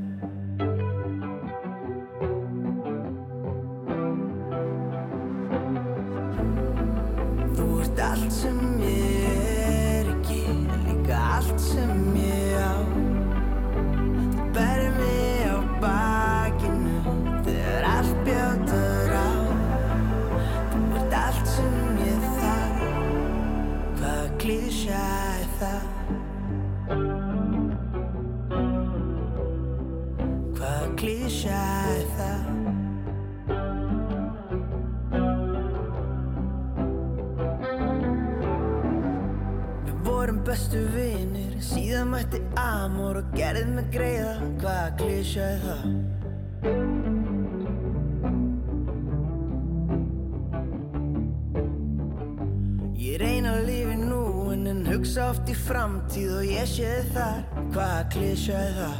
Framtíð 56.04 56.38
og 56.38 56.46
ég 56.46 56.68
sé 56.68 57.04
þar, 57.14 57.44
hvaða 57.72 58.10
klísja 58.12 58.58
er 58.58 58.74
það? 58.78 59.00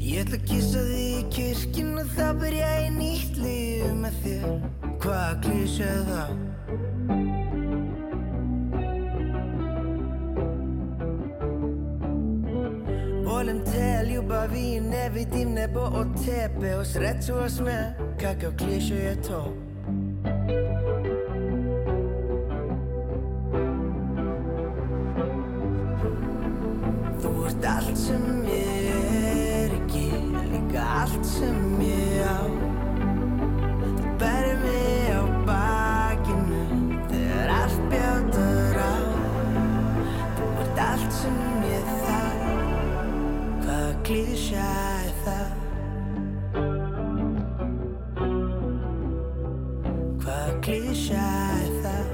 Ég 0.00 0.20
ætla 0.24 0.36
að 0.36 0.44
kissa 0.50 0.82
þig 0.84 1.00
í 1.00 1.24
kirkjun 1.32 1.98
og 2.02 2.12
það 2.16 2.40
byrja 2.42 2.70
í 2.80 2.90
nýtt 2.98 3.40
líf 3.40 3.94
með 3.96 4.14
þér 4.24 4.44
Hvaða 5.00 5.40
klísja 5.44 5.88
er 5.88 6.04
það? 6.10 6.30
Volim 13.24 13.64
te, 13.64 13.88
ljubavi, 14.10 14.68
ne 14.84 15.08
vidim 15.14 15.56
nebo 15.56 15.88
od 16.02 16.12
tebe 16.20 16.76
O 16.76 16.84
sreću 16.84 17.40
vas 17.40 17.60
me, 17.60 17.80
kakav 18.20 18.56
klišo 18.60 18.94
je 18.94 19.16
to 19.24 19.69
Klísja 44.10 44.62
er 45.06 45.10
það? 45.22 45.50
Hvaða 50.24 50.56
klísja 50.66 51.26
er 51.54 51.76
það? 51.84 52.08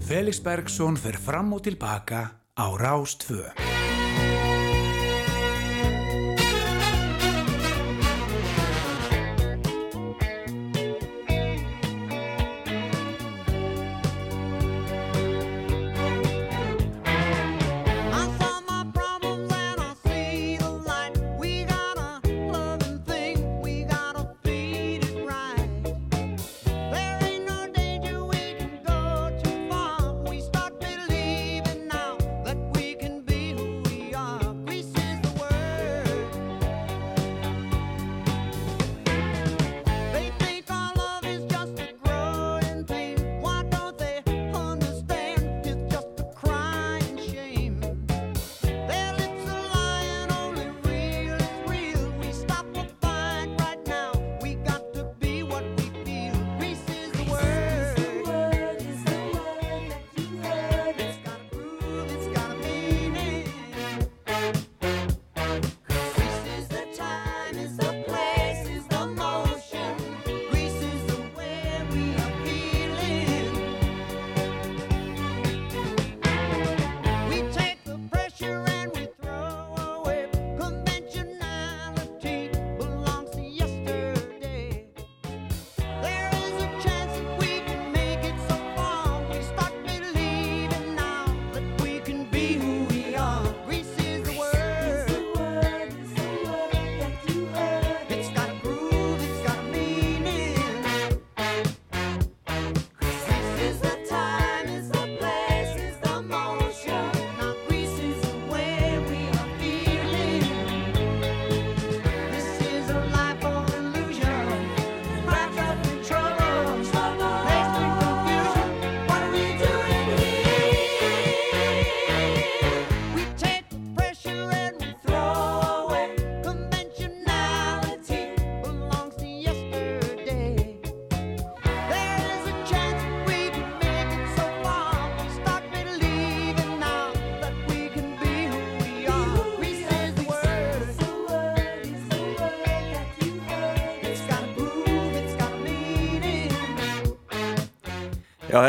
Felix 0.00 0.40
Bergsson 0.40 0.96
fer 0.96 1.20
fram 1.20 1.52
og 1.52 1.68
tilbaka 1.68 2.24
á 2.56 2.66
Rás 2.80 3.20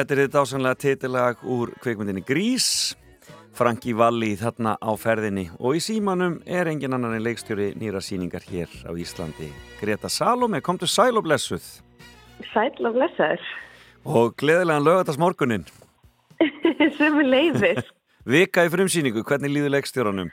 þetta 0.02 0.16
er 0.16 0.22
þetta 0.26 0.42
ásanlega 0.42 0.78
titilag 0.82 1.42
úr 1.46 1.72
kveikmyndinni 1.84 2.24
Grís 2.26 2.68
Franki 3.54 3.92
Valli 3.94 4.32
þarna 4.40 4.74
á 4.82 4.92
ferðinni 4.98 5.44
og 5.60 5.76
í 5.78 5.82
símanum 5.84 6.40
er 6.50 6.70
engin 6.72 6.96
annan 6.96 7.14
en 7.18 7.22
leikstjóri 7.26 7.76
nýra 7.78 8.02
síningar 8.02 8.42
hér 8.48 8.72
á 8.88 8.92
Íslandi 8.98 9.52
Greta 9.82 10.10
Salome, 10.10 10.62
komdu 10.66 10.90
sæl 10.90 11.20
og 11.20 11.28
blessuð 11.28 11.62
Sæl 12.50 12.74
og 12.88 12.96
blessaður. 12.98 13.44
og 14.06 14.34
gleðilegan 14.42 14.88
lögatarsmorgunin 14.88 15.68
Sumi 16.98 17.28
leiðis. 17.28 17.86
Vika 18.26 18.64
í 18.66 18.72
frumsýningu, 18.74 19.22
hvernig 19.22 19.52
líður 19.54 19.76
leikstjóranum? 19.76 20.32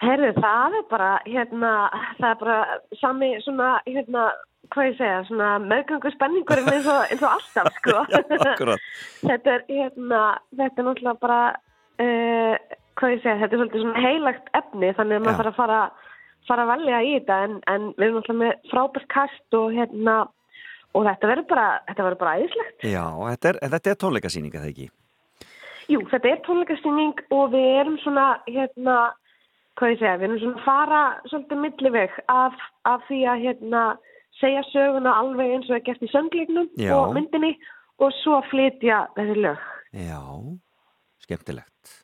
Herðu, 0.00 0.34
það 0.36 0.76
er 0.76 0.84
bara, 0.90 1.08
hérna, 1.24 1.70
það 2.18 2.28
er 2.30 2.38
bara 2.42 2.58
sami 3.00 3.30
svona, 3.44 3.70
hérna, 3.88 4.26
hvað 4.74 4.88
ég 4.90 4.98
segja, 4.98 5.22
svona 5.28 5.48
meðgöngu 5.64 6.12
spenningurinn 6.14 6.70
eins 6.72 6.88
og, 6.90 7.00
eins 7.10 7.24
og 7.24 7.32
alltaf, 7.34 7.70
sko. 7.78 7.96
Akkurat, 8.50 8.84
þetta 9.22 9.56
er, 9.56 9.64
hérna, 9.70 10.20
þetta 10.56 10.82
er 10.82 10.88
náttúrulega 10.88 11.16
bara, 11.24 11.40
uh, 12.04 12.76
hvað 13.00 13.14
ég 13.16 13.24
segja, 13.24 13.38
þetta 13.42 13.56
er 13.56 13.62
svolítið 13.62 13.84
svona 13.84 14.04
heilagt 14.04 14.52
efni, 14.60 14.92
þannig 14.98 15.16
að 15.16 15.20
Já. 15.20 15.24
maður 15.26 15.40
þarf 15.40 15.50
að 15.52 15.58
fara, 15.60 15.80
fara 16.50 16.66
að 16.66 16.72
velja 16.74 17.00
í 17.02 17.14
þetta, 17.16 17.40
en, 17.46 17.56
en 17.74 17.88
við 17.96 18.06
erum 18.06 18.20
náttúrulega 18.20 18.44
með 18.44 18.70
frábært 18.72 19.10
kast 19.16 19.58
og, 19.60 19.66
hérna, 19.76 20.16
og 20.94 21.06
þetta 21.06 21.32
verður 21.32 21.50
bara, 21.54 21.68
þetta 21.90 22.06
verður 22.08 22.22
bara 22.24 22.36
æðislegt. 22.38 22.86
já, 22.86 23.04
þetta 23.30 23.52
er, 23.52 23.60
þetta 23.74 23.94
er 23.94 24.00
tónleikasýninga 24.04 24.64
það 24.64 24.72
ekki 24.74 24.90
Jú, 25.90 26.04
þetta 26.06 26.28
er 26.30 26.42
tónleikastýning 26.46 27.24
og 27.34 27.48
við 27.50 27.64
erum 27.80 27.96
svona, 28.04 28.26
hérna, 28.46 28.98
hvað 29.80 29.94
ég 29.94 29.98
segja, 29.98 30.18
við 30.20 30.26
erum 30.28 30.38
svona 30.44 30.60
að 30.60 30.66
fara 30.68 31.00
svolítið 31.32 31.60
milliveg 31.64 32.18
af, 32.30 32.60
af 32.86 33.02
því 33.08 33.18
að, 33.32 33.42
hérna, 33.48 33.82
segja 34.40 34.62
söguna 34.72 35.14
alveg 35.20 35.54
eins 35.56 35.70
og 35.70 35.78
er 35.78 35.84
gert 35.86 36.02
í 36.02 36.10
söngleiknum 36.12 36.68
Já. 36.80 36.94
og 36.96 37.14
myndinni 37.16 37.54
og 38.00 38.12
svo 38.22 38.40
flytja 38.50 39.04
þessi 39.16 39.36
lög. 39.44 39.66
Já, 39.92 40.20
skemmtilegt 41.26 41.96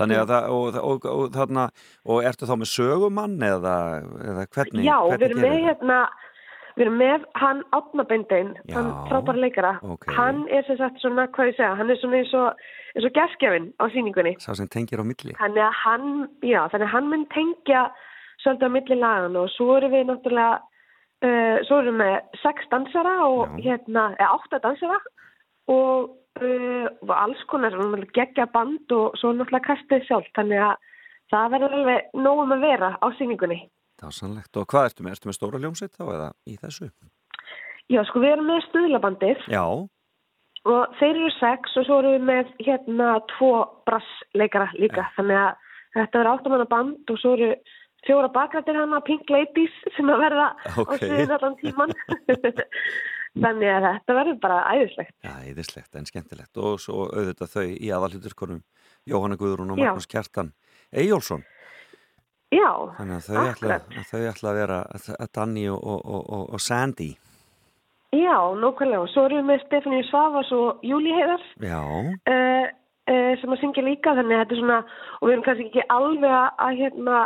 Þannig 0.00 0.22
að 0.22 0.30
það, 0.32 0.44
og, 0.56 0.76
og, 0.80 1.06
og, 1.06 1.24
þarna, 1.34 1.62
og 2.08 2.26
ertu 2.26 2.46
þá 2.48 2.54
með 2.62 2.70
sögumann 2.72 3.34
eða, 3.44 3.74
eða 4.24 4.44
hvernig? 4.56 4.86
Já, 4.86 4.96
hvernig 5.04 5.20
við 5.20 5.26
erum 5.28 5.42
með, 5.44 5.56
hérna, 5.66 5.98
við 6.72 6.84
erum 6.86 6.96
með 7.02 7.26
hann 7.42 7.60
Átnabendein, 7.76 8.54
Já, 8.70 8.76
hann 8.78 8.88
frábæra 9.10 9.42
leikara. 9.44 9.72
ok. 9.84 10.08
Hann 10.16 10.40
er 10.48 10.64
sem 10.66 10.80
sagt 10.80 11.04
svona, 11.04 11.28
hvað 11.36 11.52
ég 11.52 11.58
segja, 11.60 11.74
hann 11.78 11.92
er 11.92 12.00
svona 12.00 12.22
eins 12.22 12.32
og, 12.40 12.64
eins 12.96 13.08
og 13.10 13.14
gerskjafinn 13.20 13.68
á 13.76 13.84
sýningunni. 13.92 14.34
Sá 14.40 14.56
sem 14.56 14.70
tengir 14.72 15.04
á 15.04 15.06
milli 15.06 15.36
Þannig 15.38 15.66
að 15.68 15.78
hann, 15.84 16.10
já, 16.40 16.60
þannig 16.72 16.88
að 16.88 16.94
hann 16.96 17.12
mun 17.12 17.28
tengja 17.36 17.84
svolítið 18.42 18.72
á 18.72 18.74
milli 18.80 19.00
lagan 19.04 19.40
og 19.44 19.52
svo 19.52 19.76
erum 19.76 19.92
við 19.92 20.08
náttúrulega, 20.08 20.62
uh, 21.22 21.58
svo 21.68 21.80
erum 21.82 22.02
við 22.02 22.40
sex 22.42 22.66
dansara 22.72 23.14
og 23.26 23.44
Já. 23.46 23.62
hérna, 23.68 24.08
eða 24.18 24.32
átta 24.38 24.60
dansara 24.64 24.98
og, 25.72 26.12
uh, 26.42 26.88
og 27.06 27.14
alls 27.16 27.44
konar 27.50 27.76
gegja 28.16 28.48
band 28.52 28.92
og 28.96 29.18
svo 29.20 29.32
náttúrulega 29.36 29.68
kastið 29.70 30.06
sjálf, 30.08 30.28
þannig 30.36 30.64
að 30.66 30.76
það 31.32 31.56
verður 31.56 31.78
alveg 31.78 32.20
nógum 32.26 32.54
að 32.56 32.66
vera 32.66 32.92
á 33.00 33.06
sýningunni. 33.18 33.62
Það 34.02 34.10
er 34.10 34.18
sannlegt. 34.18 34.56
Og 34.58 34.68
hvað 34.68 34.88
ertu 34.90 35.04
með? 35.06 35.16
Ertu 35.16 35.30
með 35.30 35.38
stóra 35.38 35.62
ljómsveit 35.62 35.96
þá 35.96 36.04
eða 36.04 36.28
í 36.48 36.56
þessu? 36.60 36.88
Já, 37.92 38.00
sko 38.08 38.22
við 38.22 38.34
erum 38.36 38.48
með 38.48 38.64
stuðlabandið 38.68 39.44
Já, 39.52 39.64
og 40.68 40.96
þeir 41.00 41.10
eru 41.10 41.30
sex 41.38 41.76
og 41.78 41.86
svo 41.86 41.98
erum 42.02 42.14
við 42.14 42.26
með 42.28 42.52
hérna 42.66 43.14
tvo 43.34 43.52
brassleikara 43.88 44.70
líka, 44.78 45.08
þannig 45.16 45.40
að 45.40 45.70
þetta 45.96 46.20
verður 46.20 46.32
áttamanna 46.32 46.68
band 46.70 47.12
og 47.12 47.20
svo 47.20 47.34
eru 47.36 47.50
fjóra 48.06 48.28
bakrættir 48.34 48.78
hana, 48.78 49.00
Pink 49.06 49.30
Ladies 49.30 49.74
sem 49.96 50.10
að 50.10 50.22
verða 50.26 50.48
Ok. 50.76 50.90
á 50.90 50.92
sviðin 51.02 51.34
allan 51.36 51.56
tíman 51.60 51.94
þannig 53.42 53.70
að 53.72 53.86
þetta 53.88 54.16
verður 54.18 54.38
bara 54.42 54.58
æðislegt 54.74 55.14
já, 55.24 55.32
eðislegt 55.48 55.96
en 55.96 56.08
skemmtilegt. 56.10 56.52
Og 56.60 56.80
svo 56.82 57.06
auðvitað 57.08 57.54
þau 57.54 57.64
í 57.72 57.88
aðalhuturkonum 57.94 58.60
Jóhanna 59.08 59.38
Guðrún 59.40 59.72
og. 59.74 59.80
Magnús 59.80 60.06
Kjartan 60.10 60.52
Eyjólfsson. 60.92 61.42
Já, 62.52 62.68
Þannig 62.98 63.16
að 63.16 63.26
þau 63.26 63.42
ætla, 63.48 63.76
að 63.80 64.08
þau 64.10 64.22
ætla 64.28 64.50
að 64.50 64.58
vera 64.58 64.78
Danny 65.32 65.62
og, 65.72 65.80
og, 65.80 66.02
og, 66.04 66.42
og, 66.52 66.60
Sandy. 66.60 67.14
Já, 68.12 68.36
nokkvæmlega 68.60 69.06
og 69.06 69.08
svo 69.08 69.24
erum 69.24 69.40
við 69.40 69.46
með 69.48 69.62
Stefáníu 69.64 70.04
Svavas 70.10 70.50
og 70.52 70.82
Júli 70.84 71.14
Heiðar 71.16 71.46
Já, 71.64 71.78
uh, 71.80 72.66
uh, 73.08 73.30
sem 73.40 73.54
að 73.54 73.62
syngja 73.62 73.86
líka 73.86 74.12
þannig 74.18 74.36
að 74.36 74.42
þetta 74.42 74.52
er 74.52 74.60
svona 74.60 74.80
og 74.84 75.24
við 75.24 75.32
erum 75.32 75.46
kannski 75.46 75.68
ekki 75.70 75.86
alveg 75.96 76.34
að 76.66 76.82
hérna 76.82 77.22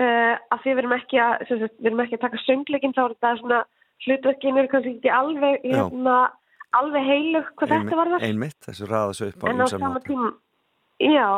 uh, 0.00 0.34
að 0.54 0.64
því 0.64 0.72
við 0.72 0.82
erum 0.84 0.96
ekki 0.98 1.20
að 1.24 1.44
sagt, 1.50 1.76
við 1.78 1.90
erum 1.90 2.04
ekki 2.04 2.18
að 2.18 2.24
taka 2.26 2.42
söngleikin 2.44 2.96
þá 2.96 3.02
er 3.04 3.14
þetta 3.14 3.34
svona 3.42 3.60
hlutverkin 4.04 4.58
eru 4.60 4.72
kannski 4.72 4.96
ekki 4.96 5.14
alveg 5.14 5.68
hérna 5.68 6.16
alveg 6.74 7.06
heilug 7.06 7.52
hvað 7.58 7.76
þetta 7.76 8.00
var 8.00 8.12
það 8.14 8.26
einmitt, 8.28 8.58
þessu 8.66 8.90
raða 8.90 9.14
svo 9.14 9.30
upp 9.30 9.44
á 9.44 9.46
en 9.50 9.64
á 9.64 9.66
sama 9.70 10.02
tíma 10.04 10.32
já 11.02 11.28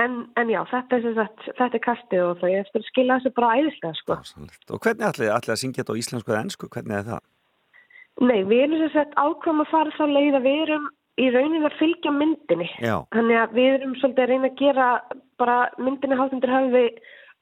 en, 0.00 0.14
en 0.38 0.52
já 0.52 0.60
þetta 0.70 1.00
er 1.00 1.18
sagt 1.18 1.50
þetta 1.58 1.76
er 1.76 1.84
kastið 1.84 2.24
og 2.26 2.38
það 2.40 2.54
er 2.54 2.64
eftir 2.64 2.82
að 2.82 2.88
skila 2.88 3.18
þessu 3.18 3.34
bara 3.36 3.58
æðislega 3.58 3.98
sko. 3.98 4.16
Og 4.70 4.80
hvernig 4.84 5.08
ætlaði 5.08 5.34
ætla 5.34 5.56
að 5.56 5.60
syngja 5.64 5.82
þetta 5.82 5.96
á 5.96 6.00
íslensku 6.02 6.32
eða 6.32 6.42
ennsku? 6.44 6.70
Hvernig 6.72 6.96
er 7.00 7.06
það? 7.10 7.26
Nei, 8.20 8.40
við 8.44 8.64
erum 8.66 8.82
sem 8.82 8.92
sagt 8.94 9.14
ákvæm 9.16 9.62
að 9.64 9.70
fara 9.70 9.94
þá 9.96 10.04
leið 10.10 10.38
að 10.38 10.46
við 10.46 10.62
erum 10.66 10.88
í 11.20 11.28
rauninni 11.34 11.68
að 11.68 11.78
fylgja 11.78 12.12
myndinni 12.14 12.68
Já, 12.80 12.96
Þannig 13.14 13.40
að 13.40 13.56
við 13.56 13.70
erum 13.76 13.94
svolítið 14.00 14.24
að 14.24 14.30
reyna 14.32 14.50
að 14.50 14.60
gera 14.60 14.88
bara 15.40 15.56
myndinni 15.80 16.18
hátundur 16.20 16.54
höfði 16.54 16.84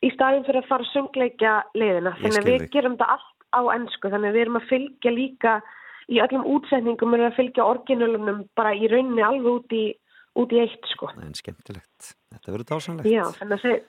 í 0.05 0.13
staðin 0.15 0.47
fyrir 0.47 0.63
að 0.63 0.71
fara 0.71 0.87
að 0.87 0.93
söngleikja 0.93 1.57
leiðina. 1.75 2.15
Þannig 2.21 2.41
að 2.41 2.51
við 2.53 2.65
gerum 2.75 2.97
þetta 2.99 3.17
allt 3.17 3.35
á 3.55 3.61
ennsku. 3.75 4.13
Þannig 4.13 4.31
að 4.31 4.37
við 4.37 4.45
erum 4.45 4.61
að 4.61 4.69
fylgja 4.71 5.15
líka 5.15 5.55
í 6.09 6.21
öllum 6.25 6.47
útsetningum 6.55 7.15
erum 7.15 7.27
við 7.27 7.31
að 7.31 7.39
fylgja 7.39 7.69
orginulunum 7.69 8.43
bara 8.59 8.75
í 8.77 8.89
rauninni 8.91 9.25
alveg 9.25 9.51
út 9.53 9.77
í, 9.77 9.85
út 10.41 10.55
í 10.55 10.61
eitt 10.65 10.91
sko. 10.93 11.11
en 11.17 11.37
skemmtilegt. 11.37 12.13
Þetta 12.33 12.55
verður 12.55 12.69
dásamlegt. 12.73 13.11
Já, 13.13 13.25
þannig 13.41 13.67
að, 13.73 13.81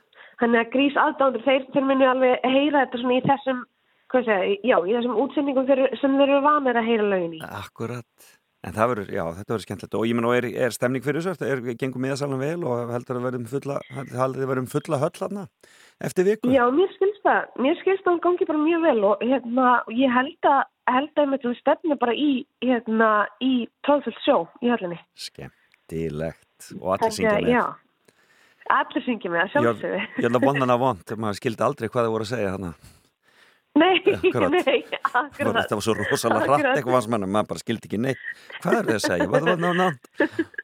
þannig 0.42 0.62
að 0.64 0.72
grís 0.76 1.00
aðdándur 1.06 1.46
þeir, 1.48 1.68
þeir 1.76 1.88
munu 1.92 2.10
alveg 2.10 2.48
heyra 2.48 2.86
þetta 2.86 3.04
svona 3.04 3.20
í 3.20 3.24
þessum, 3.28 3.64
hvað 4.10 4.28
segja, 4.28 4.60
já, 4.72 4.78
í 4.82 4.98
þessum 4.98 5.22
útsendingum 5.24 5.72
sem 6.02 6.20
þeir 6.20 6.28
eru 6.28 6.44
vanir 6.48 6.82
að 6.82 6.90
heyra 6.90 7.10
lögin 7.14 7.38
í. 7.40 7.42
Akkurat. 7.62 8.30
En 8.68 8.76
það 8.76 8.90
verður, 8.92 9.12
já, 9.16 9.22
þetta 9.38 9.54
verður 9.54 9.64
skemmtilegt. 9.64 9.96
Og 9.96 10.08
ég 10.10 10.18
menn, 10.18 10.26
og 10.28 10.34
er, 10.36 10.48
er 10.66 10.74
stemning 10.76 11.04
fyrir 11.04 11.24
þessu? 11.24 11.46
Er, 11.48 11.62
gengum 11.80 12.04
miðasalum 12.04 12.42
vel 12.44 12.66
og 12.68 12.92
heldur 12.92 13.20
að 13.22 13.30
þið 13.30 14.50
verðum 14.50 14.68
fulla 14.74 15.00
höll 15.00 15.22
hana 15.22 15.46
eftir 16.04 16.28
viku? 16.28 16.52
Já, 16.52 16.66
mér 16.76 16.92
skilst 16.98 17.24
það. 17.24 17.48
Mér 17.64 17.80
skilst 17.80 18.04
það 18.04 18.20
gangi 18.26 18.50
bara 18.50 18.60
mjög 18.66 18.84
vel 18.84 19.00
og 19.08 19.24
hérna, 19.24 19.78
ég 19.96 20.12
held 20.12 20.52
að 20.52 20.60
held 20.94 21.22
að 21.22 21.36
við 21.36 21.58
stefnum 21.60 22.00
bara 22.02 22.16
í, 22.18 22.30
hérna, 22.66 23.10
í 23.44 23.54
tróðfullt 23.86 24.22
sjó 24.26 24.40
í 24.64 24.72
höllinni. 24.72 25.00
Skemmtilegt. 25.20 26.72
Og 26.80 26.96
allir 26.96 27.16
syngja 27.16 27.36
með. 27.40 27.52
Já, 27.54 27.66
allir 28.76 29.06
syngja 29.06 29.34
með, 29.34 29.44
að 29.44 29.52
sjálfsögðu. 29.56 30.00
Ég 30.06 30.26
held 30.28 30.40
að 30.40 30.48
vondan 30.48 30.76
að 30.76 30.82
vond, 30.84 31.14
maður 31.16 31.40
skildi 31.40 31.68
aldrei 31.70 31.88
hvað 31.88 32.08
þið 32.08 32.16
voru 32.16 32.28
að 32.28 32.34
segja 32.34 32.56
hana. 32.56 32.74
Nei, 33.80 34.00
Akkurat. 34.14 34.52
nei, 34.54 34.80
akkurat. 35.14 35.56
þetta 35.62 35.78
var 35.80 35.84
svo 35.86 35.94
rosalega 36.00 36.40
hratt 36.44 36.56
Akkurat. 36.58 36.78
eitthvað 36.80 36.98
hans 37.00 37.10
mannum, 37.14 37.32
maður 37.36 37.50
bara 37.54 37.64
skildi 37.64 37.90
ekki 37.90 38.00
neitt. 38.06 38.24
Hvað 38.64 38.78
er 38.80 38.90
þið 38.90 38.98
að 38.98 39.04
segja? 39.06 39.28
Hvað 39.30 39.46
var 39.50 39.62
það 39.64 39.78
nátt? 39.80 40.10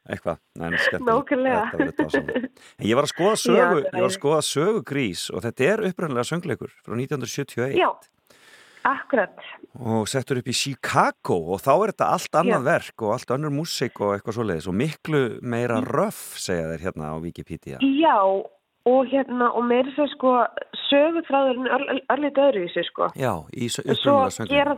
Eitthvað, 0.06 0.40
næ, 0.56 0.66
skemmtilegt. 0.86 1.08
Nákvæmlega. 1.12 1.62
En 2.80 2.90
ég 2.90 2.98
var 3.00 3.08
að 3.08 3.14
skoða 3.14 3.38
sögu, 3.42 3.80
Já, 3.80 3.88
ég 3.96 4.02
var 4.02 4.10
að 4.10 4.18
skoða 4.20 4.42
sögu 4.50 4.84
grís 4.92 5.24
og 5.34 5.46
þetta 5.46 5.70
er 5.72 5.86
upprænlega 5.92 6.28
söngleikur 6.30 6.74
frá 6.86 6.94
1971. 7.00 7.80
Já, 7.80 7.90
akkurat. 8.86 9.40
og 9.82 10.06
settur 10.08 10.38
upp 10.40 10.48
í 10.48 10.54
Chicago 10.56 11.38
og 11.56 11.60
þá 11.64 11.72
er 11.74 11.92
þetta 11.94 12.10
allt 12.14 12.38
annað 12.40 12.62
Já. 12.62 12.68
verk 12.70 13.02
og 13.04 13.14
allt 13.16 13.32
önnur 13.36 13.52
músík 13.56 13.98
og 14.06 14.14
eitthvað 14.16 14.38
svoleiðis 14.38 14.68
og 14.72 14.76
miklu 14.78 15.22
meira 15.42 15.80
röff 15.84 16.38
segja 16.40 16.70
þeir 16.70 16.84
hérna 16.86 17.10
á 17.12 17.16
Wikipedia 17.20 17.80
Já, 17.82 18.20
og 18.86 19.08
hérna, 19.10 19.50
og 19.58 19.66
meira 19.66 19.92
svo 19.96 20.06
sko, 20.12 20.34
sögutræðurinn 20.90 21.70
örlítið 22.14 22.44
öðru 22.50 22.66
í 22.68 22.74
sig 22.74 22.86
sko. 22.92 23.10
Já, 23.18 23.32
í 23.58 23.70
söngleikur 23.72 24.52
gera, 24.52 24.76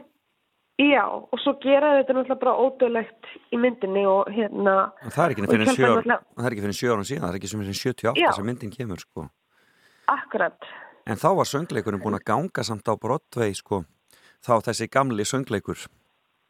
já, 0.79 1.03
og 1.09 1.41
svo 1.43 1.55
gera 1.63 1.95
þetta 1.97 2.15
náttúrulega 2.15 2.39
bara 2.43 2.55
ódöðlegt 2.63 3.31
í 3.51 3.59
myndinni 3.59 4.05
og 4.07 4.31
hérna, 4.31 4.77
og 5.03 5.11
það 5.11 5.25
er 5.25 5.35
ekki 5.35 5.47
fyrir 5.51 5.73
sjö, 5.73 5.91
það 6.07 6.47
er 6.47 6.55
ekki 6.55 6.65
árum 6.93 7.07
síðan 7.09 7.25
það 7.25 7.29
er 7.33 7.39
ekki 7.41 7.51
sem 7.51 7.63
fyrir 7.65 7.79
78 7.83 8.23
Já. 8.23 8.31
sem 8.37 8.47
myndin 8.47 8.73
kemur 8.73 9.03
sko. 9.03 9.27
akkurat. 10.07 10.71
en 11.07 11.19
þá 11.19 11.29
var 11.41 11.51
söngleikurinn 11.51 12.03
búin 12.03 12.19
að 12.19 12.27
ganga 12.31 12.63
samt 12.63 12.87
á 12.87 12.93
Broadway 12.95 13.53
sko, 13.57 13.83
þá 14.45 14.53
þessi 14.69 14.87
gamli 14.91 15.27
söngleikur 15.27 15.87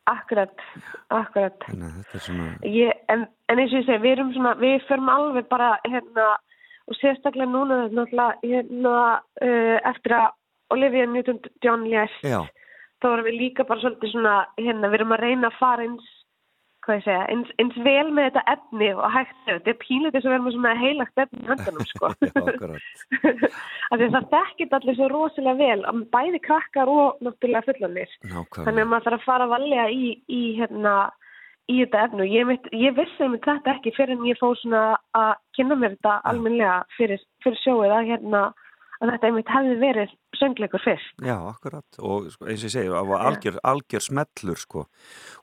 Akkurat, 0.08 0.53
akkurat. 1.12 1.66
að 1.68 2.14
er 2.16 2.22
svona 2.24 2.45
Ég, 2.64 2.93
en, 3.12 3.26
en 3.51 3.60
eins 3.60 3.74
og 3.74 3.82
ég 3.82 3.88
segi, 3.89 3.99
við 4.05 4.14
erum 4.14 4.30
svona, 4.32 4.53
við 4.62 4.86
förum 4.88 5.10
alveg 5.12 5.49
bara 5.51 5.74
hérna, 5.84 6.28
og 6.88 7.00
sérstaklega 7.02 7.52
núna 7.52 7.80
náttúrulega 7.92 8.38
hérna, 8.44 8.98
uh, 9.44 9.78
eftir 9.91 10.16
að 10.18 10.30
Olivia 10.76 11.07
Newton-John 11.07 11.88
lést, 11.88 12.24
Já, 12.28 12.44
þá 13.02 13.10
erum 13.14 13.28
við 13.30 13.41
líka 13.41 13.66
bara 13.68 13.84
svolítið 13.84 14.14
svona, 14.14 14.38
hérna, 14.60 14.90
við 14.91 15.02
erum 15.02 15.14
að 15.16 15.24
reyna 15.24 15.52
að 15.52 15.60
fara 15.60 15.86
eins, 15.86 16.07
segja, 16.88 17.20
eins, 17.28 17.49
eins 17.60 17.76
vel 17.84 18.07
með 18.16 18.30
þetta 18.30 18.44
efni 18.53 18.90
og 18.95 19.07
hægt. 19.11 19.36
Þetta 19.48 19.72
er 19.74 19.80
pínlítið 19.82 20.24
sem 20.24 20.32
við 20.32 20.36
erum 20.38 20.45
með 20.48 20.56
svona 20.56 20.76
heilagt 20.80 21.22
efni 21.24 21.41
í 21.41 21.49
höndunum, 21.52 21.88
sko. 21.91 22.11
að 23.91 24.06
það 24.16 24.30
þekkit 24.34 24.76
allir 24.78 24.99
svo 24.99 25.10
rosalega 25.11 25.60
vel, 25.60 25.80
að 25.91 26.03
bæði 26.16 26.41
krakkar 26.48 26.91
og 26.91 27.24
náttúrulega 27.28 27.68
fullanir. 27.68 28.18
Þannig 28.56 28.84
að 28.86 28.91
maður 28.94 29.07
þarf 29.10 29.20
að 29.20 29.28
fara 29.28 29.48
að 29.48 29.56
valja 29.57 29.88
í, 29.91 30.14
í, 30.32 30.41
hérna, 30.61 30.95
í 31.68 31.81
þetta 31.84 32.03
efnu. 32.07 32.27
Ég, 32.31 32.45
mitt, 32.48 32.68
ég 32.72 32.95
vissi 32.98 33.27
með 33.27 33.41
þetta 33.48 33.73
ekki 33.76 33.91
fyrir 33.98 34.15
en 34.15 34.26
ég 34.30 34.39
fóð 34.39 34.56
svona 34.61 34.84
að 35.18 35.34
kynna 35.57 35.76
mér 35.81 35.95
þetta 35.98 36.15
almenlega 36.31 36.77
fyrir, 36.98 37.22
fyrir 37.44 37.60
sjóið 37.64 37.95
að 37.98 38.10
hérna 38.14 38.44
að 38.98 39.11
þetta 39.14 39.27
einmitt 39.30 39.52
hefði 39.53 39.76
verið 39.81 40.14
söngleikur 40.39 40.81
fyrst. 40.81 41.14
Já, 41.22 41.35
akkurat. 41.52 41.99
Og 42.02 42.31
sko, 42.34 42.48
eins 42.49 42.64
og 42.64 42.69
ég 42.69 42.73
segi, 42.73 42.89
það 42.94 43.11
var 43.11 43.26
algjör, 43.30 43.60
algjör 43.73 44.06
smellur 44.07 44.61
sko. 44.64 44.85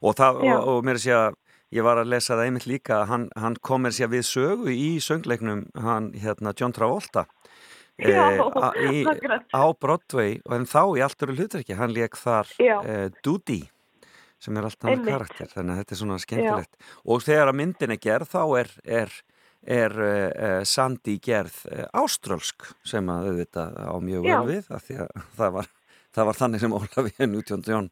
Og, 0.03 0.15
það, 0.19 0.41
og, 0.49 0.69
og 0.73 0.81
mér 0.89 0.99
sé 1.03 1.13
að 1.15 1.37
ég 1.75 1.87
var 1.87 1.99
að 2.03 2.11
lesa 2.11 2.35
það 2.35 2.49
einmitt 2.49 2.67
líka 2.71 2.97
að 3.03 3.07
hann, 3.13 3.29
hann 3.39 3.57
kom 3.63 3.85
mér 3.87 3.95
sé 3.95 4.07
að 4.09 4.17
við 4.17 4.27
sögu 4.31 4.75
í 4.75 4.89
söngleiknum 5.03 5.65
hann 5.87 6.11
hérna 6.19 6.53
John 6.59 6.75
Travolta. 6.75 7.27
Já, 7.95 8.11
eh, 8.11 8.41
a- 8.59 8.73
í, 8.91 9.05
á 9.55 9.65
Broadway 9.79 10.41
og 10.49 10.55
en 10.57 10.65
þá 10.67 10.81
í 10.99 11.03
allt 11.07 11.23
eru 11.23 11.37
hlutverki, 11.39 11.77
hann 11.79 11.93
leik 11.95 12.17
þar 12.19 12.51
Já. 12.59 12.81
eh, 12.83 13.09
Doody 13.23 13.61
sem 14.45 14.59
er 14.59 14.67
allt 14.69 14.81
annað 14.81 14.97
Einmitt. 14.99 15.15
karakter 15.15 15.53
þannig 15.53 15.75
að 15.75 15.81
þetta 15.81 15.95
er 15.95 16.01
svona 16.01 16.19
skemmtilegt 16.23 16.91
og 17.05 17.25
þegar 17.25 17.53
að 17.53 17.59
myndin 17.61 17.95
er 17.95 18.01
gerð 18.05 18.33
þá 18.33 18.43
er, 18.61 18.73
er, 19.01 19.15
er 19.77 19.97
uh, 20.07 20.59
Sandy 20.69 21.17
gerð 21.25 21.61
uh, 21.71 21.87
áströlsk 22.03 22.69
sem 22.87 23.09
að 23.13 23.31
auðvitað 23.31 23.79
á 23.81 23.97
mjög 24.05 24.27
vel 24.27 24.35
Já. 24.35 24.41
við 24.51 24.69
því 24.89 24.99
að 25.05 25.25
það 25.39 25.57
var, 25.59 25.71
það 26.19 26.29
var 26.31 26.41
þannig 26.43 26.65
sem 26.65 26.77
Ólafía 26.81 27.31
Newton-John 27.31 27.89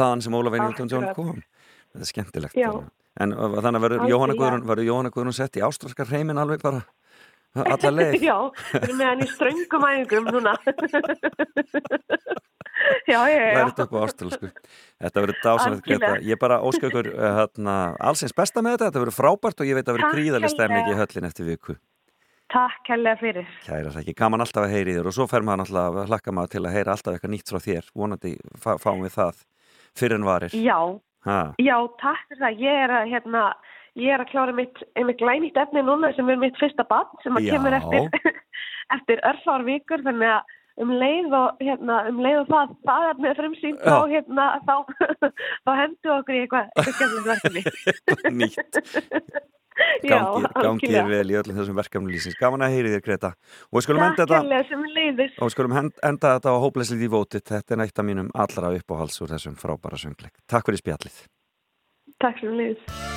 þaðan 0.00 0.26
sem 0.26 0.40
Ólafía 0.40 0.66
Newton-John 0.66 1.12
kom 1.18 1.38
þetta 1.38 2.02
er 2.02 2.10
skemmtilegt 2.10 2.58
Já. 2.58 2.72
en 3.20 3.36
þannig 3.36 3.78
að 3.78 3.86
verður. 3.86 4.08
Jóhanna 4.88 5.14
Guðrún 5.14 5.36
sett 5.36 5.60
í 5.60 5.64
áströlskar 5.64 6.10
hreimin 6.10 6.40
alveg 6.40 6.64
bara 6.64 6.84
alla 7.60 7.90
leið 7.98 8.22
Já, 8.24 8.36
við 8.72 8.82
erum 8.82 8.98
með 9.00 9.08
hann 9.10 9.22
í 9.24 9.28
ströngum 9.32 9.86
æfingum 9.88 10.30
núna. 10.32 10.54
já, 13.06 13.18
já, 13.28 13.36
já. 13.36 13.54
lært 13.58 13.78
upp 13.84 13.92
á 13.94 13.98
ástralsku 14.06 14.48
þetta 14.50 15.22
verður 15.24 15.38
dásanlega. 15.44 15.84
Greta 15.86 16.12
ég 16.24 16.40
bara 16.40 16.60
óska 16.64 16.88
ykkur 16.88 17.10
uh, 17.12 17.24
hérna, 17.38 17.74
allsins 18.00 18.34
besta 18.36 18.62
með 18.64 18.76
þetta, 18.78 18.88
þetta 18.90 19.02
verður 19.04 19.18
frábært 19.18 19.62
og 19.62 19.68
ég 19.68 19.78
veit 19.78 19.88
að 19.88 19.98
verður 19.98 20.16
gríðarlega 20.16 20.54
stemning 20.54 20.88
í 20.90 20.96
höllin 20.98 21.28
eftir 21.28 21.48
viku 21.52 21.76
Takk 22.52 22.88
helga 22.92 23.14
fyrir. 23.16 23.46
kæra 23.64 23.92
þekki, 23.94 24.12
gaman 24.18 24.42
alltaf 24.44 24.66
að 24.66 24.74
heyri 24.74 24.96
þér 24.98 25.06
og 25.08 25.14
svo 25.16 25.24
fer 25.30 25.44
maður 25.46 25.62
náttúrulega 25.62 26.02
að 26.02 26.10
hlakka 26.12 26.34
maður 26.36 26.50
til 26.52 26.64
að 26.66 26.74
heyra 26.76 26.96
alltaf 26.96 27.14
eitthvað 27.16 27.32
nýtt 27.32 27.52
frá 27.52 27.60
þér, 27.64 27.86
vonandi 27.96 28.32
fá, 28.60 28.72
fáum 28.82 29.00
við 29.06 29.14
það 29.14 29.38
fyrir 29.96 30.18
en 30.18 30.26
varir 30.28 30.56
Já, 30.56 30.76
ha. 31.28 31.38
já, 31.60 31.76
takk 32.02 32.26
fyrir 32.28 32.42
það. 32.42 32.60
Ég 32.66 32.82
er 32.82 32.92
að, 32.98 33.06
hérna, 33.14 33.44
ég 34.00 34.14
er 34.14 34.24
að 34.24 34.32
klára 34.32 34.56
mitt, 34.56 34.82
mitt 34.96 35.20
glænýtt 35.20 35.60
efni 35.60 35.84
núna 35.84 36.12
sem 36.16 36.28
er 36.32 36.40
mitt 36.40 36.58
fyrsta 36.60 36.86
bann 36.88 37.10
sem 37.24 37.36
að 37.36 37.48
Já. 37.48 37.54
kemur 37.56 37.76
eftir, 37.76 38.34
eftir 38.96 39.22
örfár 39.28 39.64
vikur 39.68 40.04
þannig 40.06 40.32
að 40.32 40.58
um 40.80 40.92
leið 40.96 41.34
og, 41.36 41.60
hérna, 41.60 41.98
um 42.08 42.20
leið 42.24 42.38
og 42.42 42.52
það, 42.52 42.74
það 42.88 43.06
er 43.10 43.22
með 43.24 43.40
frumsýnt 43.40 43.82
Já. 43.82 43.92
þá, 43.92 43.96
hérna, 44.14 44.46
þá, 44.64 44.76
þá 45.66 45.72
hendur 45.82 46.14
okkur 46.18 46.36
í 46.38 46.44
eitthvað, 46.44 46.70
eitthvað 46.80 47.16
verkefni. 47.28 47.64
nýtt 48.40 48.80
Já, 50.04 50.18
gangir, 50.20 50.48
gangir 50.52 50.66
algjörlega. 50.68 51.04
vel 51.08 51.32
í 51.32 51.36
öllum 51.40 51.58
þessum 51.58 51.78
verkefnum 51.78 52.10
lýsins 52.12 52.36
gaman 52.36 52.64
að 52.66 52.74
heyri 52.76 52.90
þér 52.92 53.04
Greta 53.06 53.30
og 53.32 53.78
við 53.78 53.86
skulum 53.86 54.04
enda 54.04 54.26
þetta 54.26 54.40
og 54.42 55.46
við 55.46 55.54
skulum 55.54 55.76
enda 55.80 56.34
þetta 56.36 56.52
á 56.52 56.56
Hopelessly 56.64 56.98
Devoted 57.00 57.46
þetta 57.48 57.76
er 57.76 57.80
nætt 57.80 58.02
af 58.04 58.08
mínum 58.08 58.28
allra 58.36 58.74
uppáhalds 58.76 59.16
úr 59.24 59.32
þessum 59.32 59.56
frábæra 59.56 60.00
söngleik. 60.00 60.36
Takk 60.44 60.68
fyrir 60.68 60.84
spjallið 60.84 61.24
Takk 62.20 62.44
sem 62.44 62.52
leiðis. 62.60 63.11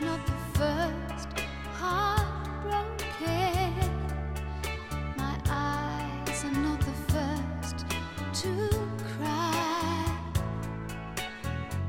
Not 0.00 0.26
the 0.26 0.32
first 0.58 1.28
heartbroken. 1.74 2.94
My 5.16 5.36
eyes 5.48 6.44
are 6.44 6.52
not 6.52 6.80
the 6.80 6.92
first 7.12 7.84
to 8.42 8.70
cry. 9.18 10.16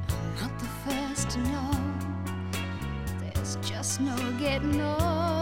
I'm 0.10 0.36
not 0.42 0.60
the 0.60 0.72
first 0.86 1.30
to 1.32 1.40
know. 1.40 1.72
There's 3.20 3.56
just 3.62 4.02
no 4.02 4.16
getting 4.38 4.82
over 4.82 5.41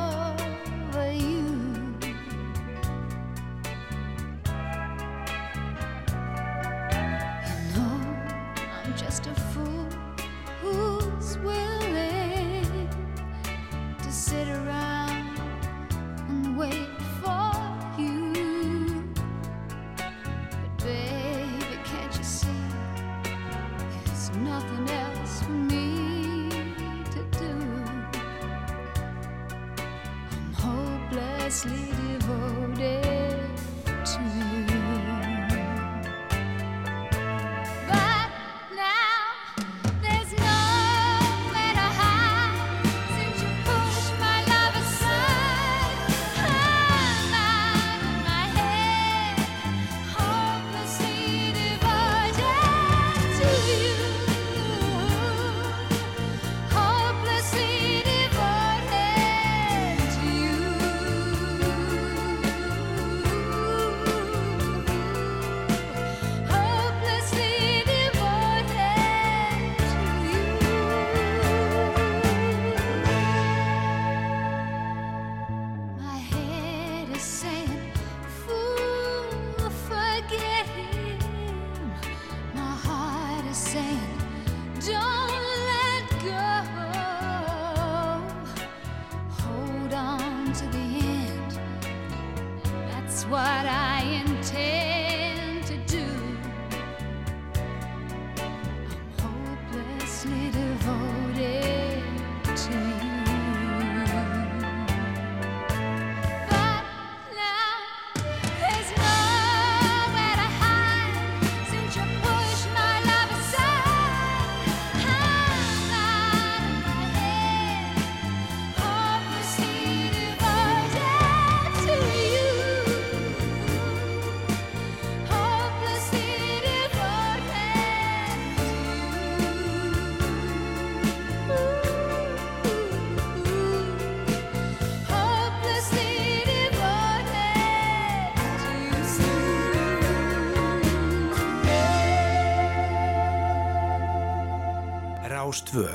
Rástvö, 145.49 145.88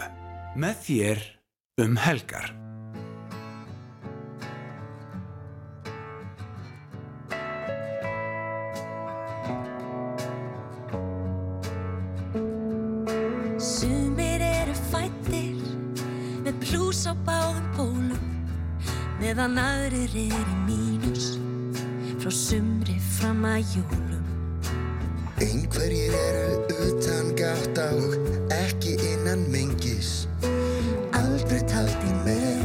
með 0.58 0.78
þér 0.82 1.20
um 1.84 1.92
helgar. 2.02 2.48
Sumir 13.62 14.42
eru 14.42 14.74
fættir 14.90 15.62
með 16.42 16.58
plús 16.66 17.04
á 17.06 17.14
báðum 17.22 17.70
pólum 17.78 18.26
meðan 19.22 19.54
aðrir 19.62 20.18
er 20.18 20.50
í 20.50 20.58
mínus 20.66 21.36
frá 22.18 22.34
sumri 22.42 22.98
fram 23.20 23.46
að 23.54 23.78
jólum 23.78 24.23
Einhverjir 25.40 26.14
eru 26.14 26.62
utan 26.86 27.34
gáta 27.34 27.90
og 27.90 28.14
ekki 28.54 28.94
innan 29.02 29.42
mengis. 29.50 30.28
Aldrei 31.10 31.58
taldi 31.66 32.12
með 32.22 32.62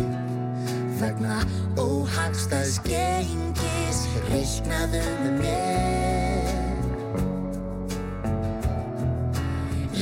vegna 1.00 1.40
óhagstæðs 1.82 2.78
gengis. 2.86 4.04
Reiknaðu 4.30 5.02
með 5.24 5.34
mér. 5.41 6.54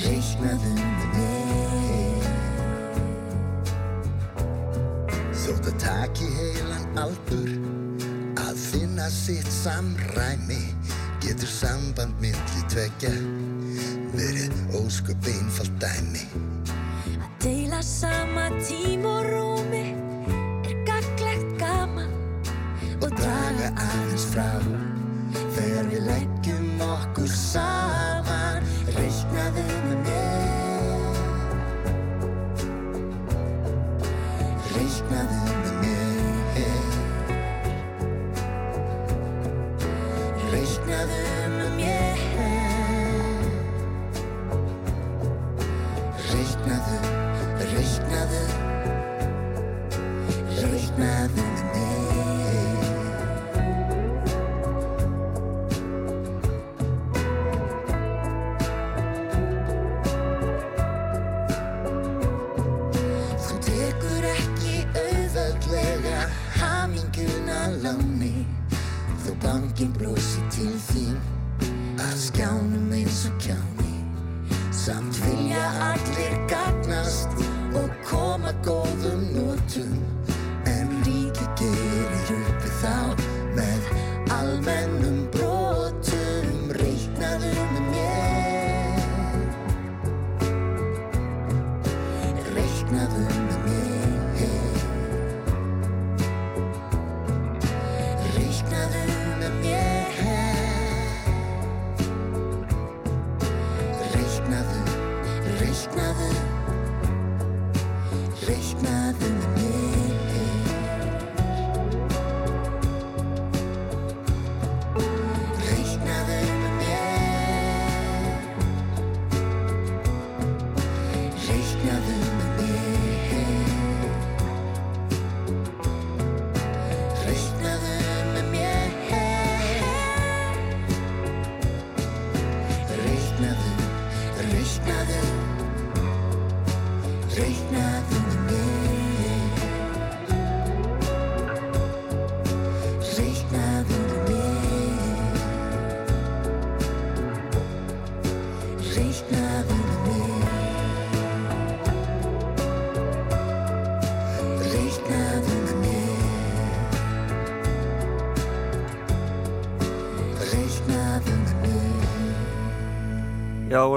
Reiknaðu 0.04 0.76
með 0.76 1.08
mér. 1.16 2.32
Þótt 5.46 5.72
að 5.72 5.78
taki 5.86 6.34
heilan 6.36 7.04
aldur 7.06 7.54
að 8.44 8.60
finna 8.68 9.08
sitt 9.08 9.48
samræmi 9.64 10.67
getur 11.28 11.50
samband 11.52 12.16
myndli 12.24 12.62
tvekja 12.72 13.12
verið 14.14 14.54
ósköp 14.80 15.28
einfalt 15.28 15.74
dæmi. 15.82 16.24
Að 17.18 17.34
deila 17.44 17.82
sama 17.84 18.48
tím 18.62 19.04
og 19.10 19.28
rúmi 19.28 19.84
er 20.64 20.80
gaglegt 20.88 21.52
gaman 21.60 22.16
og 23.02 23.12
draga 23.12 23.74
aðeins 23.76 24.28
frá. 24.32 24.50
Þegar 25.58 25.92
við 25.92 26.08
leggjum 26.08 26.84
okkur 26.88 27.32
saman 27.36 27.97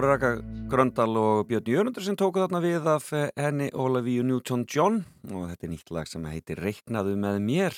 voru 0.01 0.15
Raka 0.15 0.29
Gröndal 0.71 1.13
og 1.21 1.49
Björn 1.51 1.67
Jörnundur 1.69 2.05
sem 2.07 2.17
tóku 2.17 2.41
þarna 2.41 2.61
við 2.65 2.87
af 2.89 3.11
eh, 3.13 3.27
henni 3.37 3.67
Ólafíu 3.69 4.23
Newton-John 4.25 4.95
og 5.29 5.49
þetta 5.51 5.67
er 5.67 5.71
nýtt 5.75 5.91
lag 5.93 6.07
sem 6.09 6.23
heitir 6.25 6.61
Reiknaðu 6.63 7.19
með 7.21 7.41
mér 7.45 7.77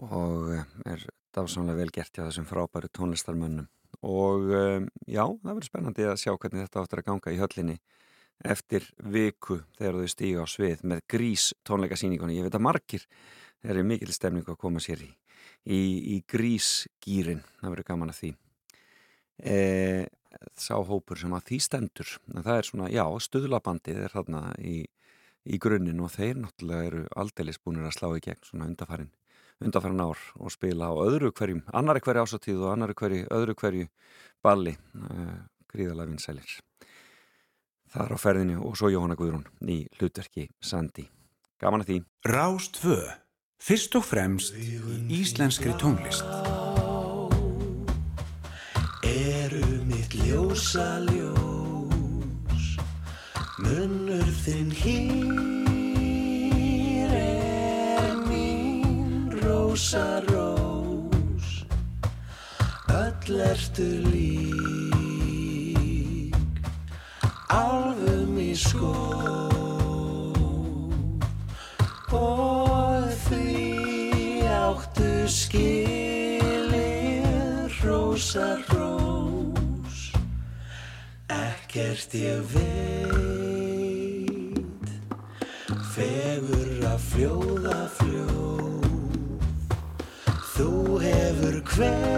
og 0.00 0.46
eh, 0.54 0.62
er 0.88 1.02
dásamlega 1.36 1.76
vel 1.76 1.92
gert 1.92 2.14
hjá 2.16 2.22
þessum 2.22 2.46
frábæru 2.48 2.88
tónlistarmönnum 2.96 3.66
og 4.00 4.46
um, 4.48 4.86
já, 5.04 5.26
það 5.26 5.50
verður 5.50 5.66
spennandi 5.68 6.06
að 6.08 6.16
sjá 6.22 6.30
hvernig 6.30 6.64
þetta 6.64 6.84
áttur 6.86 7.02
að 7.02 7.08
ganga 7.10 7.34
í 7.34 7.40
höllinni 7.42 7.76
eftir 8.54 8.86
viku 9.04 9.58
þegar 9.76 9.98
þau 9.98 10.12
stíga 10.14 10.46
á 10.48 10.52
svið 10.54 10.84
með 10.88 11.02
grís 11.12 11.50
tónleikasýningunni. 11.68 12.38
Ég 12.38 12.48
veit 12.48 12.56
að 12.56 12.64
margir 12.64 13.04
er 13.60 13.82
mikil 13.84 14.08
stemning 14.16 14.48
að 14.48 14.56
koma 14.62 14.80
sér 14.80 15.04
í, 15.04 15.10
í, 15.68 15.82
í 16.14 16.16
grísgýrin, 16.24 17.44
það 17.60 17.76
verður 17.76 17.88
gaman 17.92 18.14
að 18.14 18.22
því. 18.22 18.32
E, 19.40 19.60
sá 20.58 20.74
hópur 20.76 21.18
sem 21.20 21.32
að 21.36 21.46
því 21.50 21.60
stendur. 21.66 22.14
En 22.34 22.44
það 22.46 22.56
er 22.56 22.68
svona, 22.68 22.90
já, 22.92 23.04
stuðlabandið 23.26 24.02
er 24.04 24.14
þarna 24.14 24.42
í, 24.58 24.76
í 25.44 25.60
grunninn 25.62 26.02
og 26.04 26.12
þeir 26.14 26.40
náttúrulega 26.42 26.90
eru 26.90 27.04
aldeilis 27.22 27.60
búinir 27.62 27.88
að 27.88 27.96
slá 27.98 28.08
í 28.14 28.24
gegn 28.24 28.46
svona 28.46 28.70
undarfærin 28.70 29.12
undarfærin 29.60 30.00
ár 30.00 30.20
og 30.40 30.52
spila 30.54 30.88
á 30.88 30.94
öðru 30.96 31.34
hverjum 31.36 31.60
annari 31.76 32.00
hverju 32.00 32.24
ásatíð 32.24 32.62
og 32.64 32.72
annari 32.72 32.96
hverju 32.96 33.26
öðru 33.28 33.54
hverju 33.60 33.90
balli 34.40 34.72
uh, 34.96 35.36
gríðalega 35.68 36.14
vinsælir. 36.14 36.58
Það 37.90 38.06
er 38.06 38.16
á 38.16 38.18
ferðinu 38.24 38.60
og 38.64 38.76
svo 38.78 38.88
Jóhanna 38.88 39.18
Guðrún 39.20 39.48
í 39.68 39.82
hlutverki 39.98 40.48
Sandi 40.64 41.10
gaman 41.60 41.84
að 41.84 41.92
því. 41.92 41.98
Rástfö, 42.30 42.96
fyrst 43.60 44.00
og 44.00 44.08
fremst 44.08 44.56
í 44.56 44.80
íslenskri 45.20 45.76
tónlist. 45.80 46.59
Ljósa 50.50 50.98
ljós 51.06 52.66
munnur 53.62 54.26
þinn 54.42 54.74
hýr 54.74 55.86
er 57.14 58.18
mín 58.26 59.30
rósa 59.44 60.18
rós. 60.26 61.62
Öll 62.90 63.38
ertu 63.46 64.02
lík 64.10 66.34
álfum 67.46 68.34
í 68.42 68.50
skó. 68.58 68.90
Og 72.10 73.06
því 73.28 73.54
áttu 74.58 75.14
skilir 75.30 77.22
rósa 77.86 78.58
rós 78.74 79.19
ekkert 81.70 82.12
ég 82.12 82.42
veit. 82.50 83.70
Fegur 85.94 86.82
að 86.82 86.98
fljóða 87.12 87.88
fljóð. 87.94 88.82
Þú 90.56 90.98
hefur 91.04 91.62
kveikt 91.70 92.10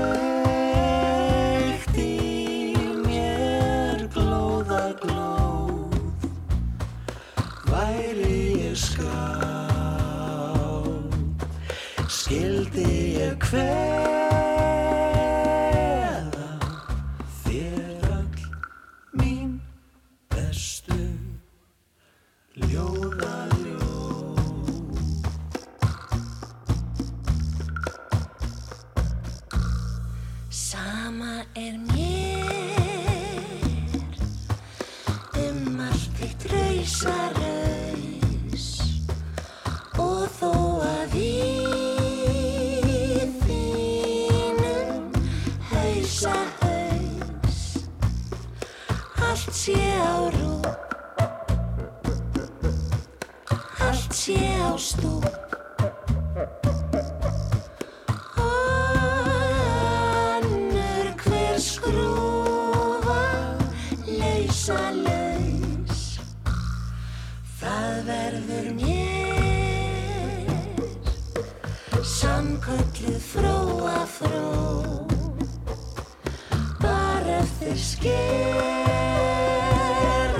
í 2.00 2.72
mér 3.04 4.08
glóða 4.14 4.96
glóð. 5.04 5.92
Væri 7.68 8.70
ég 8.70 8.76
skátt 8.80 9.12
Skildi 12.08 13.20
ég 13.20 13.36
kveikt 13.44 14.11
er 31.54 31.76
mér 31.92 33.42
um 35.36 35.80
allt 35.84 36.14
þitt 36.16 36.46
rausaraus 36.52 37.82
og 40.00 40.24
þó 40.38 40.52
að 40.86 41.16
í 41.20 41.28
þínum 43.42 45.12
hausahaus 45.74 47.60
allt 49.28 49.52
sé 49.60 49.76
á 50.00 50.16
rú 50.38 50.56
allt 53.90 54.12
sé 54.24 54.40
á 54.56 54.72
stúk 54.80 55.41
Sannkölluð 72.72 73.20
fróa 73.20 74.06
fró 74.06 74.52
Bara 76.80 77.36
eftir 77.42 77.76
sker 77.76 78.14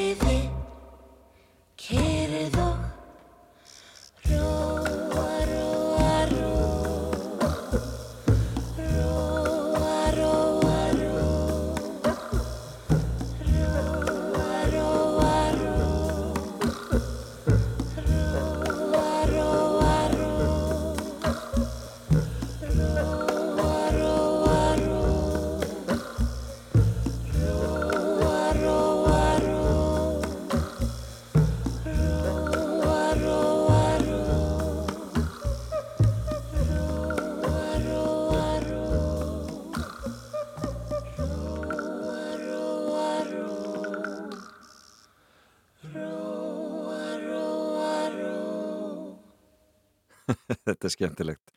þetta 50.66 50.88
er 50.88 50.94
skemmtilegt. 50.94 51.54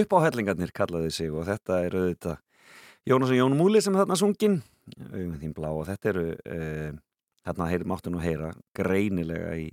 Upp 0.00 0.16
á 0.16 0.18
hellingarnir 0.26 0.72
kallaði 0.76 1.10
sig 1.14 1.32
og 1.32 1.48
þetta 1.48 1.82
er 1.86 1.96
auðvitað 1.98 2.38
Jónas 3.08 3.32
og 3.32 3.38
Jón 3.38 3.56
Múli 3.56 3.80
sem 3.82 3.96
þarna 3.96 4.18
sungin. 4.20 4.60
Auðvitað 5.10 5.42
þín 5.44 5.54
blá 5.56 5.70
og 5.72 5.86
þetta 5.88 6.12
eru 6.12 6.24
uh, 6.36 6.90
þarna 7.48 7.70
heyr, 7.72 7.86
máttu 7.88 8.12
nú 8.12 8.20
heyra 8.22 8.52
greinilega 8.76 9.54
í 9.58 9.70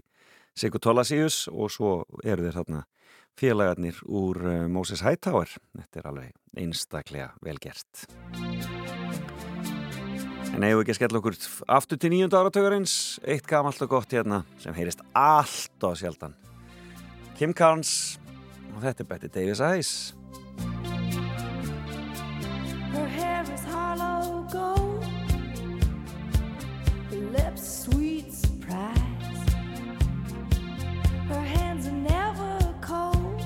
Sigur 0.57 0.81
Tolasíus 0.81 1.45
og 1.51 1.69
svo 1.69 1.91
eru 2.23 2.47
þeir 2.47 2.55
þarna 2.55 2.85
félagarnir 3.37 3.99
úr 4.07 4.41
uh, 4.41 4.55
Moses 4.71 5.03
Hightower. 5.05 5.51
Þetta 5.77 6.01
er 6.01 6.11
alveg 6.13 6.33
einstaklega 6.57 7.33
vel 7.45 7.59
gert. 7.61 8.07
En 10.57 10.63
eigum 10.65 10.79
við 10.79 10.87
ekki 10.87 10.93
að 10.95 10.97
skella 10.97 11.19
okkur 11.19 11.35
aftur 11.75 11.99
til 12.01 12.09
nýjunda 12.09 12.39
áratögarins 12.41 12.93
eitt 13.21 13.45
gamalt 13.45 13.81
og 13.85 13.91
gott 13.91 14.15
hérna 14.15 14.41
sem 14.63 14.73
heyrist 14.73 15.03
allt 15.13 15.85
á 15.85 15.93
sjaldan. 15.93 16.33
Kim 17.37 17.53
Carnes 17.53 18.17
og 18.77 18.83
þetta 18.83 19.03
er 19.03 19.07
Betty 19.07 19.27
Davis 19.33 19.59
Eyes 19.59 20.15
Her 22.93 23.07
hair 23.07 23.41
is 23.53 23.63
hollow 23.63 24.45
gold, 24.51 25.03
her 27.09 27.23
lips 27.37 27.85
sweet 27.85 28.33
surprise. 28.33 29.43
Her 31.27 31.41
hands 31.41 31.87
are 31.87 31.91
never 31.91 32.73
cold. 32.81 33.41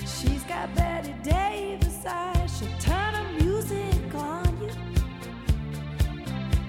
She's 0.00 0.42
got 0.44 0.74
Betty 0.74 1.14
Davis 1.22 2.04
eyes. 2.06 2.58
She'll 2.58 2.78
turn 2.78 3.14
her 3.14 3.32
music 3.44 4.14
on 4.14 4.50
you. 4.62 4.72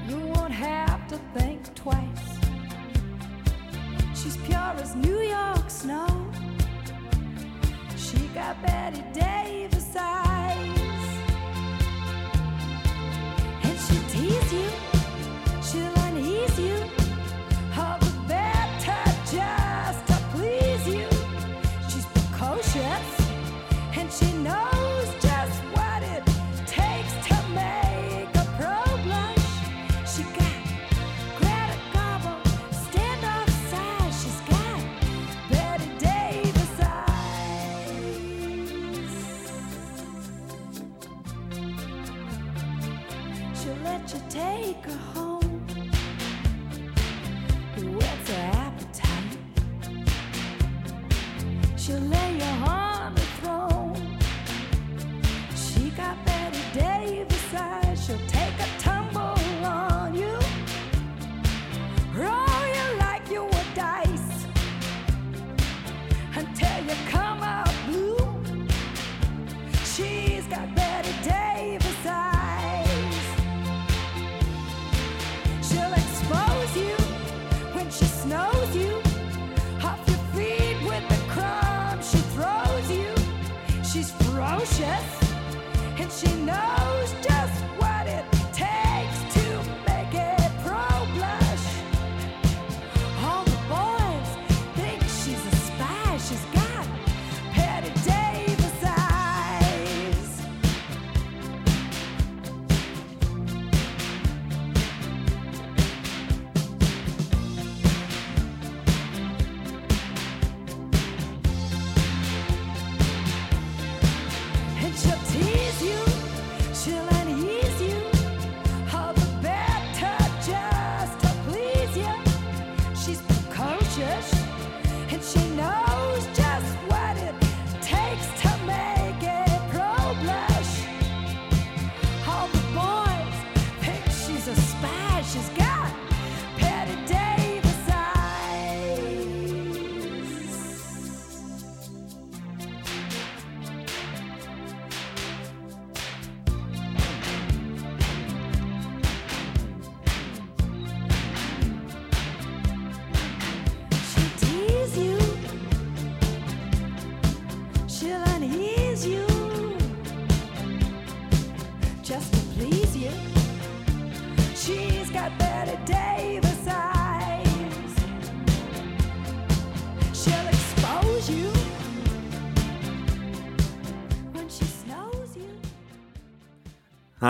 You 0.09 0.17
won't 0.27 0.53
have 0.53 1.07
to 1.09 1.17
think 1.33 1.73
twice. 1.75 2.27
She's 4.15 4.37
pure 4.37 4.75
as 4.83 4.95
New 4.95 5.19
York 5.19 5.69
snow. 5.69 6.30
She 8.11 8.27
got 8.33 8.61
Betty 8.61 9.01
Davis 9.13 9.95
eyes. 9.95 10.80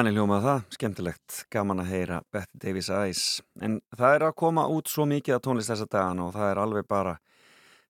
Hann 0.02 0.08
er 0.10 0.16
hljómað 0.18 0.46
það, 0.48 0.62
skemmtilegt, 0.74 1.34
gaman 1.54 1.82
að 1.84 1.92
heyra 1.92 2.16
Betty 2.34 2.58
Davis 2.64 2.88
Eyes. 2.90 3.26
En 3.62 3.76
það 3.94 4.16
er 4.16 4.24
að 4.26 4.32
koma 4.42 4.64
út 4.74 4.90
svo 4.90 5.04
mikið 5.06 5.36
að 5.36 5.42
tónlist 5.46 5.70
þessa 5.70 5.86
dagana 5.94 6.24
og 6.26 6.32
það 6.34 6.48
er 6.48 6.62
alveg 6.64 6.88
bara 6.90 7.12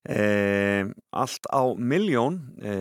e, 0.04 0.26
allt 1.22 1.48
á 1.48 1.62
miljón 1.72 2.36
e, 2.60 2.74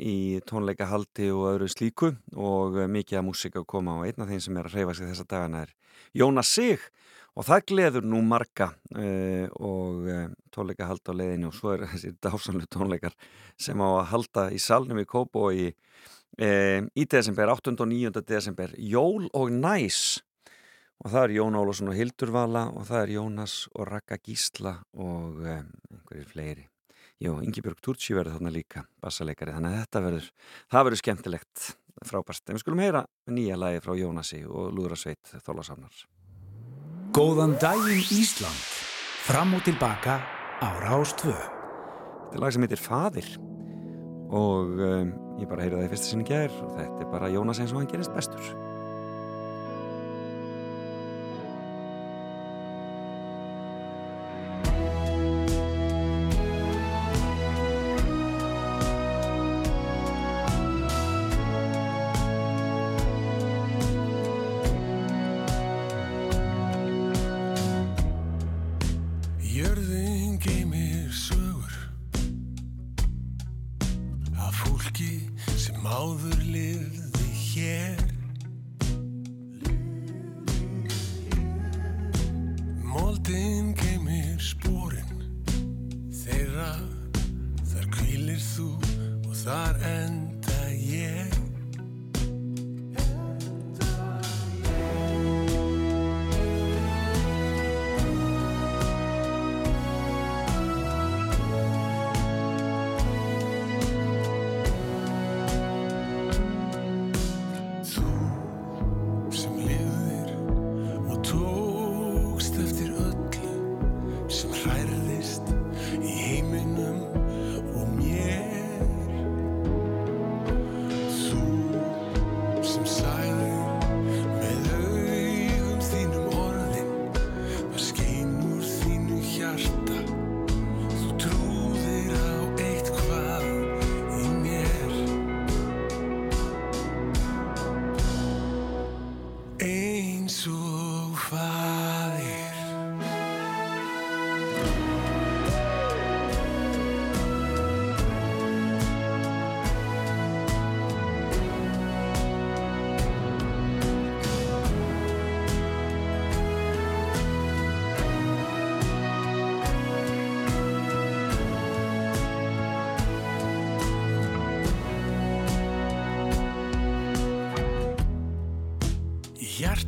í 0.00 0.16
tónleikahaldi 0.48 1.28
og 1.34 1.44
öðru 1.50 1.68
slíku 1.68 2.14
og 2.32 2.78
mikið 2.88 3.20
að 3.20 3.26
músika 3.26 3.60
að 3.60 3.68
koma 3.74 3.98
og 3.98 4.08
einn 4.08 4.24
af 4.24 4.32
þeim 4.32 4.40
sem 4.46 4.56
er 4.56 4.70
að 4.70 4.78
hreyfa 4.78 4.96
sig 4.96 5.12
þessa 5.12 5.28
dagana 5.34 5.60
er 5.66 5.76
Jónas 6.16 6.54
Sig 6.56 6.88
og 7.36 7.44
það 7.44 7.66
gleður 7.68 8.08
nú 8.08 8.22
marga 8.24 8.70
e, 8.96 9.50
og 9.52 10.08
e, 10.08 10.16
tónleikahald 10.48 11.04
á 11.04 11.12
leiðinu 11.12 11.52
og 11.52 11.60
svo 11.60 11.76
er 11.76 11.84
þessi 11.92 12.16
dásanlu 12.24 12.64
tónleikar 12.72 13.20
sem 13.60 13.84
á 13.84 13.88
að 13.98 14.08
halda 14.14 14.48
í 14.48 14.64
salnum 14.64 15.04
í 15.04 15.10
Kópo 15.12 15.50
og 15.50 15.60
í 15.60 15.74
í 16.38 17.04
desember, 17.10 17.50
8. 17.50 17.74
og 17.74 17.88
9. 17.90 18.22
desember 18.22 18.74
Jól 18.78 19.26
og 19.34 19.50
Næs 19.50 20.20
og 21.02 21.12
það 21.12 21.24
er 21.24 21.34
Jón 21.36 21.58
Ólafsson 21.58 21.90
og 21.92 21.98
Hildur 21.98 22.32
Vala 22.34 22.64
og 22.74 22.86
það 22.88 23.02
er 23.02 23.14
Jónas 23.16 23.54
og 23.74 23.88
Raka 23.90 24.18
Gísla 24.18 24.76
og 24.98 25.40
e, 25.46 25.56
einhverjir 25.94 26.28
fleiri 26.30 26.66
Jó, 27.18 27.40
Ingibjörg 27.42 27.80
Turci 27.82 28.14
verður 28.14 28.36
þarna 28.36 28.54
líka 28.54 28.84
bassaleikari, 29.02 29.56
þannig 29.56 29.74
að 29.74 29.80
þetta 29.82 30.04
verður 30.04 30.28
það 30.70 30.86
verður 30.86 31.02
skemmtilegt, 31.02 31.64
frábært 32.06 32.44
en 32.46 32.58
við 32.58 32.62
skulum 32.62 32.84
heyra 32.84 33.02
nýja 33.26 33.58
lagi 33.58 33.82
frá 33.82 33.96
Jónasi 33.98 34.44
og 34.46 34.70
Lúðrasveit 34.76 35.34
Þólasánar 35.42 36.06
Góðan 37.18 37.56
daginn 37.58 38.04
Ísland. 38.12 38.58
Fram 39.24 39.54
og 39.56 39.64
tilbaka 39.64 40.20
á 40.60 40.68
Rástvö. 40.84 41.32
Þetta 41.32 42.36
er 42.36 42.42
lag 42.44 42.52
sem 42.52 42.66
heitir 42.66 42.82
Fadir 42.84 43.47
og 44.28 44.80
um, 44.84 45.12
ég 45.40 45.48
bara 45.48 45.64
heyrði 45.64 45.80
það 45.80 45.86
í 45.86 45.92
fyrsta 45.94 46.10
sinni 46.10 46.26
gær 46.28 46.52
og 46.64 46.74
þetta 46.76 47.04
er 47.04 47.12
bara 47.12 47.30
Jónas 47.32 47.62
eins 47.62 47.72
og 47.72 47.80
hann 47.80 47.90
gerist 47.90 48.14
bestur 48.16 48.50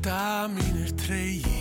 Hjarta 0.01 0.49
mín 0.49 0.77
er 0.81 0.93
tregi. 0.97 1.61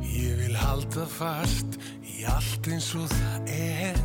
Ég 0.00 0.36
vil 0.38 0.56
halda 0.56 1.04
fast 1.04 1.76
í 2.00 2.24
allt 2.24 2.68
eins 2.72 2.88
og 2.96 3.04
það 3.12 3.50
er. 3.52 4.00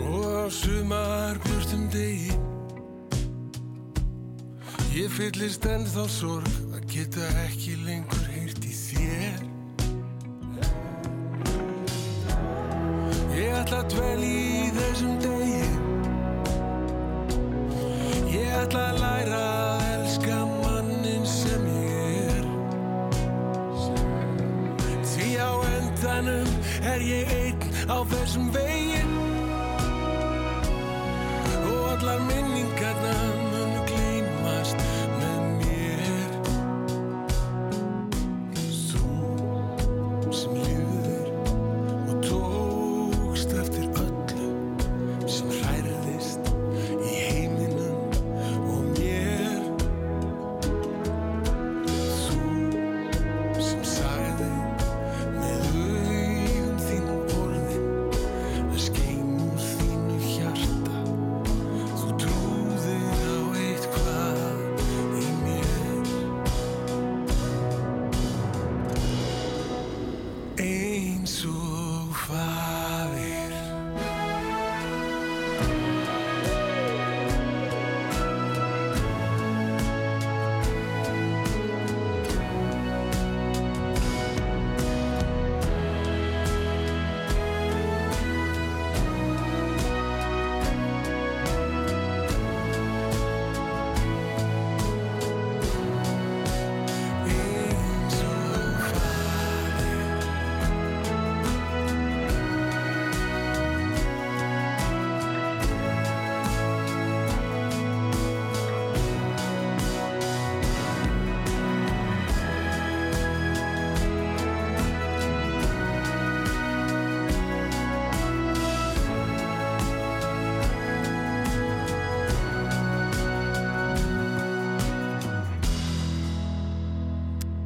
Og 0.00 0.24
á 0.32 0.48
sumar 0.48 1.36
björtum 1.44 1.84
degi. 1.92 2.32
Ég 4.96 5.12
fyllist 5.12 5.68
ennþá 5.68 6.08
sorg 6.08 6.48
að 6.72 6.88
geta 6.88 7.28
ekki 7.44 7.61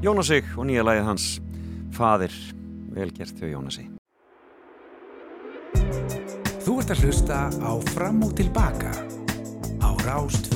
Jónasig 0.06 0.46
og 0.54 0.68
nýja 0.68 0.84
lagið 0.86 1.08
hans 1.08 1.24
Fadir, 1.96 2.34
velgert 2.94 3.40
hjá 3.40 3.48
Jónasi 3.50 3.88
Þú 6.62 6.76
ert 6.78 6.92
að 6.94 7.02
hlusta 7.02 7.38
á 7.50 7.72
Fram 7.90 8.22
og 8.22 8.36
Tilbaka 8.38 8.92
á 9.82 9.90
Rástvö. 10.06 10.55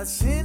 Að 0.00 0.08
sinni 0.08 0.39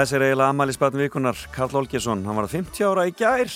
þessi 0.00 0.16
er 0.16 0.22
eiginlega 0.30 0.52
ammælisbatn 0.54 0.96
vikunar, 0.96 1.40
Karl 1.52 1.74
Olgesson, 1.76 2.22
hann 2.24 2.38
var 2.38 2.46
50 2.48 2.86
ára 2.88 3.02
í 3.04 3.10
gær 3.12 3.50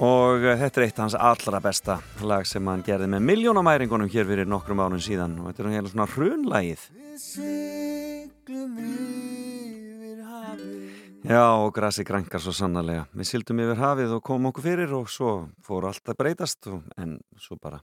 og 0.00 0.46
þetta 0.46 0.80
er 0.80 0.84
eitt 0.86 0.96
af 0.96 1.02
hans 1.04 1.16
allra 1.28 1.60
besta 1.60 1.98
lag 2.24 2.46
sem 2.48 2.70
hann 2.70 2.84
gerði 2.86 3.10
með 3.12 3.26
miljónamæringunum 3.28 4.08
hér 4.08 4.24
fyrir 4.30 4.48
nokkrum 4.48 4.80
árun 4.80 5.02
síðan 5.04 5.34
og 5.42 5.50
þetta 5.50 5.66
er 5.66 5.74
heila 5.74 5.92
svona 5.92 6.08
hrunlægið. 6.14 6.86
Já, 11.28 11.44
og 11.52 11.74
grasi 11.76 12.06
grænkar 12.08 12.40
svo 12.40 12.56
sannarlega. 12.56 13.04
Við 13.12 13.28
sildum 13.34 13.60
yfir 13.60 13.82
hafið 13.82 14.16
og 14.16 14.24
komum 14.24 14.54
okkur 14.54 14.70
fyrir 14.70 14.96
og 14.96 15.12
svo 15.12 15.34
fór 15.66 15.90
allt 15.90 16.14
að 16.14 16.20
breytast 16.22 16.70
en 16.96 17.18
svo 17.36 17.60
bara 17.60 17.82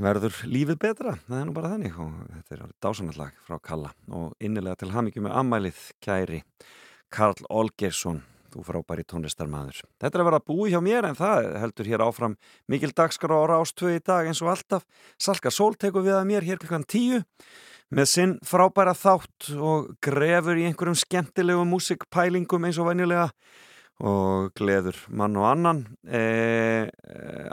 verður 0.00 0.42
lífið 0.48 0.78
betra, 0.80 1.16
það 1.28 1.38
er 1.38 1.48
nú 1.48 1.54
bara 1.56 1.72
þannig 1.74 1.96
og 2.00 2.12
þetta 2.32 2.56
er 2.56 2.62
dásanallag 2.84 3.40
frá 3.46 3.58
Kalla 3.62 3.92
og 4.08 4.36
innilega 4.40 4.80
til 4.80 4.92
hamingju 4.94 5.24
með 5.26 5.38
ammælið 5.42 5.82
kæri 6.04 6.42
Karl 7.12 7.48
Olgersson 7.52 8.22
þú 8.52 8.62
frábæri 8.66 9.04
tónlistarmaður. 9.08 9.80
Þetta 10.00 10.18
er 10.18 10.22
að 10.22 10.28
vera 10.28 10.44
búi 10.44 10.72
hjá 10.72 10.80
mér 10.84 11.08
en 11.08 11.16
það 11.16 11.50
heldur 11.62 11.88
hér 11.88 12.04
áfram 12.04 12.36
mikil 12.68 12.92
dagskar 12.92 13.32
á 13.32 13.40
rástöðu 13.48 13.96
í 13.96 14.02
dag 14.04 14.28
eins 14.28 14.42
og 14.44 14.52
alltaf. 14.52 14.84
Salka 15.16 15.52
Sól 15.52 15.76
tekur 15.80 16.04
við 16.04 16.18
að 16.18 16.28
mér 16.28 16.46
hér 16.46 16.60
klukkan 16.60 16.84
tíu 16.84 17.22
með 17.92 18.08
sinn 18.12 18.38
frábæra 18.44 18.94
þátt 18.96 19.52
og 19.56 19.92
grefur 20.04 20.60
í 20.60 20.66
einhverjum 20.68 20.98
skemmtilegu 21.00 21.64
músikpælingum 21.68 22.68
eins 22.68 22.80
og 22.80 22.90
venjulega 22.90 23.30
og 24.02 24.50
gleður 24.58 24.96
mann 25.14 25.36
og 25.38 25.46
annan. 25.46 25.82
E, 26.02 26.22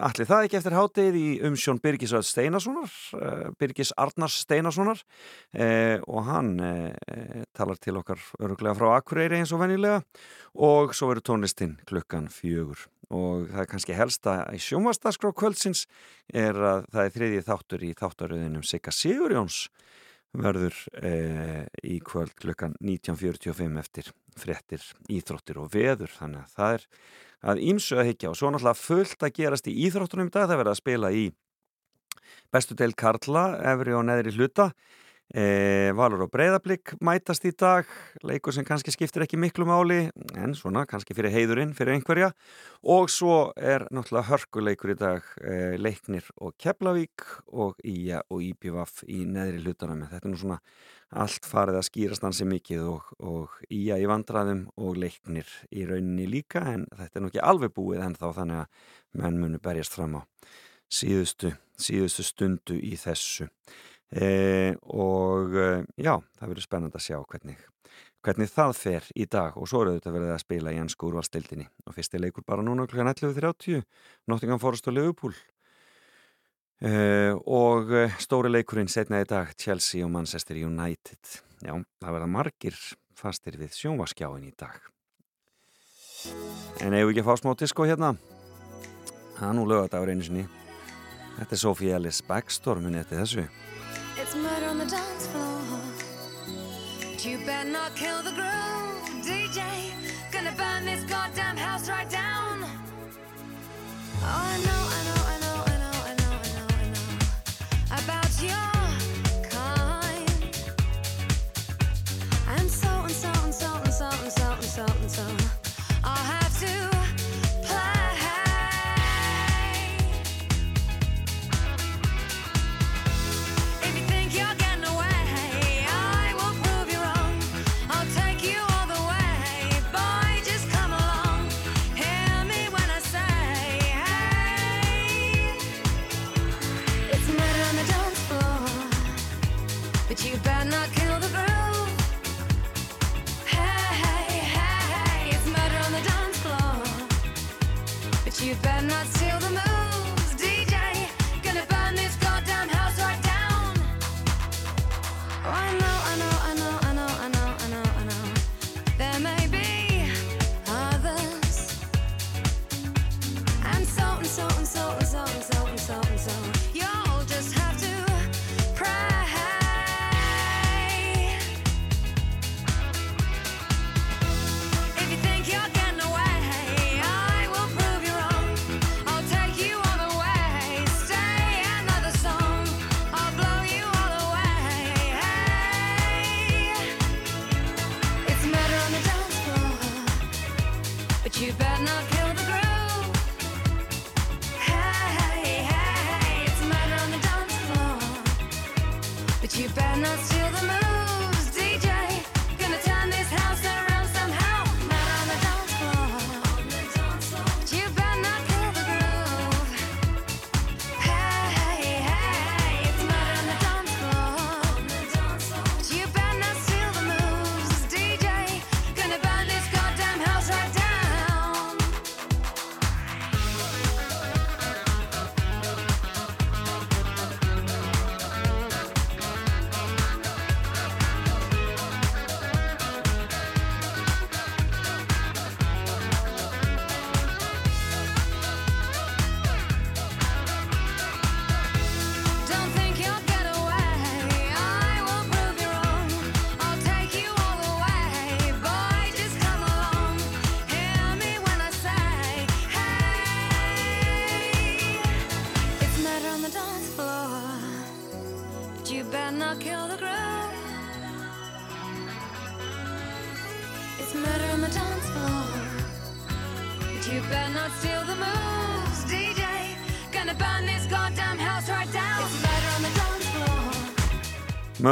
allir 0.02 0.30
það 0.30 0.46
ekki 0.48 0.58
eftir 0.60 0.76
hátið 0.78 1.18
í 1.20 1.26
umsjón 1.46 1.82
Birgis 1.84 2.14
Röð 2.16 2.26
Steinasonar 2.30 2.94
e, 3.20 3.34
Birgis 3.60 3.92
Arnars 4.00 4.40
Steinasonar 4.46 5.04
e, 5.54 6.00
og 6.08 6.24
hann 6.30 6.56
e, 6.64 6.72
talar 7.58 7.82
til 7.82 8.00
okkar 8.02 8.24
öruglega 8.40 8.78
frá 8.80 8.96
Akureyri 8.96 9.42
eins 9.42 9.54
og 9.54 9.62
venjulega. 9.62 10.02
Og 10.58 10.96
svo 10.98 11.12
verður 11.12 11.28
tónlistinn 11.34 11.78
klukkan 11.90 12.32
fjögur. 12.34 12.88
Og 13.14 13.48
það 13.50 13.64
er 13.64 13.70
kannski 13.70 13.98
helsta 13.98 14.40
í 14.54 14.62
sjónvastaskrá 14.62 15.32
kvöldsins 15.38 15.86
er 16.34 16.58
að 16.58 16.90
það 16.94 17.04
er 17.04 17.16
þriðji 17.16 17.46
þáttur 17.46 17.86
í 17.86 17.94
þáttaröðinum 17.98 18.66
Sigga 18.66 18.94
Sigurjóns 18.94 19.68
verður 20.38 20.76
eh, 21.02 21.66
í 21.84 21.98
kvöld 22.06 22.36
klukkan 22.40 22.76
19.45 22.84 23.80
eftir 23.82 24.12
frettir, 24.40 24.84
íþróttir 25.10 25.60
og 25.62 25.72
veður. 25.74 26.12
Þannig 26.14 26.46
að 26.46 26.56
það 26.56 26.78
er 26.78 26.88
að 27.50 27.62
ímsu 27.72 27.98
að 27.98 28.10
higgja 28.12 28.32
og 28.32 28.40
svo 28.40 28.52
náttúrulega 28.52 28.84
fullt 28.84 29.26
að 29.26 29.36
gerast 29.40 29.70
í 29.72 29.76
íþróttunum 29.88 30.30
í 30.30 30.34
dag. 30.36 30.50
Það 30.50 30.62
verður 30.62 30.74
að 30.74 30.82
spila 30.82 31.12
í 31.16 31.26
bestu 32.54 32.78
deil 32.78 32.94
Karla, 32.98 33.46
efri 33.74 33.96
og 33.98 34.06
neðri 34.06 34.36
hluta 34.38 34.72
E, 35.30 35.92
Valur 35.94 36.24
og 36.26 36.32
Breiðablík 36.34 36.96
mætast 37.06 37.44
í 37.46 37.52
dag, 37.54 37.86
leikur 38.26 38.54
sem 38.56 38.66
kannski 38.66 38.90
skiptir 38.90 39.28
ekki 39.28 39.38
miklu 39.38 39.68
máli, 39.70 40.08
en 40.34 40.56
svona 40.58 40.88
kannski 40.90 41.14
fyrir 41.14 41.34
heiðurinn, 41.36 41.76
fyrir 41.78 41.94
einhverja. 41.94 42.32
Og 42.82 43.12
svo 43.14 43.52
er 43.54 43.86
náttúrulega 43.94 44.26
hörkuleikur 44.32 44.96
í 44.96 44.98
dag, 44.98 45.28
e, 45.38 45.78
Leiknir 45.78 46.26
og 46.42 46.56
Keflavík 46.58 47.28
og 47.54 47.78
Ía 47.86 48.24
og 48.26 48.42
Íbjöfaf 48.42 49.04
í 49.06 49.22
neðri 49.30 49.62
hlutunum, 49.62 50.08
þetta 50.10 50.26
er 50.26 50.34
nú 50.34 50.40
svona 50.42 50.58
allt 51.10 51.46
farið 51.46 51.78
að 51.78 51.86
skýrast 51.90 52.26
hansi 52.26 52.48
mikið 52.50 52.88
og, 52.90 53.14
og 53.22 53.60
Ía 53.70 54.00
í 54.02 54.10
vandraðum 54.10 54.66
og 54.82 54.98
Leiknir 54.98 55.50
í 55.70 55.86
rauninni 55.90 56.26
líka 56.30 56.66
en 56.74 56.88
þetta 56.90 57.20
er 57.20 57.26
nú 57.26 57.30
ekki 57.30 57.46
alveg 57.46 57.74
búið 57.78 58.02
en 58.06 58.18
þá 58.18 58.28
þannig 58.42 58.64
að 58.64 59.22
menn 59.22 59.40
munu 59.42 59.62
berjast 59.62 59.94
fram 59.94 60.18
á 60.18 60.22
síðustu, 60.90 61.54
síðustu 61.78 62.26
stundu 62.26 62.78
í 62.82 62.96
þessu 62.98 63.50
e, 64.12 64.76
og 64.90 65.54
e, 65.54 65.68
já, 66.02 66.16
það 66.40 66.54
verður 66.54 66.66
spennand 66.66 66.98
að 66.98 67.06
sjá 67.06 67.18
hvernig, 67.22 67.62
hvernig 68.26 68.52
það 68.52 68.74
fer 68.80 69.10
í 69.16 69.28
dag. 69.30 69.58
Og 69.60 69.70
svo 69.70 69.84
eru 69.84 69.96
þetta 69.98 70.16
verið 70.16 70.34
að 70.34 70.44
spila 70.44 70.74
í 70.74 70.82
ennsku 70.82 71.10
úrvalstildinni 71.10 71.68
og 71.86 71.96
fyrsti 71.98 72.22
leikur 72.22 72.46
bara 72.48 72.66
núna 72.66 72.88
kl. 72.90 73.04
11.30 73.06 73.86
Nottingham 74.32 74.62
Forest 74.62 74.90
og 74.90 74.98
Liverpool. 74.98 75.36
E, 76.80 76.94
og 77.44 77.92
stóri 78.24 78.52
leikurinn 78.52 78.92
setna 78.92 79.20
í 79.22 79.28
dag 79.28 79.52
Chelsea 79.60 80.06
og 80.06 80.14
Manchester 80.14 80.58
United. 80.58 81.40
Já, 81.60 81.76
það 81.76 82.16
verða 82.16 82.32
margir 82.32 82.78
fastir 83.20 83.60
við 83.60 83.76
sjónvaskjáin 83.76 84.48
í 84.48 84.56
dag. 84.56 84.80
En 86.84 86.96
við 86.96 87.12
ekki 87.12 87.24
að 87.24 87.30
fá 87.30 87.40
smá 87.40 87.54
disko 87.60 87.88
hérna? 87.88 88.14
Það 89.38 89.50
er 89.50 89.56
nú 89.56 89.66
lögadagur 89.68 90.12
einu 90.12 90.26
sinni. 90.26 90.46
Þetta 91.38 91.56
er 91.56 91.62
Sophie 91.62 91.96
Ellis 91.96 92.20
Backstorm 92.28 92.84
minni 92.84 93.00
eftir 93.00 93.22
þessu 93.22 93.46
It's 94.32 94.38
murder 94.38 94.68
on 94.68 94.78
the 94.78 94.86
dance 94.86 95.26
floor. 95.26 95.60
But 97.02 97.26
you 97.26 97.40
better 97.48 97.68
not 97.68 97.96
kill 97.96 98.22
the 98.22 98.30
groove, 98.30 99.26
DJ. 99.26 99.60
Gonna 100.32 100.52
burn 100.56 100.86
this 100.86 101.04
goddamn 101.06 101.58
house 101.58 101.90
right 101.90 102.08
down. 102.12 102.60
Oh, 102.62 104.22
I 104.22 104.58
know, 104.68 104.79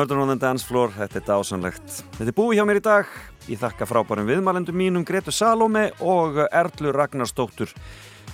Murder 0.08 0.22
on 0.22 0.30
the 0.30 0.40
Dance 0.40 0.64
Floor, 0.64 0.88
þetta 0.96 1.18
er 1.20 1.24
dásanlegt. 1.28 1.96
Þetta 2.16 2.32
er 2.32 2.36
búið 2.38 2.56
hjá 2.56 2.64
mér 2.64 2.78
í 2.80 2.84
dag. 2.86 3.10
Ég 3.52 3.60
þakka 3.60 3.84
frábærum 3.90 4.30
viðmælendum 4.30 4.78
mínum 4.80 5.04
Gretu 5.04 5.34
Salome 5.36 5.90
og 6.00 6.38
Erlu 6.46 6.94
Ragnarstóttur 6.96 7.74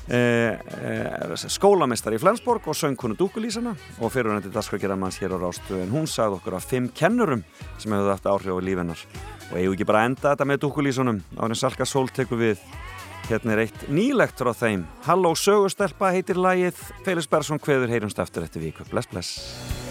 eh, 0.06 0.54
eh, 0.54 1.34
skólamestari 1.50 2.20
í 2.20 2.22
Flensborg 2.22 2.68
og 2.70 2.78
söngkunu 2.78 3.18
Dúkulísana 3.18 3.74
og 3.74 4.14
fyrirvændi 4.14 4.54
daskragjaramanns 4.54 5.18
hér 5.24 5.34
á 5.34 5.42
Rástu 5.42 5.80
en 5.82 5.90
hún 5.90 6.06
sagði 6.06 6.38
okkur 6.38 6.60
af 6.60 6.68
fimm 6.70 6.92
kennurum 6.94 7.42
sem 7.82 7.90
hefur 7.90 8.14
haft 8.14 8.30
áhrif 8.30 8.54
á 8.54 8.62
lífennar 8.62 9.02
og 9.50 9.58
eigum 9.58 9.74
ekki 9.74 9.88
bara 9.90 10.06
enda 10.06 10.36
þetta 10.36 10.50
með 10.52 10.66
Dúkulísunum 10.68 11.24
árið 11.42 11.64
Salka 11.64 11.90
Sól 11.90 12.12
tekur 12.14 12.38
við. 12.44 12.62
Hérna 13.32 13.56
er 13.56 13.64
eitt 13.66 13.88
nýlegt 13.90 14.38
frá 14.38 14.54
þeim. 14.54 14.86
Halló 15.08 15.34
sögustelpa 15.34 16.14
heitir 16.14 16.38
lagið. 16.38 16.78
Felix 17.02 17.26
Bersson 17.32 17.58
kveður 17.58 17.96
heyrumst 17.96 18.22
eftir 18.22 18.46
þetta 18.46 18.62
viku. 18.62 18.86
Bless 18.92 19.10
bless 19.10 19.83